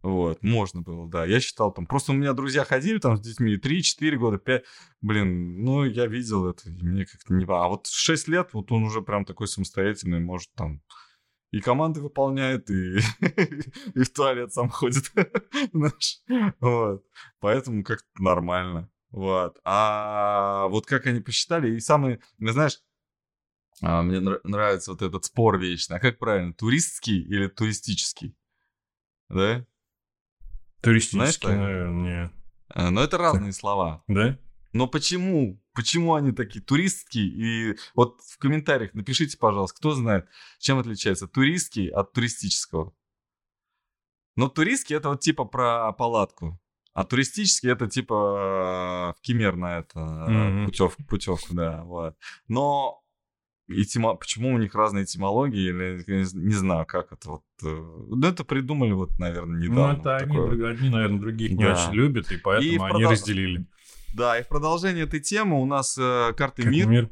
Вот, 0.04 0.43
можно 0.43 0.82
было, 0.82 1.10
да. 1.10 1.26
Я 1.26 1.39
считал 1.39 1.71
там, 1.71 1.88
просто 1.88 2.12
у 2.12 2.15
меня 2.15 2.34
друзья 2.34 2.63
ходили 2.63 3.00
там 3.00 3.17
с 3.17 3.21
детьми 3.21 3.58
3-4 3.58 4.15
года, 4.17 4.38
5, 4.38 4.63
блин, 5.02 5.63
ну, 5.63 5.84
я 5.86 6.06
видел 6.06 6.47
это, 6.47 6.69
и 6.69 6.84
мне 6.84 7.06
как-то 7.06 7.34
не... 7.34 7.45
А 7.45 7.67
вот 7.67 7.88
в 7.88 7.95
6 7.97 8.28
лет 8.28 8.50
вот 8.54 8.71
он 8.71 8.84
уже 8.84 9.02
прям 9.02 9.26
такой 9.26 9.47
самостоятельный, 9.47 10.19
может 10.19 10.54
там 10.54 10.82
и 11.51 11.62
команды 11.62 12.01
выполняет, 12.01 12.69
и, 12.69 12.97
и 13.95 14.03
в 14.03 14.10
туалет 14.13 14.53
сам 14.53 14.69
ходит. 14.69 15.12
Вот. 16.60 17.05
Поэтому 17.39 17.83
как-то 17.83 18.07
нормально. 18.21 18.89
Вот. 19.12 19.60
А 19.63 20.67
вот 20.67 20.86
как 20.86 21.05
они 21.05 21.21
посчитали, 21.21 21.75
и 21.75 21.79
самый, 21.79 22.19
ну, 22.38 22.51
знаешь, 22.51 22.81
а, 23.81 24.01
мне 24.01 24.17
нра- 24.17 24.41
нравится 24.43 24.91
вот 24.91 25.01
этот 25.01 25.25
спор 25.25 25.60
вечный. 25.60 25.97
А 25.97 25.99
как 25.99 26.17
правильно, 26.17 26.53
туристский 26.53 27.21
или 27.21 27.47
туристический? 27.47 28.36
Да? 29.29 29.65
Туристические, 30.81 31.51
Знаешь, 31.53 31.67
наверное, 31.69 32.23
нет. 32.23 32.31
А, 32.69 32.91
Но 32.91 33.03
это 33.03 33.17
разные 33.17 33.53
слова. 33.53 34.03
Да? 34.07 34.38
Но 34.73 34.88
почему? 34.88 35.62
Почему 35.73 36.13
они 36.15 36.32
такие 36.32 36.63
туристские? 36.63 37.25
И 37.27 37.77
вот 37.95 38.21
в 38.21 38.38
комментариях 38.38 38.93
напишите, 38.93 39.38
пожалуйста, 39.38 39.77
кто 39.77 39.93
знает, 39.93 40.27
чем 40.60 40.77
отличается 40.80 41.27
туристский 41.27 41.88
от 41.89 42.13
туристического. 42.13 42.93
Но 44.36 44.49
туристский 44.49 44.95
это 44.95 45.10
вот 45.10 45.21
типа 45.21 45.45
про 45.45 45.91
палатку. 45.93 46.60
А 46.93 47.03
туристический 47.03 47.71
это 47.71 47.88
типа 47.88 49.13
э, 49.15 49.19
в 49.19 49.21
Кемер 49.21 49.56
на 49.56 49.80
это 49.80 49.99
Мгм. 49.99 50.65
путевку, 50.65 51.03
путевку, 51.06 51.53
да, 51.53 51.84
вот. 51.84 52.15
Но 52.47 53.03
этимо- 53.69 54.15
почему 54.17 54.53
у 54.53 54.58
них 54.58 54.73
разные 54.73 55.03
этимологии, 55.03 55.69
или 55.69 56.03
не, 56.08 56.45
не 56.47 56.53
знаю, 56.53 56.86
как 56.88 57.12
это 57.12 57.30
вот. 57.30 57.43
э, 57.63 57.67
Ну, 57.67 58.27
это 58.27 58.43
придумали 58.43 58.93
вот, 58.93 59.12
наверное, 59.19 59.62
недавно. 59.62 59.93
ну, 59.93 59.99
это 59.99 60.15
они, 60.17 60.34
такое. 60.34 60.47
друг- 60.56 60.69
одни, 60.71 60.89
наверное, 60.89 61.19
других 61.19 61.51
не 61.51 61.63
Да. 61.63 61.73
очень 61.73 61.93
любят, 61.95 62.32
и 62.32 62.38
поэтому 62.38 62.80
в 62.80 62.84
они 62.84 63.03
продол- 63.06 63.12
разделили. 63.12 63.67
Да, 64.17 64.39
и 64.39 64.41
в 64.43 64.47
продолжение 64.47 65.03
этой 65.03 65.19
темы 65.19 65.62
у 65.62 65.65
нас 65.67 65.95
э, 65.95 66.34
карты 66.36 66.63
Как 66.63 66.71
мир. 66.71 66.88
мир. 66.88 67.10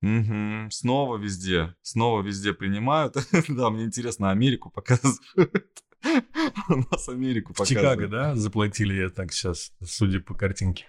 Мгм. 0.00 0.70
Снова 0.70 1.18
везде. 1.18 1.74
Снова 1.82 2.22
везде 2.22 2.54
принимают. 2.54 3.14
да, 3.48 3.68
мне 3.68 3.84
интересно, 3.84 4.30
Америку 4.30 4.70
показывают. 4.70 5.20
У 6.70 6.76
нас 6.90 7.08
Америку 7.10 7.52
В 7.52 7.56
показывают. 7.58 7.68
Чикаго, 8.00 8.08
да, 8.08 8.34
заплатили, 8.36 8.94
я 8.94 9.10
так 9.10 9.32
сейчас, 9.32 9.70
судя 9.84 10.20
по 10.20 10.32
картинке. 10.34 10.86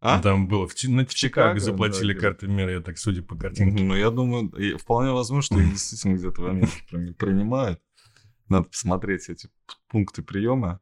А? 0.00 0.22
Там 0.22 0.48
было, 0.48 0.66
в, 0.66 0.74
на- 0.84 1.04
в 1.04 1.14
Чикаго 1.14 1.58
Чикаго, 1.58 1.60
заплатили 1.60 2.14
да, 2.14 2.20
карты 2.20 2.46
мира, 2.46 2.72
я 2.72 2.80
так, 2.80 2.96
судя 2.96 3.22
по 3.22 3.36
картинке. 3.36 3.82
Ну, 3.84 3.94
я 3.94 4.10
думаю, 4.10 4.50
вполне 4.78 5.10
возможно, 5.12 5.56
что 5.58 5.70
действительно 5.70 6.14
где-то 6.16 6.40
в 6.40 6.46
Америке 6.46 6.82
при- 6.90 7.12
принимают. 7.12 7.78
Надо 8.48 8.68
посмотреть 8.68 9.28
эти 9.28 9.50
пункты 9.88 10.22
приема. 10.22 10.80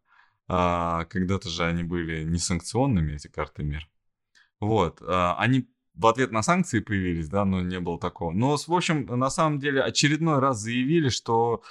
А, 0.53 1.05
когда-то 1.05 1.49
же 1.49 1.65
они 1.65 1.85
были 1.85 2.25
несанкционными, 2.25 3.15
эти 3.15 3.29
карты 3.29 3.63
мир. 3.63 3.89
Вот. 4.59 5.01
а, 5.01 5.37
они 5.39 5.71
в 5.95 6.07
ответ 6.09 6.33
на 6.33 6.43
санкции 6.43 6.81
появились, 6.81 7.29
да, 7.29 7.45
но 7.45 7.61
не 7.61 7.79
было 7.79 8.01
такого. 8.01 8.33
Но, 8.33 8.57
в 8.57 8.75
общем, 8.75 9.07
на 9.07 9.31
самом 9.31 9.61
деле 9.61 9.81
очередной 9.81 10.41
раз 10.41 10.59
заявили, 10.59 11.09
что 11.09 11.63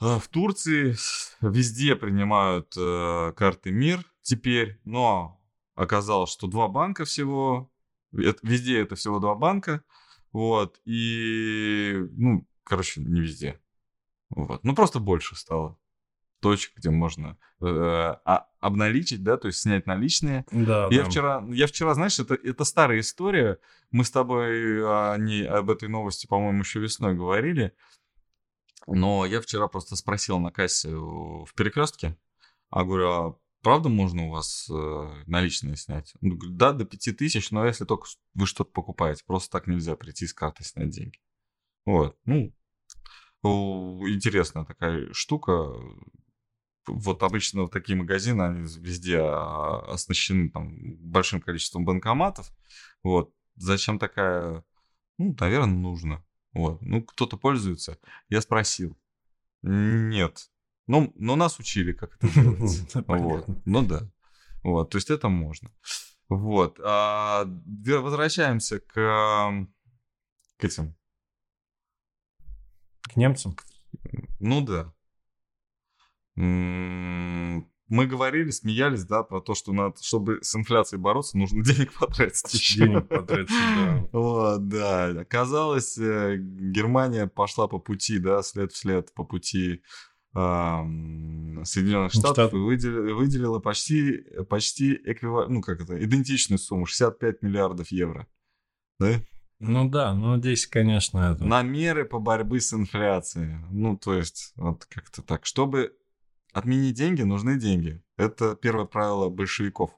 э, 0.00 0.18
в 0.18 0.28
Турции 0.28 0.94
везде 1.40 1.96
принимают 1.96 2.72
э, 2.76 3.32
карты 3.36 3.72
мир 3.72 4.04
теперь, 4.22 4.80
но 4.84 5.40
оказалось, 5.74 6.30
что 6.30 6.46
два 6.46 6.68
банка 6.68 7.04
всего, 7.04 7.72
везде 8.12 8.80
это 8.80 8.94
всего 8.94 9.18
два 9.18 9.34
банка, 9.34 9.82
вот, 10.32 10.80
и, 10.84 12.06
ну, 12.12 12.46
короче, 12.62 13.00
не 13.00 13.20
везде, 13.20 13.60
вот, 14.30 14.62
ну, 14.62 14.76
просто 14.76 15.00
больше 15.00 15.34
стало. 15.34 15.76
Точек, 16.46 16.76
где 16.76 16.90
можно 16.90 17.36
э, 17.60 17.66
а, 17.66 18.46
обналичить, 18.60 19.24
да, 19.24 19.36
то 19.36 19.48
есть 19.48 19.58
снять 19.58 19.88
наличные. 19.88 20.46
Да, 20.52 20.86
Я 20.92 21.02
да. 21.02 21.10
вчера, 21.10 21.44
я 21.48 21.66
вчера, 21.66 21.92
знаешь, 21.94 22.20
это, 22.20 22.34
это 22.34 22.62
старая 22.62 23.00
история. 23.00 23.58
Мы 23.90 24.04
с 24.04 24.12
тобой 24.12 24.80
о 24.84 25.16
ней, 25.16 25.44
об 25.44 25.70
этой 25.70 25.88
новости, 25.88 26.28
по-моему, 26.28 26.60
еще 26.60 26.78
весной 26.78 27.16
говорили. 27.16 27.72
Но 28.86 29.26
я 29.26 29.40
вчера 29.40 29.66
просто 29.66 29.96
спросил 29.96 30.38
на 30.38 30.52
кассе 30.52 30.94
в 30.94 31.48
перекрестке, 31.56 32.16
а 32.70 32.84
говорю, 32.84 33.08
а 33.10 33.36
правда 33.62 33.88
можно 33.88 34.28
у 34.28 34.30
вас 34.30 34.70
э, 34.70 35.22
наличные 35.26 35.74
снять? 35.74 36.14
Он 36.22 36.38
говорит, 36.38 36.56
да, 36.56 36.72
до 36.72 36.84
5000, 36.84 37.50
но 37.50 37.66
если 37.66 37.84
только 37.84 38.06
вы 38.34 38.46
что-то 38.46 38.70
покупаете, 38.70 39.24
просто 39.26 39.50
так 39.50 39.66
нельзя 39.66 39.96
прийти 39.96 40.28
с 40.28 40.32
карты 40.32 40.62
снять 40.62 40.90
деньги. 40.90 41.18
Вот, 41.84 42.16
ну, 42.24 42.52
интересная 43.42 44.64
такая 44.64 45.12
штука. 45.12 45.72
Вот 46.86 47.22
обычно 47.22 47.62
вот 47.62 47.72
такие 47.72 47.96
магазины, 47.96 48.42
они 48.42 48.68
везде 48.78 49.18
а, 49.18 49.92
оснащены 49.92 50.50
там 50.50 50.96
большим 50.98 51.40
количеством 51.40 51.84
банкоматов. 51.84 52.52
Вот, 53.02 53.32
зачем 53.56 53.98
такая, 53.98 54.64
ну, 55.18 55.34
наверное, 55.38 55.74
нужно. 55.74 56.24
Вот, 56.52 56.80
ну, 56.82 57.02
кто-то 57.02 57.36
пользуется. 57.36 57.98
Я 58.28 58.40
спросил. 58.40 58.96
Нет, 59.62 60.50
но, 60.86 61.12
но 61.16 61.36
нас 61.36 61.58
учили, 61.58 61.92
как 61.92 62.16
это 62.16 62.28
делать. 62.28 62.94
Вот. 63.06 63.46
Ну 63.64 63.82
да. 63.82 64.08
Вот, 64.62 64.90
то 64.90 64.98
есть 64.98 65.10
это 65.10 65.28
можно. 65.28 65.70
Вот. 66.28 66.80
А, 66.82 67.44
возвращаемся 67.44 68.80
к, 68.80 69.68
к 70.56 70.64
этим. 70.64 70.96
К 73.02 73.16
немцам? 73.16 73.56
Ну 74.40 74.60
да. 74.60 74.92
Мы 76.36 78.06
говорили, 78.06 78.50
смеялись, 78.50 79.04
да, 79.04 79.22
про 79.22 79.40
то, 79.40 79.54
что 79.54 79.72
надо, 79.72 80.02
чтобы 80.02 80.40
с 80.42 80.56
инфляцией 80.56 81.00
бороться, 81.00 81.38
нужно 81.38 81.64
денег 81.64 81.92
потратить 81.92 82.52
еще. 82.52 82.80
Денег 82.80 83.08
потратить, 83.08 83.48
да. 83.48 84.08
Вот, 84.12 84.68
да. 84.68 85.06
Оказалось, 85.20 85.96
э, 85.96 86.36
Германия 86.36 87.28
пошла 87.28 87.68
по 87.68 87.78
пути, 87.78 88.18
да, 88.18 88.42
след 88.42 88.72
вслед 88.72 89.12
по 89.14 89.24
пути 89.24 89.82
Соединенных 90.34 92.12
Штатов 92.12 92.48
Штат. 92.48 92.52
и 92.52 92.56
выделила, 92.56 93.14
выделила 93.14 93.58
почти, 93.58 94.22
почти 94.50 94.92
эквивалент, 94.92 95.50
ну 95.50 95.62
как 95.62 95.80
это, 95.80 96.04
идентичную 96.04 96.58
сумму, 96.58 96.84
65 96.84 97.40
миллиардов 97.40 97.90
евро. 97.90 98.26
Да? 98.98 99.14
Ну 99.58 99.88
да, 99.88 100.12
ну 100.12 100.36
здесь, 100.36 100.66
конечно, 100.66 101.32
это... 101.32 101.44
На 101.44 101.62
меры 101.62 102.04
по 102.04 102.18
борьбе 102.18 102.60
с 102.60 102.74
инфляцией. 102.74 103.56
Ну, 103.70 103.96
то 103.96 104.12
есть, 104.12 104.52
вот 104.56 104.84
как-то 104.84 105.22
так. 105.22 105.46
Чтобы 105.46 105.96
отменить 106.56 106.94
деньги, 106.94 107.20
нужны 107.20 107.58
деньги. 107.58 108.02
Это 108.16 108.56
первое 108.56 108.86
правило 108.86 109.28
большевиков. 109.28 109.90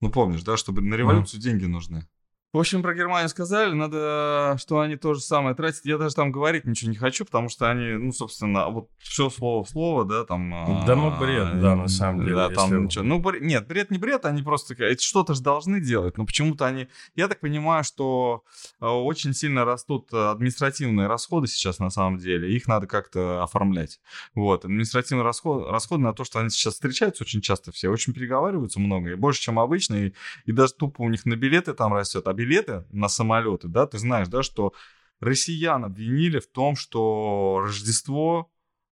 Ну, 0.00 0.10
помнишь, 0.10 0.42
да, 0.42 0.56
чтобы 0.56 0.82
на 0.82 0.94
революцию 0.96 1.40
mm. 1.40 1.44
деньги 1.44 1.64
нужны. 1.66 2.08
В 2.52 2.58
общем, 2.58 2.82
про 2.82 2.94
Германию 2.94 3.28
сказали, 3.28 3.72
надо, 3.72 4.56
что 4.58 4.80
они 4.80 4.96
то 4.96 5.14
же 5.14 5.20
самое 5.20 5.54
тратят. 5.54 5.84
Я 5.84 5.98
даже 5.98 6.16
там 6.16 6.32
говорить 6.32 6.64
ничего 6.64 6.90
не 6.90 6.96
хочу, 6.96 7.24
потому 7.24 7.48
что 7.48 7.70
они, 7.70 7.92
ну, 7.92 8.10
собственно, 8.10 8.68
вот 8.70 8.88
все 8.98 9.30
слово 9.30 9.62
в 9.62 9.68
слово, 9.68 10.04
да, 10.04 10.24
там... 10.24 10.50
Да 10.84 10.96
ну 10.96 11.16
бред, 11.16 11.60
да, 11.60 11.76
на 11.76 11.86
самом 11.86 12.24
деле. 12.24 12.34
Да, 12.34 12.48
там 12.48 12.70
если... 12.70 12.84
ничего. 12.84 13.04
Ну, 13.04 13.20
бред, 13.20 13.42
нет, 13.42 13.68
бред 13.68 13.92
не 13.92 13.98
бред, 13.98 14.24
они 14.24 14.42
просто 14.42 14.74
что-то 14.98 15.34
же 15.34 15.42
должны 15.42 15.80
делать, 15.80 16.18
но 16.18 16.26
почему-то 16.26 16.66
они... 16.66 16.88
Я 17.14 17.28
так 17.28 17.38
понимаю, 17.38 17.84
что 17.84 18.42
а, 18.80 19.00
очень 19.00 19.32
сильно 19.32 19.64
растут 19.64 20.12
административные 20.12 21.06
расходы 21.06 21.46
сейчас 21.46 21.78
на 21.78 21.90
самом 21.90 22.18
деле, 22.18 22.52
их 22.52 22.66
надо 22.66 22.88
как-то 22.88 23.44
оформлять. 23.44 24.00
Вот, 24.34 24.64
административные 24.64 25.22
расходы, 25.22 25.70
расходы 25.70 26.02
на 26.02 26.14
то, 26.14 26.24
что 26.24 26.40
они 26.40 26.50
сейчас 26.50 26.74
встречаются 26.74 27.22
очень 27.22 27.42
часто 27.42 27.70
все, 27.70 27.90
очень 27.90 28.12
переговариваются 28.12 28.80
много, 28.80 29.12
и 29.12 29.14
больше, 29.14 29.40
чем 29.40 29.60
обычно, 29.60 30.06
и, 30.06 30.14
и 30.46 30.52
даже 30.52 30.74
тупо 30.74 31.02
у 31.02 31.08
них 31.08 31.24
на 31.26 31.36
билеты 31.36 31.74
там 31.74 31.94
растет, 31.94 32.26
а 32.26 32.39
билеты 32.40 32.84
на 32.90 33.08
самолеты, 33.08 33.68
да, 33.68 33.86
ты 33.86 33.98
знаешь, 33.98 34.28
да, 34.28 34.42
что 34.42 34.72
россиян 35.20 35.84
обвинили 35.84 36.38
в 36.38 36.46
том, 36.50 36.76
что 36.76 37.60
Рождество, 37.62 38.50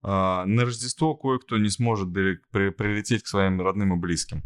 э, 0.03 0.07
на 0.07 0.65
Рождество 0.65 1.15
кое-кто 1.15 1.57
не 1.57 1.69
сможет 1.69 2.13
при, 2.13 2.39
при, 2.51 2.69
прилететь 2.69 3.23
к 3.23 3.27
своим 3.27 3.61
родным 3.61 3.93
и 3.93 3.97
близким. 3.97 4.43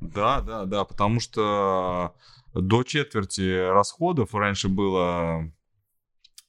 Да, 0.00 0.42
да, 0.42 0.66
да, 0.66 0.84
потому 0.84 1.20
что 1.20 2.14
до 2.52 2.82
четверти 2.82 3.70
расходов 3.70 4.34
раньше 4.34 4.68
было 4.68 5.50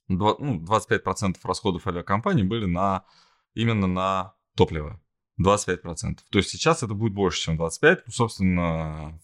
20, 0.08 0.40
ну, 0.40 0.62
25% 0.62 1.36
расходов 1.42 1.86
авиакомпании 1.86 2.42
были 2.42 2.66
на 2.66 3.04
именно 3.54 3.86
на 3.86 4.34
топливо. 4.54 5.00
25%. 5.40 6.18
То 6.30 6.38
есть 6.38 6.50
сейчас 6.50 6.82
это 6.82 6.94
будет 6.94 7.12
больше, 7.12 7.40
чем 7.40 7.60
25%. 7.60 8.02
Ну, 8.06 8.12
собственно, 8.12 9.20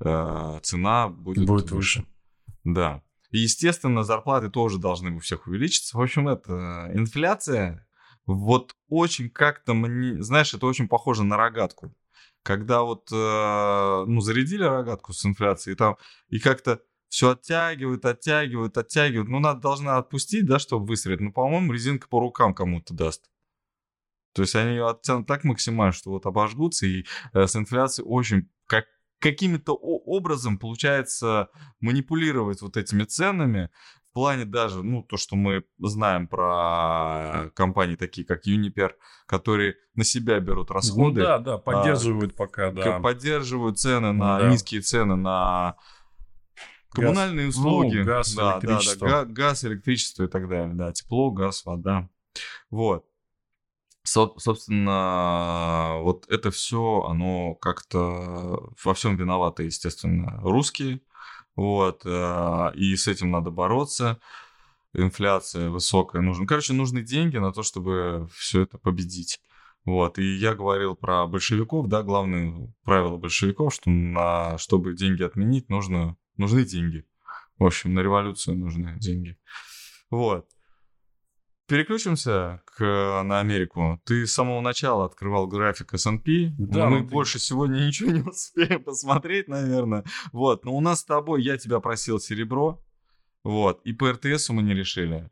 э, 0.00 0.60
цена 0.62 1.08
будет, 1.08 1.46
будет 1.46 1.70
выше. 1.70 2.00
выше. 2.00 2.06
Да. 2.64 3.02
И, 3.30 3.38
естественно, 3.38 4.02
зарплаты 4.02 4.50
тоже 4.50 4.78
должны 4.78 5.14
у 5.14 5.18
всех 5.18 5.46
увеличиться. 5.46 5.96
В 5.96 6.00
общем, 6.00 6.28
это 6.28 6.90
инфляция. 6.94 7.86
Вот 8.26 8.76
очень 8.88 9.30
как-то 9.30 9.74
мне, 9.74 10.22
знаешь, 10.22 10.54
это 10.54 10.66
очень 10.66 10.88
похоже 10.88 11.24
на 11.24 11.36
рогатку. 11.36 11.94
Когда 12.42 12.82
вот, 12.82 13.08
э, 13.12 14.04
ну, 14.06 14.20
зарядили 14.20 14.64
рогатку 14.64 15.12
с 15.12 15.24
инфляцией, 15.24 15.74
и 15.74 15.76
там, 15.76 15.96
и 16.28 16.38
как-то 16.38 16.82
все 17.08 17.30
оттягивают, 17.30 18.04
оттягивают, 18.04 18.76
оттягивают. 18.78 19.28
Ну, 19.28 19.38
надо, 19.38 19.60
должна 19.60 19.98
отпустить, 19.98 20.46
да, 20.46 20.58
чтобы 20.58 20.86
выстрелить. 20.86 21.20
Ну, 21.20 21.32
по-моему, 21.32 21.72
резинка 21.72 22.08
по 22.08 22.20
рукам 22.20 22.54
кому-то 22.54 22.94
даст. 22.94 23.30
То 24.32 24.42
есть 24.42 24.54
они 24.56 24.70
ее 24.70 24.88
оттянут 24.88 25.26
так 25.26 25.44
максимально, 25.44 25.92
что 25.92 26.10
вот 26.10 26.26
обожгутся, 26.26 26.86
и 26.86 27.04
э, 27.34 27.46
с 27.46 27.54
инфляцией 27.54 28.06
очень, 28.08 28.48
как, 28.66 28.86
каким-то 29.22 29.74
образом 29.74 30.58
получается 30.58 31.48
манипулировать 31.80 32.60
вот 32.60 32.76
этими 32.76 33.04
ценами 33.04 33.70
в 34.10 34.14
плане 34.14 34.44
даже, 34.44 34.82
ну, 34.82 35.02
то, 35.02 35.16
что 35.16 35.36
мы 35.36 35.64
знаем 35.78 36.26
про 36.26 37.50
компании 37.54 37.96
такие, 37.96 38.26
как 38.26 38.46
Uniper, 38.46 38.90
которые 39.24 39.76
на 39.94 40.04
себя 40.04 40.38
берут 40.38 40.68
ну 40.68 40.74
расходы. 40.74 41.20
Ну, 41.20 41.26
да, 41.26 41.38
да, 41.38 41.56
поддерживают 41.56 42.34
а, 42.34 42.36
пока, 42.36 42.70
да. 42.72 43.00
Поддерживают 43.00 43.78
цены 43.78 44.12
на, 44.12 44.40
да. 44.40 44.50
низкие 44.50 44.82
цены 44.82 45.16
на 45.16 45.76
коммунальные 46.90 47.46
газ, 47.46 47.56
услуги. 47.56 47.98
Ну, 47.98 48.04
газ, 48.04 48.34
да, 48.34 48.58
электричество. 48.60 49.08
Да, 49.08 49.24
да, 49.24 49.32
газ, 49.32 49.64
электричество 49.64 50.24
и 50.24 50.28
так 50.28 50.46
далее, 50.46 50.74
да, 50.74 50.92
тепло, 50.92 51.30
газ, 51.30 51.64
вода. 51.64 52.10
Вот. 52.70 53.06
Со- 54.04 54.32
собственно, 54.38 55.98
вот 56.00 56.26
это 56.28 56.50
все, 56.50 57.04
оно 57.08 57.54
как-то 57.54 58.70
во 58.84 58.94
всем 58.94 59.16
виноваты, 59.16 59.64
естественно, 59.64 60.40
русские. 60.42 61.00
Вот, 61.54 62.02
э, 62.04 62.72
и 62.74 62.96
с 62.96 63.06
этим 63.06 63.30
надо 63.30 63.50
бороться. 63.50 64.18
Инфляция 64.94 65.70
высокая, 65.70 66.20
нужно. 66.20 66.46
Короче, 66.46 66.72
нужны 66.72 67.02
деньги 67.02 67.36
на 67.38 67.52
то, 67.52 67.62
чтобы 67.62 68.28
все 68.34 68.62
это 68.62 68.78
победить. 68.78 69.40
Вот, 69.84 70.18
и 70.18 70.36
я 70.36 70.54
говорил 70.54 70.94
про 70.96 71.26
большевиков, 71.26 71.88
да, 71.88 72.02
главное 72.02 72.72
правило 72.84 73.16
большевиков, 73.16 73.74
что 73.74 73.90
на, 73.90 74.58
чтобы 74.58 74.94
деньги 74.94 75.22
отменить, 75.22 75.68
нужно, 75.68 76.16
нужны 76.36 76.64
деньги. 76.64 77.04
В 77.58 77.64
общем, 77.66 77.94
на 77.94 78.00
революцию 78.00 78.58
нужны 78.58 78.96
деньги. 78.98 79.36
Вот 80.10 80.46
переключимся 81.72 82.60
к, 82.66 83.22
на 83.24 83.40
Америку. 83.40 83.98
Ты 84.04 84.26
с 84.26 84.34
самого 84.34 84.60
начала 84.60 85.06
открывал 85.06 85.46
график 85.46 85.94
S&P. 85.94 86.52
Да, 86.58 86.90
мы 86.90 86.98
ты... 86.98 87.04
больше 87.04 87.38
сегодня 87.38 87.86
ничего 87.86 88.10
не 88.10 88.20
успеем 88.28 88.84
посмотреть, 88.84 89.48
наверное. 89.48 90.04
Вот, 90.32 90.66
но 90.66 90.74
у 90.74 90.82
нас 90.82 91.00
с 91.00 91.04
тобой, 91.04 91.42
я 91.42 91.56
тебя 91.56 91.80
просил 91.80 92.20
серебро. 92.20 92.78
Вот, 93.42 93.80
и 93.84 93.94
по 93.94 94.12
РТС 94.12 94.50
мы 94.50 94.60
не 94.62 94.74
решили. 94.74 95.30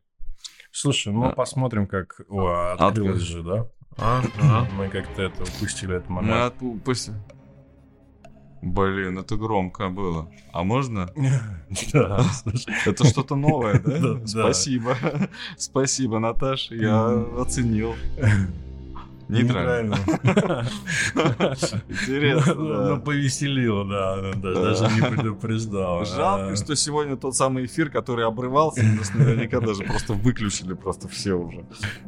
Слушай, 0.71 1.13
ну 1.13 1.25
а... 1.25 1.31
посмотрим, 1.33 1.85
как... 1.85 2.21
О, 2.27 2.73
открылось 2.73 3.21
же, 3.21 3.43
да? 3.43 3.69
Ага. 3.97 4.67
Мы 4.73 4.89
как-то 4.89 5.21
это 5.21 5.43
упустили 5.43 5.97
этот 5.97 6.09
момент. 6.09 6.55
Мы 6.59 6.71
упустили. 6.71 7.17
Блин, 8.61 9.17
это 9.17 9.37
громко 9.37 9.89
было. 9.89 10.29
А 10.53 10.63
можно? 10.63 11.09
Да. 11.93 12.25
Это 12.85 13.05
что-то 13.05 13.35
новое, 13.35 13.79
да? 13.79 14.19
Спасибо. 14.27 14.97
Спасибо, 15.57 16.19
Наташа, 16.19 16.75
я 16.75 17.25
оценил. 17.39 17.95
Нейтрально. 19.31 19.95
Интересно. 21.89 22.53
Ну, 22.53 23.01
повеселило, 23.01 23.85
да. 23.85 24.33
Даже 24.33 24.83
не 24.93 25.01
предупреждал. 25.01 26.05
Жалко, 26.05 26.55
что 26.55 26.75
сегодня 26.75 27.15
тот 27.15 27.35
самый 27.35 27.65
эфир, 27.65 27.89
который 27.89 28.25
обрывался, 28.25 28.83
нас 28.83 29.13
наверняка 29.13 29.59
даже 29.61 29.83
просто 29.83 30.13
выключили 30.13 30.73
просто 30.73 31.07
все 31.07 31.33
уже. 31.33 31.65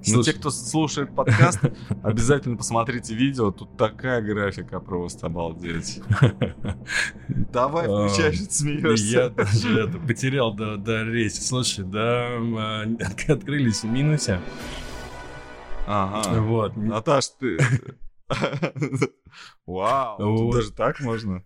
Но 0.07 0.21
те, 0.21 0.33
кто 0.33 0.49
слушает 0.49 1.15
подкаст, 1.15 1.59
обязательно 2.03 2.57
посмотрите 2.57 3.15
видео. 3.15 3.51
Тут 3.51 3.77
такая 3.77 4.21
графика 4.21 4.79
просто 4.79 5.27
обалдеть. 5.27 6.01
Давай, 7.27 7.85
включай, 7.85 8.33
что 8.33 8.53
смеешься. 8.53 9.05
Я 9.05 9.29
даже 9.29 9.79
это 9.79 9.97
потерял 9.97 10.53
до 10.53 11.03
рейса. 11.03 11.41
Слушай, 11.41 11.85
да, 11.85 12.27
открылись 13.27 13.83
в 13.83 13.87
минусе. 13.87 14.39
Ага. 15.85 16.41
Вот. 16.41 16.77
Наташ, 16.77 17.27
ты... 17.39 17.57
Вау, 19.65 20.51
даже 20.51 20.71
так 20.71 20.99
можно? 21.01 21.43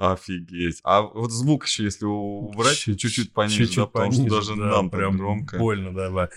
Офигеть. 0.00 0.80
А 0.82 1.02
вот 1.02 1.30
звук 1.30 1.66
еще, 1.66 1.84
если 1.84 2.06
убрать, 2.06 2.78
Чуть- 2.78 2.98
чуть-чуть 2.98 3.34
пониже, 3.34 3.58
чуть-чуть 3.66 3.76
да, 3.76 3.86
потому 3.86 4.12
что 4.12 4.22
пониже, 4.22 4.34
даже 4.34 4.56
да, 4.56 4.66
нам 4.68 4.88
прям 4.88 5.18
громко. 5.18 5.58
больно, 5.58 5.94
да, 5.94 6.30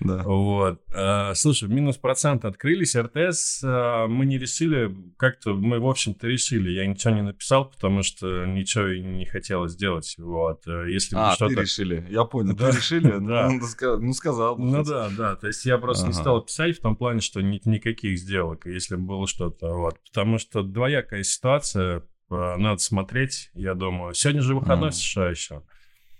Да. 0.00 0.22
Вот. 0.24 0.80
А, 0.94 1.34
слушай, 1.34 1.68
минус 1.68 1.98
процент 1.98 2.46
открылись. 2.46 2.96
РТС 2.96 3.60
а, 3.62 4.06
мы 4.06 4.24
не 4.24 4.38
решили. 4.38 4.96
Как-то 5.18 5.52
мы, 5.52 5.80
в 5.80 5.86
общем-то, 5.86 6.26
решили. 6.26 6.70
Я 6.70 6.86
ничего 6.86 7.12
не 7.12 7.20
написал, 7.22 7.68
потому 7.70 8.02
что 8.02 8.46
ничего 8.46 8.86
и 8.88 9.02
не 9.02 9.26
хотелось 9.26 9.72
сделать. 9.72 10.14
Вот. 10.16 10.66
Если 10.66 11.14
А, 11.14 11.30
ты 11.32 11.36
что-то... 11.36 11.60
решили. 11.60 12.06
Я 12.08 12.24
понял, 12.24 12.54
Да, 12.56 12.70
ты 12.70 12.78
решили? 12.78 13.10
да. 13.20 13.50
Ну, 13.50 13.60
Ну, 14.00 14.12
сказал. 14.14 14.56
Ну 14.56 14.82
да, 14.82 15.10
да. 15.10 15.36
То 15.36 15.46
есть 15.48 15.66
я 15.66 15.76
просто 15.76 16.06
не 16.06 16.14
стал 16.14 16.40
писать 16.40 16.78
в 16.78 16.80
том 16.80 16.96
плане, 16.96 17.20
что 17.20 17.42
ни- 17.42 17.60
никаких 17.66 18.18
сделок, 18.18 18.64
если 18.64 18.96
бы 18.96 19.02
было 19.02 19.26
что-то. 19.26 19.74
Вот. 19.74 19.98
Потому 20.10 20.38
что 20.38 20.62
двоякая 20.62 21.22
ситуация. 21.22 22.02
А, 22.30 22.56
Надо 22.56 22.78
смотреть, 22.80 23.50
я 23.54 23.74
думаю. 23.74 24.14
Сегодня 24.14 24.42
же 24.42 24.54
выходной 24.54 24.90
в 24.90 24.94
США 24.94 25.30
еще. 25.30 25.62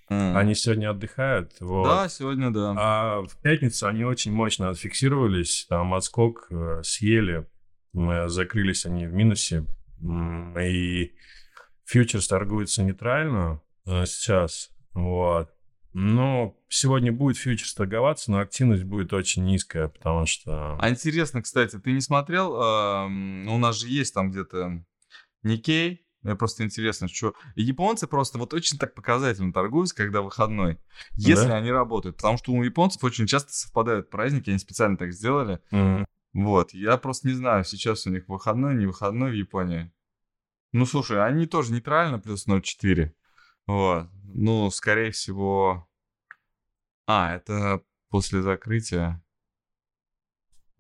М. 0.08 0.36
Они 0.36 0.54
сегодня 0.54 0.90
отдыхают. 0.90 1.52
Вот. 1.60 1.84
Да, 1.84 2.08
сегодня 2.08 2.50
да. 2.50 2.74
А 2.76 3.22
в 3.22 3.36
пятницу 3.42 3.86
они 3.86 4.04
очень 4.04 4.32
мощно 4.32 4.68
отфиксировались, 4.68 5.66
там 5.68 5.94
отскок 5.94 6.48
э, 6.50 6.80
съели, 6.82 7.46
э, 7.94 8.28
закрылись 8.28 8.86
они 8.86 9.06
в 9.06 9.12
минусе, 9.12 9.64
и 10.60 11.12
фьючерс 11.84 12.26
торгуется 12.26 12.82
нейтрально 12.82 13.60
э, 13.86 14.04
сейчас, 14.06 14.70
вот. 14.94 15.48
Но 15.92 16.56
сегодня 16.68 17.12
будет 17.12 17.36
фьючерс 17.36 17.74
торговаться, 17.74 18.30
но 18.30 18.38
активность 18.38 18.84
будет 18.84 19.12
очень 19.12 19.44
низкая, 19.44 19.88
потому 19.88 20.24
что... 20.24 20.76
А 20.80 20.88
интересно, 20.88 21.42
кстати, 21.42 21.78
ты 21.78 21.90
не 21.92 22.00
смотрел? 22.00 22.54
эм, 22.54 23.48
У 23.48 23.58
нас 23.58 23.76
же 23.76 23.88
есть 23.88 24.14
там 24.14 24.30
где-то 24.30 24.84
Никей. 25.42 26.06
Мне 26.22 26.34
просто 26.36 26.64
интересно, 26.64 27.08
что... 27.08 27.34
Японцы 27.54 28.06
просто 28.06 28.38
вот 28.38 28.52
очень 28.52 28.76
так 28.76 28.94
показательно 28.94 29.52
торгуются, 29.54 29.94
когда 29.96 30.20
выходной. 30.20 30.78
Если 31.12 31.48
Да? 31.48 31.56
они 31.56 31.70
работают. 31.70 32.16
Потому 32.18 32.36
что 32.36 32.52
у 32.52 32.62
японцев 32.62 33.02
очень 33.04 33.26
часто 33.26 33.52
совпадают 33.52 34.10
праздники, 34.10 34.50
они 34.50 34.58
специально 34.58 34.96
так 34.98 35.12
сделали. 35.12 35.60
М, 35.70 36.06
Вот, 36.34 36.74
я 36.74 36.96
просто 36.98 37.26
не 37.26 37.34
знаю, 37.34 37.64
сейчас 37.64 38.06
у 38.06 38.10
них 38.10 38.28
выходной, 38.28 38.74
не 38.76 38.86
выходной 38.86 39.30
в 39.30 39.34
Японии. 39.34 39.90
Ну, 40.72 40.86
слушай, 40.86 41.20
они 41.26 41.46
тоже 41.46 41.72
нейтрально, 41.72 42.20
плюс 42.20 42.46
0,4. 42.46 43.12
Вот. 43.66 44.08
Ну, 44.22 44.70
скорее 44.70 45.10
всего... 45.10 45.88
А, 47.06 47.34
это 47.34 47.82
после 48.10 48.42
закрытия. 48.42 49.20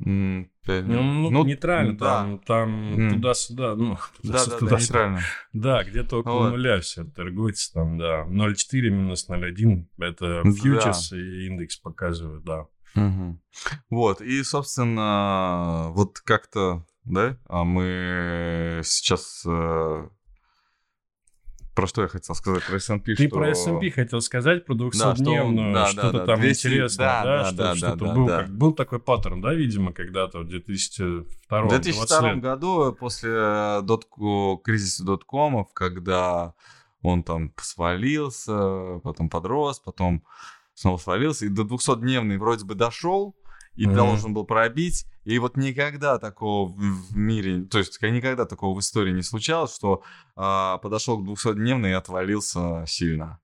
Ну, 0.00 1.30
ну, 1.30 1.44
нейтрально, 1.44 1.96
да. 1.96 2.04
там, 2.06 2.38
там 2.38 2.94
М. 2.98 3.10
туда-сюда, 3.10 3.74
ну, 3.76 3.96
Да, 4.22 4.44
да, 4.44 4.46
да, 4.46 4.58
туда-сюда. 4.58 4.76
нейтрально. 4.78 5.20
Да, 5.52 5.84
где-то 5.84 6.18
около 6.20 6.44
Вот. 6.44 6.50
нуля 6.50 6.80
все 6.80 7.04
торгуется 7.04 7.72
там, 7.74 7.98
да. 7.98 8.24
0,4 8.28 8.90
минус 8.90 9.28
0,1 9.28 9.86
это 9.98 10.42
Да. 10.44 10.50
фьючерс 10.50 11.12
и 11.12 11.46
индекс 11.46 11.76
показывают, 11.76 12.44
да. 12.44 12.66
Мгм. 12.94 13.40
Вот, 13.90 14.20
и, 14.20 14.42
собственно, 14.42 15.88
вот 15.92 16.18
как-то, 16.20 16.86
да, 17.04 17.36
а 17.48 17.64
мы 17.64 18.80
сейчас... 18.84 19.44
Про 21.74 21.86
что 21.86 22.02
я 22.02 22.08
хотел 22.08 22.34
сказать? 22.34 22.64
Про 22.66 22.76
S&P, 22.76 23.14
Ты 23.14 23.28
что... 23.28 23.36
про 23.36 23.48
S&P 23.50 23.90
хотел 23.90 24.20
сказать, 24.20 24.64
про 24.66 24.74
Да, 24.74 24.90
что 24.92 25.08
он- 25.08 25.14
200-дневную, 25.14 25.72
да, 25.72 25.86
что-то 25.86 26.12
да, 26.18 26.26
там 26.26 26.40
200, 26.40 26.66
интересное, 26.66 27.06
да, 27.06 27.22
да, 27.24 27.44
что, 27.46 27.56
да, 27.56 27.76
что-то 27.76 28.04
да, 28.06 28.14
был, 28.14 28.26
да. 28.26 28.38
как- 28.42 28.50
был 28.56 28.72
такой 28.72 28.98
паттерн, 29.00 29.40
да, 29.40 29.54
видимо, 29.54 29.92
когда-то 29.92 30.40
в 30.40 30.48
2002 30.48 31.62
В 31.62 31.68
2002 31.68 32.32
лет. 32.32 32.40
году, 32.42 32.92
после 32.98 33.30
э, 33.32 33.82
дотку, 33.82 34.60
кризиса 34.64 35.04
доткомов, 35.04 35.72
когда 35.72 36.54
он 37.02 37.22
там 37.22 37.52
свалился, 37.60 38.98
потом 39.04 39.28
подрос, 39.30 39.78
потом 39.80 40.24
снова 40.74 40.96
свалился, 40.98 41.46
и 41.46 41.48
до 41.48 41.62
200-дневный 41.62 42.38
вроде 42.38 42.64
бы 42.64 42.74
дошел, 42.74 43.34
и 43.74 43.86
Мгм. 43.86 43.96
должен 43.96 44.34
был 44.34 44.44
пробить, 44.44 45.06
и 45.24 45.38
вот 45.38 45.56
никогда 45.56 46.18
такого 46.18 46.68
в, 46.68 47.16
мире, 47.16 47.64
то 47.64 47.78
есть 47.78 48.00
никогда 48.02 48.44
такого 48.46 48.76
в 48.76 48.80
истории 48.80 49.12
не 49.12 49.22
случалось, 49.22 49.74
что 49.74 50.02
а, 50.36 50.78
подошел 50.78 51.18
к 51.18 51.28
200-дневной 51.28 51.90
и 51.90 51.94
отвалился 51.94 52.84
сильно. 52.86 53.40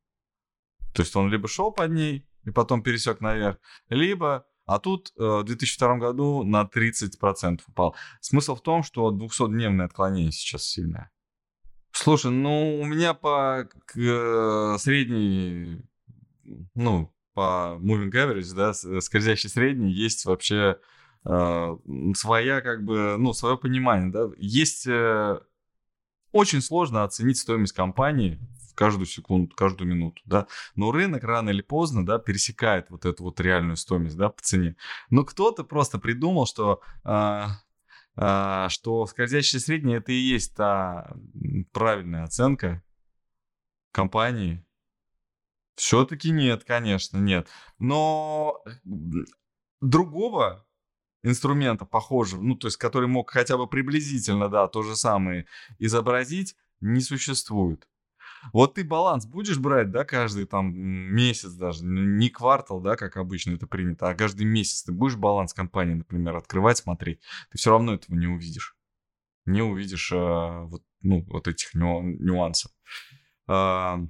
То 0.95 1.03
есть 1.03 1.15
он 1.15 1.31
либо 1.31 1.47
шел 1.49 1.73
под 1.73 1.93
ней 1.93 2.27
и 2.45 2.51
потом 2.51 2.83
пересек 2.83 3.21
наверх, 3.21 3.59
либо... 3.89 4.47
А 4.69 4.81
тут 4.81 5.13
э, 5.17 5.23
в 5.23 5.45
2002 5.45 5.99
году 5.99 6.43
на 6.43 6.65
30% 6.65 7.61
упал. 7.69 7.95
Смысл 8.21 8.57
в 8.57 8.63
том, 8.63 8.83
что 8.83 9.13
200-дневное 9.13 9.85
отклонение 9.85 10.33
сейчас 10.33 10.65
сильное. 10.65 11.13
Слушай, 11.93 12.33
ну 12.33 12.81
у 12.81 12.85
меня 12.85 13.15
по 13.15 13.69
к, 13.87 13.97
э, 13.97 14.77
средней, 14.81 15.83
ну, 16.75 17.15
по 17.37 17.79
moving 17.81 18.11
average, 18.11 18.55
да, 18.55 18.73
с- 18.73 19.01
скользящий 19.03 19.49
средний, 19.49 19.93
есть 19.93 20.25
вообще 20.25 20.81
э, 21.25 21.77
своя, 22.17 22.61
как 22.63 22.83
бы, 22.83 23.17
ну, 23.19 23.33
свое 23.33 23.57
понимание, 23.57 24.11
да. 24.11 24.31
Есть... 24.39 24.89
э, 24.89 25.39
очень 26.33 26.61
сложно 26.61 27.05
оценить 27.05 27.39
стоимость 27.39 27.73
компании 27.73 28.39
в 28.71 28.75
каждую 28.75 29.07
секунду, 29.07 29.55
каждую 29.55 29.89
минуту, 29.89 30.21
да. 30.27 30.47
Но 30.75 30.93
рынок 30.93 31.25
рано 31.25 31.51
или 31.51 31.63
поздно, 31.63 32.05
да, 32.05 32.19
пересекает 32.19 32.91
вот 32.91 33.07
эту 33.07 33.25
вот 33.25 33.41
реальную 33.41 33.77
стоимость, 33.77 34.17
да, 34.17 34.29
по 34.29 34.43
цене. 34.43 34.77
Но 35.09 35.25
кто-то 35.25 35.65
просто 35.65 35.99
придумал, 35.99 36.47
что, 36.47 36.83
а, 37.05 38.69
что 38.69 39.07
скользящее 39.07 39.61
среднее 39.61 39.99
это 39.99 40.13
и 40.13 40.17
есть 40.17 40.55
та 40.55 41.17
правильная 41.73 42.25
оценка 42.25 42.83
компании. 43.93 44.66
Все-таки 45.77 46.31
нет, 46.31 46.65
конечно, 46.65 47.19
нет. 47.19 47.49
Но 47.79 48.63
м, 48.85 49.27
другого 49.81 50.67
инструмента 51.23 51.85
похожего, 51.85 52.43
ну, 52.43 52.57
то 52.57 52.69
есть, 52.69 52.79
который 52.79 53.09
мог 53.09 53.31
хотя 53.31 53.57
бы 53.57 53.67
приблизительно, 53.69 54.49
да, 54.49 54.69
то 54.69 54.83
же 54.83 54.97
самое 54.97 55.47
изобразить, 55.79 56.57
не 56.81 57.01
существует. 57.01 57.89
Вот 58.53 58.75
ты 58.75 58.85
баланс 58.85 59.27
будешь 59.27 59.59
брать, 59.59 59.91
да, 59.91 60.05
каждый 60.05 60.47
там 60.47 60.75
месяц 60.77 61.53
даже, 61.53 61.85
не 61.85 62.31
квартал, 62.31 62.81
да, 62.81 62.97
как 62.97 63.17
обычно 63.17 63.53
это 63.55 63.67
принято, 63.67 64.09
а 64.09 64.15
каждый 64.15 64.45
месяц 64.47 64.85
ты 64.85 64.93
будешь 64.93 65.17
баланс 65.17 65.55
компании, 65.55 65.95
например, 65.95 66.37
открывать, 66.37 66.79
смотреть, 66.79 67.21
ты 67.51 67.59
все 67.59 67.71
равно 67.71 67.95
этого 67.95 68.17
не 68.17 68.27
увидишь. 68.27 68.77
Не 69.47 69.63
увидишь 69.63 70.13
а, 70.15 70.63
вот, 70.65 70.83
ну, 71.03 71.25
вот 71.29 71.49
этих 71.49 71.75
ню- 71.75 72.03
нюансов. 72.03 72.73
А, 73.47 74.01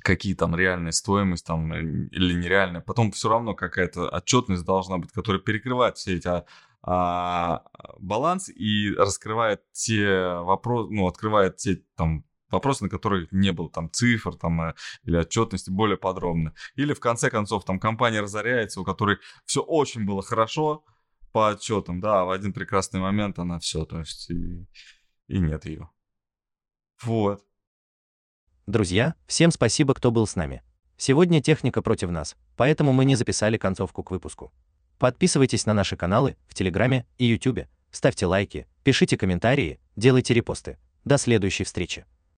какие 0.00 0.34
там 0.34 0.56
реальная 0.56 0.92
стоимость 0.92 1.46
там 1.46 1.72
э, 1.72 1.80
или 1.80 2.34
нереальная. 2.34 2.80
Потом 2.80 3.12
все 3.12 3.28
равно 3.28 3.54
какая-то 3.54 4.08
отчетность 4.08 4.64
должна 4.64 4.98
быть, 4.98 5.12
которая 5.12 5.40
перекрывает 5.40 5.96
все 5.96 6.16
эти 6.16 6.28
а, 6.28 6.44
а, 6.84 7.64
баланс 7.98 8.48
и 8.48 8.94
раскрывает 8.94 9.62
те 9.72 10.34
вопросы, 10.34 10.92
ну, 10.92 11.06
открывает 11.06 11.56
те 11.56 11.82
там 11.96 12.24
вопросы, 12.50 12.84
на 12.84 12.90
которых 12.90 13.32
не 13.32 13.52
было 13.52 13.70
там 13.70 13.90
цифр 13.90 14.34
там 14.34 14.60
э, 14.60 14.74
или 15.04 15.16
отчетности 15.16 15.70
более 15.70 15.96
подробно. 15.96 16.54
Или 16.74 16.92
в 16.92 17.00
конце 17.00 17.30
концов 17.30 17.64
там 17.64 17.78
компания 17.78 18.20
разоряется, 18.20 18.80
у 18.80 18.84
которой 18.84 19.18
все 19.44 19.62
очень 19.62 20.04
было 20.04 20.22
хорошо 20.22 20.84
по 21.32 21.50
отчетам, 21.50 22.00
да, 22.00 22.22
а 22.22 22.24
в 22.24 22.30
один 22.30 22.52
прекрасный 22.52 23.00
момент 23.00 23.38
она 23.38 23.58
все, 23.58 23.84
то 23.84 23.98
есть 23.98 24.30
и, 24.30 24.66
и 25.28 25.38
нет 25.38 25.64
ее. 25.64 25.90
Вот. 27.02 27.42
Друзья, 28.68 29.16
всем 29.26 29.50
спасибо, 29.50 29.92
кто 29.92 30.12
был 30.12 30.24
с 30.24 30.36
нами. 30.36 30.62
Сегодня 30.96 31.42
техника 31.42 31.82
против 31.82 32.10
нас, 32.10 32.36
поэтому 32.56 32.92
мы 32.92 33.04
не 33.04 33.16
записали 33.16 33.56
концовку 33.56 34.04
к 34.04 34.12
выпуску. 34.12 34.52
Подписывайтесь 34.98 35.66
на 35.66 35.74
наши 35.74 35.96
каналы 35.96 36.36
в 36.46 36.54
Телеграме 36.54 37.04
и 37.18 37.24
Ютубе, 37.24 37.68
ставьте 37.90 38.26
лайки, 38.26 38.68
пишите 38.84 39.16
комментарии, 39.16 39.80
делайте 39.96 40.32
репосты. 40.32 40.78
До 41.04 41.18
следующей 41.18 41.64
встречи. 41.64 42.06